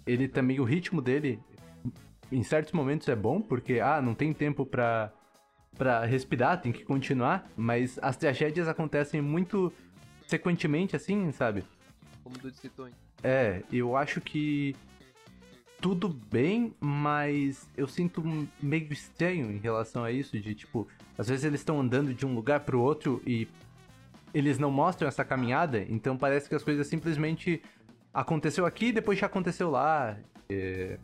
[0.06, 1.40] Ele também, o ritmo dele,
[2.32, 5.11] em certos momentos é bom, porque, ah, não tem tempo pra,
[5.78, 9.72] pra respirar, tem que continuar, mas as tragédias acontecem muito
[10.26, 11.64] sequentemente, assim, sabe?
[12.24, 12.88] Como o Dudu citou.
[12.88, 12.94] hein?
[13.24, 14.76] É, eu acho que
[15.82, 20.88] tudo bem, mas eu sinto um- meio estranho em relação a isso, de tipo,
[21.18, 23.48] às vezes eles estão andando de um lugar pro outro e
[24.34, 27.62] eles não mostram essa caminhada, então parece que as coisas simplesmente
[28.14, 30.18] aconteceu aqui, depois já aconteceu lá.
[30.49, 30.98] É,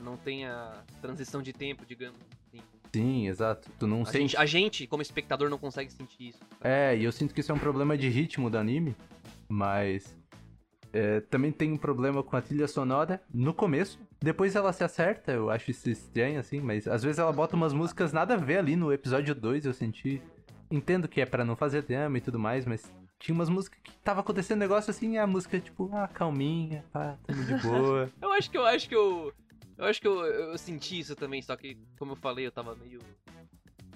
[0.00, 2.18] Não tem a transição de tempo, digamos.
[2.46, 2.62] assim.
[2.94, 3.70] Sim, exato.
[3.78, 4.18] Tu não A sente.
[4.18, 6.40] gente, a gente, como espectador, não consegue sentir isso.
[6.60, 8.94] É, e eu sinto que isso é um problema de ritmo do anime,
[9.48, 10.16] mas
[10.92, 13.98] é, também tem um problema com a trilha sonora no começo.
[14.20, 17.72] Depois ela se acerta, eu acho isso estranho, assim, mas às vezes ela bota umas
[17.72, 20.22] músicas nada a ver ali no episódio 2, eu senti.
[20.70, 23.92] Entendo que é pra não fazer drama e tudo mais, mas tinha umas músicas que
[23.98, 28.10] tava acontecendo negócio assim, e a música, tipo, ah, calminha, pá, tudo de boa.
[28.20, 29.32] Eu acho que eu acho que eu.
[29.78, 32.74] Eu acho que eu, eu senti isso também, só que, como eu falei, eu tava
[32.76, 33.00] meio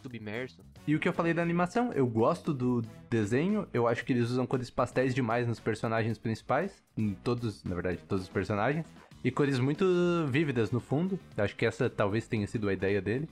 [0.06, 0.62] submerso.
[0.86, 4.30] E o que eu falei da animação, eu gosto do desenho, eu acho que eles
[4.30, 8.86] usam cores pastéis demais nos personagens principais, em todos, na verdade, todos os personagens,
[9.24, 9.84] e cores muito
[10.28, 11.18] vívidas no fundo.
[11.36, 13.28] Acho que essa talvez tenha sido a ideia dele,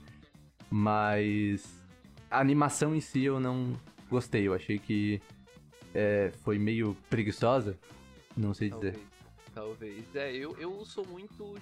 [0.69, 1.85] mas
[2.31, 3.73] a animação em si eu não
[4.11, 5.21] gostei, eu achei que
[5.95, 7.79] é, foi meio preguiçosa,
[8.37, 8.93] não sei dizer.
[8.93, 9.15] Talvez.
[9.55, 10.17] Talvez.
[10.17, 11.55] É, eu, eu sou muito.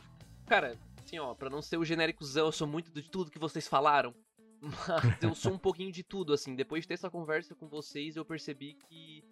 [0.46, 3.68] Cara, assim, ó, pra não ser o genéricozão, eu sou muito de tudo que vocês
[3.68, 4.14] falaram.
[4.62, 6.54] Mas eu sou um pouquinho de tudo, assim.
[6.54, 9.24] Depois de ter essa conversa com vocês, eu percebi que,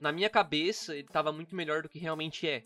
[0.00, 2.64] na minha cabeça, ele tava muito melhor do que realmente é.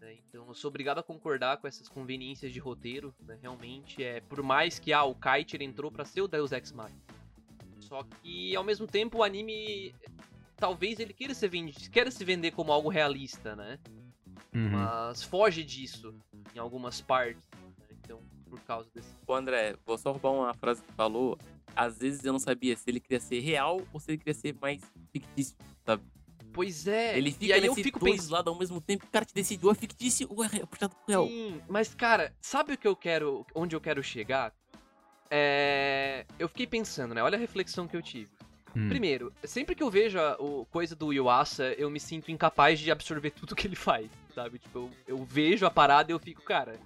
[0.00, 0.16] né?
[0.28, 3.36] Então eu sou obrigado a concordar com essas conveniências de roteiro, né?
[3.42, 4.20] Realmente é.
[4.20, 7.00] Por mais que ah, o Kite entrou pra ser o Deus Ex Machina.
[7.80, 9.94] Só que ao mesmo tempo o anime.
[10.56, 13.80] Talvez ele queira se, vende, queira se vender como algo realista, né?
[14.54, 14.68] Uhum.
[14.68, 16.14] mas foge disso
[16.54, 17.42] em algumas partes.
[18.52, 19.08] Por causa desse.
[19.26, 21.38] Ô, André, vou só roubar uma frase que tu falou.
[21.74, 24.54] Às vezes eu não sabia se ele queria ser real ou se ele queria ser
[24.60, 25.56] mais fictício,
[25.86, 26.02] sabe?
[26.52, 28.32] Pois é, ele e fica aí eu fico dois pensando.
[28.32, 29.06] lados ao mesmo tempo.
[29.06, 31.26] O cara te decide ou é fictício ou é real, puxado pro real.
[31.26, 33.46] Sim, mas cara, sabe o que eu quero.
[33.54, 34.52] Onde eu quero chegar?
[35.30, 36.26] É.
[36.38, 37.22] Eu fiquei pensando, né?
[37.22, 38.28] Olha a reflexão que eu tive.
[38.76, 38.90] Hum.
[38.90, 42.90] Primeiro, sempre que eu vejo a o, coisa do Yuasa, eu me sinto incapaz de
[42.90, 44.58] absorver tudo que ele faz, sabe?
[44.58, 46.78] Tipo, eu, eu vejo a parada e eu fico, cara.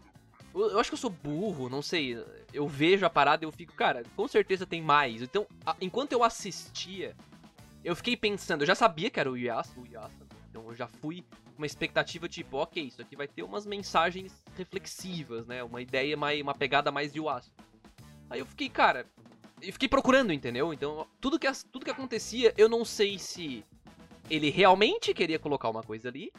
[0.56, 2.16] Eu, acho que eu sou burro, não sei.
[2.52, 5.20] Eu vejo a parada e eu fico, cara, com certeza tem mais.
[5.20, 7.14] Então, a- enquanto eu assistia,
[7.84, 10.26] eu fiquei pensando, eu já sabia que era o Yuasa, o Yuasa, né?
[10.50, 14.42] então eu já fui com uma expectativa tipo, ok, isso aqui vai ter umas mensagens
[14.56, 15.62] reflexivas, né?
[15.62, 17.50] Uma ideia mais, uma pegada mais Yuasa.
[18.30, 19.06] Aí eu fiquei, cara,
[19.62, 20.72] eu fiquei procurando, entendeu?
[20.72, 23.64] Então, tudo que, tudo que acontecia, eu não sei se
[24.30, 26.32] ele realmente queria colocar uma coisa ali,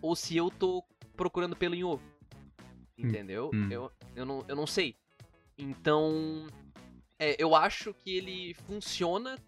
[0.00, 0.82] ou se eu tô
[1.16, 2.15] procurando pelo em ovo.
[2.98, 3.50] Entendeu?
[3.52, 3.68] hum.
[3.70, 4.96] Eu, eu, não, eu não sei.
[5.58, 6.46] Então,
[7.18, 9.38] é, eu acho que ele funciona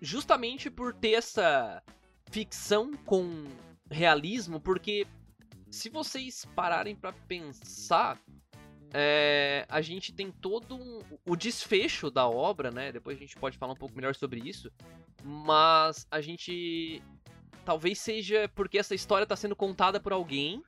[0.00, 1.82] justamente por ter essa
[2.30, 3.44] ficção com
[3.90, 5.06] realismo, porque
[5.70, 8.20] se vocês pararem pra pensar,
[8.92, 12.92] é, a gente tem todo um, o desfecho da obra, né?
[12.92, 14.70] Depois a gente pode falar um pouco melhor sobre isso,
[15.24, 17.02] mas a gente
[17.64, 20.62] talvez seja porque essa história tá sendo contada por alguém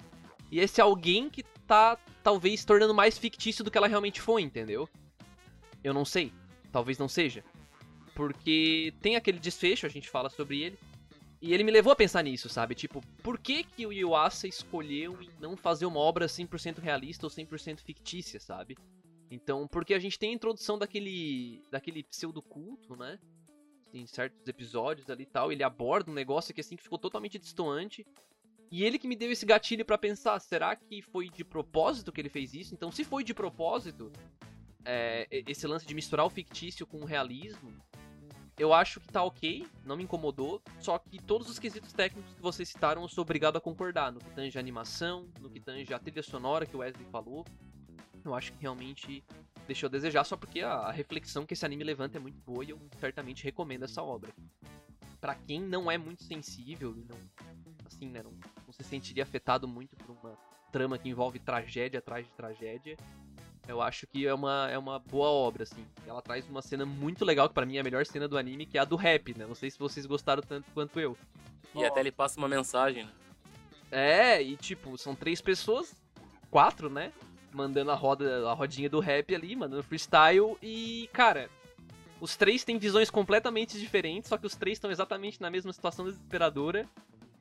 [0.51, 4.89] e esse alguém que tá talvez tornando mais fictício do que ela realmente foi, entendeu?
[5.85, 6.32] Eu não sei,
[6.73, 7.45] talvez não seja.
[8.15, 10.78] Porque tem aquele desfecho, a gente fala sobre ele,
[11.40, 12.74] e ele me levou a pensar nisso, sabe?
[12.74, 17.31] Tipo, por que que o Yuasa escolheu em não fazer uma obra 100% realista ou
[17.31, 18.77] 100% fictícia, sabe?
[19.31, 23.19] Então, porque a gente tem a introdução daquele daquele pseudo-culto, né?
[23.93, 27.39] Em certos episódios ali e tal, ele aborda um negócio que assim que ficou totalmente
[27.39, 28.05] distoante.
[28.70, 32.20] E ele que me deu esse gatilho pra pensar, será que foi de propósito que
[32.20, 32.74] ele fez isso?
[32.74, 34.12] Então, se foi de propósito,
[34.85, 37.73] é, esse lance de misturar o fictício com o realismo,
[38.59, 42.43] eu acho que tá ok, não me incomodou, só que todos os quesitos técnicos que
[42.43, 45.95] vocês citaram eu sou obrigado a concordar, no que tange a animação, no que tange
[45.95, 47.47] a trilha sonora que o Wesley falou,
[48.24, 49.24] eu acho que realmente
[49.66, 52.70] deixou a desejar, só porque a, reflexão que esse anime levanta é muito boa e
[52.70, 54.32] eu certamente recomendo essa obra.
[55.20, 57.19] Pra quem não é muito sensível e não,
[57.85, 58.32] assim, né, não,
[58.69, 60.36] não se sentiria afetado muito por uma
[60.70, 62.99] trama que envolve tragédia atrás de tragédia,
[63.66, 65.85] eu acho que é uma, é uma boa obra, assim.
[66.07, 68.66] Ela traz uma cena muito legal, que pra mim é a melhor cena do anime,
[68.66, 69.47] que é a do rap, né?
[69.47, 71.16] Não sei se vocês gostaram tanto quanto eu.
[71.74, 73.12] E até ele passa uma mensagem, né?
[73.90, 75.95] É, e tipo, são três pessoas,
[76.51, 77.11] quatro, né?
[77.53, 81.49] Mandando a roda, a rodinha do rap ali, mandando freestyle e, cara,
[82.20, 86.05] os três têm visões completamente diferentes, só que os três estão exatamente na mesma situação
[86.05, 86.86] desesperadora.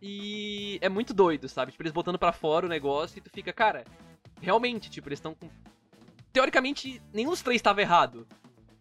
[0.01, 1.71] E é muito doido, sabe?
[1.71, 3.83] Tipo, eles botando pra fora o negócio e tu fica, cara,
[4.41, 5.49] realmente, tipo, eles estão com.
[6.31, 8.27] Teoricamente, nenhum dos três estava errado.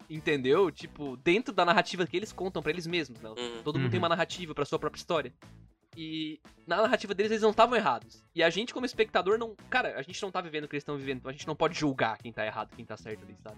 [0.08, 0.70] Entendeu?
[0.70, 3.30] Tipo, dentro da narrativa que eles contam pra eles mesmos, né?
[3.30, 3.62] Uhum.
[3.64, 4.02] Todo mundo tem Uhum.
[4.04, 5.32] uma narrativa pra sua própria história.
[5.96, 8.22] E na narrativa deles eles não estavam errados.
[8.34, 9.56] E a gente, como espectador, não.
[9.70, 11.56] Cara, a gente não tá vivendo o que eles estão vivendo, então a gente não
[11.56, 13.56] pode julgar quem tá errado quem tá certo ali, sabe?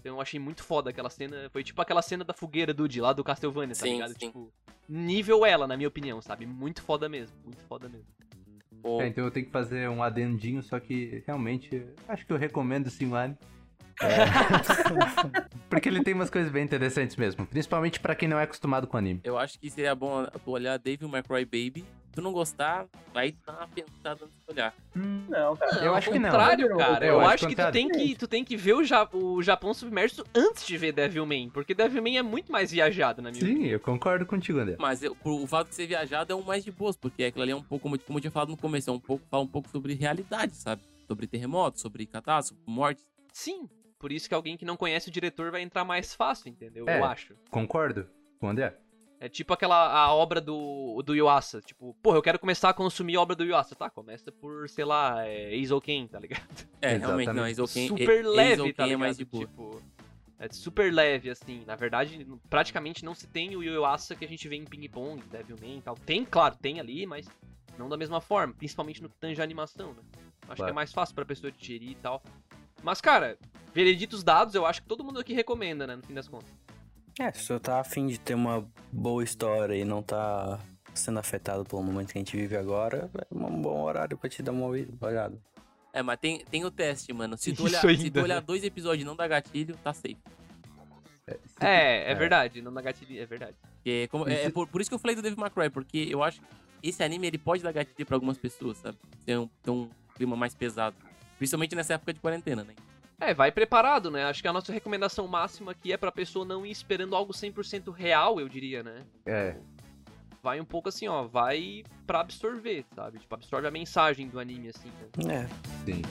[0.00, 1.50] Então eu achei muito foda aquela cena.
[1.50, 4.10] Foi tipo aquela cena da fogueira Dude lá do Castlevania, tá Sim, ligado?
[4.12, 4.26] sim.
[4.28, 4.52] Tipo,
[4.88, 6.46] nível ela, na minha opinião, sabe?
[6.46, 7.36] Muito foda mesmo.
[7.44, 8.06] Muito foda mesmo.
[9.00, 12.88] É, então eu tenho que fazer um adendinho, só que realmente acho que eu recomendo
[12.88, 13.36] sim o anime.
[14.00, 14.06] É.
[15.68, 17.46] Porque ele tem umas coisas bem interessantes mesmo.
[17.46, 19.20] Principalmente pra quem não é acostumado com anime.
[19.24, 21.84] Eu acho que seria bom olhar Devil May Cry Baby.
[22.16, 24.74] Se tu não gostar, vai dar uma pensada de olhar.
[24.94, 25.84] Não, cara.
[25.84, 26.30] Eu ao acho que não.
[26.30, 27.06] contrário, Eu cara.
[27.06, 29.74] Eu, acho acho que tu tem que, tu tem que ver o, Ja- o Japão
[29.74, 31.50] submerso antes de ver Devilman.
[31.50, 33.64] Porque Devilman é muito mais viajado, na minha opinião.
[33.66, 34.76] Sim, eu concordo contigo, André.
[34.78, 37.52] Mas eu- o fato de ser viajado é um mais de boas, porque aquilo ali
[37.52, 39.46] é um pouco, como, como eu tinha falado no começo, é um pouco, fala um
[39.46, 40.80] pouco sobre realidade, sabe?
[41.06, 43.04] Sobre terremotos, sobre catástrofe, mortes.
[43.30, 43.68] Sim.
[43.98, 46.88] Por isso que alguém que não conhece o diretor vai entrar mais fácil, entendeu?
[46.88, 46.98] É.
[46.98, 47.34] Eu acho.
[47.50, 48.06] Concordo
[48.38, 48.74] com o André.
[49.18, 51.60] É tipo aquela a obra do, do Yuasa.
[51.62, 53.74] Tipo, porra, eu quero começar a consumir a obra do Yuasa.
[53.74, 56.44] Tá, começa por, sei lá, é, Eizouken, tá ligado?
[56.82, 57.48] É, realmente, não, Exatamente.
[57.48, 59.00] Eizouken, super E- leve, Eizouken tá é ligado?
[59.00, 59.46] mais de boa.
[59.46, 59.82] Tipo,
[60.38, 61.64] é super leve, assim.
[61.66, 65.22] Na verdade, praticamente não se tem o Yuasa que a gente vê em Ping Pong,
[65.28, 65.94] Devilman e tal.
[65.94, 67.26] Tem, claro, tem ali, mas
[67.78, 68.52] não da mesma forma.
[68.52, 70.02] Principalmente no que tange a animação, né?
[70.48, 72.22] Acho que é mais fácil pra pessoa digerir e tal.
[72.82, 73.38] Mas, cara,
[73.72, 75.96] vereditos dados, eu acho que todo mundo aqui recomenda, né?
[75.96, 76.52] No fim das contas.
[77.18, 80.60] É, se você tá afim de ter uma boa história e não tá
[80.94, 84.42] sendo afetado pelo momento que a gente vive agora, é um bom horário pra te
[84.42, 85.38] dar uma olhada.
[85.92, 87.36] É, mas tem, tem o teste, mano.
[87.38, 88.40] Se tu, olhar, se ainda, tu olhar né?
[88.46, 90.16] dois episódios e não dar gatilho, tá safe.
[91.26, 91.36] É,
[92.08, 92.14] é, É.
[92.14, 92.60] verdade.
[92.60, 93.56] Não na gatilha, é verdade.
[93.76, 96.22] Porque, como- é, é por, por isso que eu falei do May Cry, porque eu
[96.22, 96.46] acho que
[96.82, 98.98] esse anime ele pode dar gatilho pra algumas pessoas, sabe?
[99.24, 100.94] Ter um, ter um clima mais pesado.
[101.38, 102.74] Principalmente nessa época de quarentena, né?
[103.18, 104.24] É, vai preparado, né?
[104.24, 107.90] Acho que a nossa recomendação máxima aqui é pra pessoa não ir esperando algo 100%
[107.90, 109.04] real, eu diria, né?
[109.24, 109.56] É,
[110.42, 113.18] Vai um pouco assim, ó, vai pra absorver, sabe?
[113.18, 114.92] Tipo, absorve a mensagem do anime, assim.
[115.24, 115.48] Né?
[115.48, 115.48] É,
[115.84, 116.02] sim.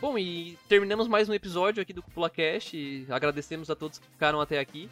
[0.00, 3.06] Bom, e terminamos mais um episódio aqui do Cúpula Cast.
[3.10, 4.88] Agradecemos a todos que ficaram até aqui.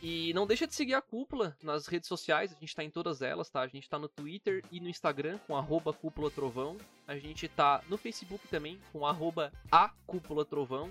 [0.00, 3.20] E não deixa de seguir a Cúpula nas redes sociais, a gente tá em todas
[3.20, 3.62] elas, tá?
[3.62, 6.76] A gente tá no Twitter e no Instagram com arroba Cúpula Trovão.
[7.06, 10.88] A gente tá no Facebook também com arroba a Cúpula Trovão.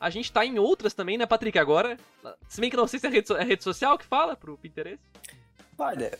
[0.00, 1.56] A gente tá em outras também, né, Patrick?
[1.58, 1.96] Agora,
[2.48, 4.58] se bem que não sei se é rede, so- é rede social que fala pro
[4.58, 5.00] Pinterest.
[5.78, 6.18] olha,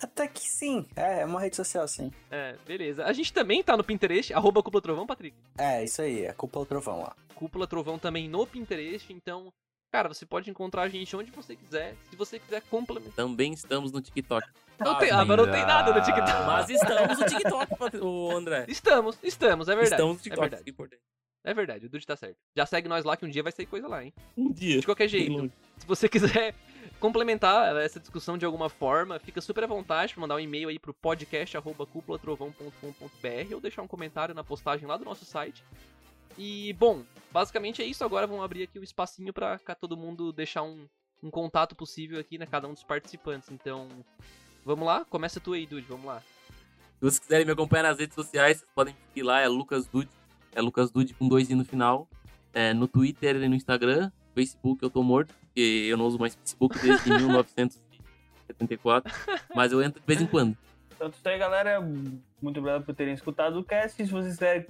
[0.00, 2.10] até que sim, é, é uma rede social sim.
[2.30, 3.04] É, beleza.
[3.04, 5.36] A gente também tá no Pinterest, arroba Cúpula Trovão, Patrick.
[5.58, 7.14] É, isso aí, é do trovão lá.
[7.34, 9.52] Cúpula Trovão também no Pinterest, então,
[9.90, 11.96] cara, você pode encontrar a gente onde você quiser.
[12.10, 13.14] Se você quiser complementar.
[13.14, 14.46] Também estamos no TikTok.
[14.78, 16.00] Não tem, ah, mas não tem nada no.
[16.00, 16.46] TikTok.
[16.46, 18.64] Mas estamos no TikTok, ô André.
[18.68, 19.94] Estamos, estamos, é verdade.
[19.94, 20.62] Estamos no é TikTok, verdade.
[20.66, 21.02] é importante.
[21.44, 22.36] É verdade, o Dude tá certo.
[22.54, 24.12] Já segue nós lá que um dia vai sair coisa lá, hein?
[24.36, 24.80] Um dia.
[24.80, 26.54] De qualquer jeito, se você quiser
[27.00, 30.78] complementar essa discussão de alguma forma, fica super à vontade para mandar um e-mail aí
[30.78, 35.64] pro podcast@cupulatrovão.com.br ou deixar um comentário na postagem lá do nosso site.
[36.38, 37.02] E, bom,
[37.32, 38.04] basicamente é isso.
[38.04, 40.86] Agora vamos abrir aqui o espacinho pra cá todo mundo deixar um,
[41.20, 42.46] um contato possível aqui, né?
[42.46, 43.50] Cada um dos participantes.
[43.50, 43.88] Então,
[44.64, 45.04] vamos lá?
[45.04, 46.20] Começa tu aí, Dude, vamos lá.
[46.20, 50.08] Se vocês quiserem me acompanhar nas redes sociais, vocês podem seguir lá, é Lucas Dude.
[50.52, 52.08] É Lucas Dude com dois i no final.
[52.52, 54.12] É, no Twitter e no Instagram.
[54.34, 59.12] Facebook eu tô morto, porque eu não uso mais Facebook desde 1974.
[59.54, 60.56] Mas eu entro de vez em quando.
[60.94, 61.80] Então, isso aí, galera.
[61.80, 64.04] Muito obrigado por terem escutado o cast.
[64.04, 64.66] Se vocês quiserem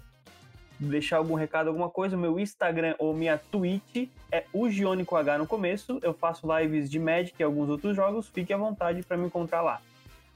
[0.79, 5.39] deixar algum recado, alguma coisa, meu Instagram ou minha Twitch é o Gione com H
[5.39, 5.99] no começo.
[6.03, 8.29] Eu faço lives de Magic e alguns outros jogos.
[8.29, 9.81] Fique à vontade para me encontrar lá.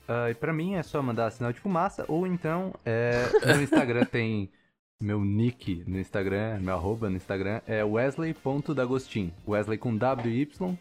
[0.08, 3.24] Ah, e pra mim é só mandar sinal de fumaça, ou então é,
[3.54, 4.50] no Instagram tem
[5.00, 9.32] meu nick no Instagram, meu arroba no Instagram é wesley.dagostin.
[9.46, 10.78] Wesley com W Y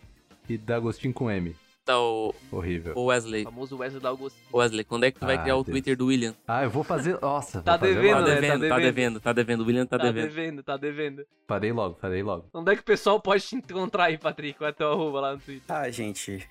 [0.50, 1.56] e Dagostin com M.
[1.84, 2.94] Tá, o, Horrível.
[2.96, 3.42] o Wesley.
[3.42, 4.38] O famoso Wesley da Augusto.
[4.54, 5.74] Wesley, quando é que tu vai Ah, criar o Deus.
[5.74, 6.36] Twitter do William?
[6.48, 7.20] Ah, eu vou fazer.
[7.20, 8.30] Nossa, Tá vou fazer devendo, Tá logo.
[8.30, 8.36] né?
[8.36, 8.84] devendo, tá devendo.
[8.84, 9.62] devendo, tá devendo.
[9.62, 10.24] O William tá Tá devendo.
[10.28, 11.26] devendo, tá devendo.
[11.48, 12.46] Farei logo, farei logo.
[12.54, 14.60] Onde é que o pessoal pode te encontrar aí, Patrick?
[14.60, 15.76] Qual é teu arroba lá no Twitter?
[15.76, 16.48] Ah, gente,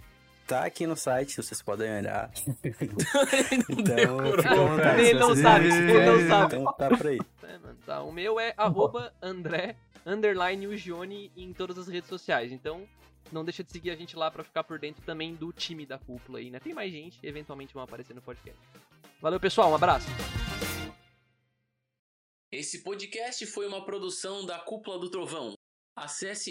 [0.49, 2.29] tá aqui no site, vocês podem olhar.
[3.69, 4.19] Não Então.
[4.99, 6.57] Ele se não sabe, ele não sabe.
[6.57, 7.19] Então tá por aí.
[7.51, 8.03] É, mano, tá.
[8.03, 9.75] O meu é arroba André,
[10.07, 12.53] underline Ugione em todas as redes sociais.
[12.53, 12.83] Então,
[13.35, 15.99] não deixa de seguir a gente lá pra ficar por dentro também do time da
[15.99, 16.59] cúpula aí, né?
[16.61, 18.61] Tem mais gente, eventualmente vão aparecer no podcast.
[19.21, 20.07] Valeu, pessoal, um abraço.
[22.51, 25.55] Esse podcast foi uma produção da Cúpula do Trovão.
[25.95, 26.49] Acesse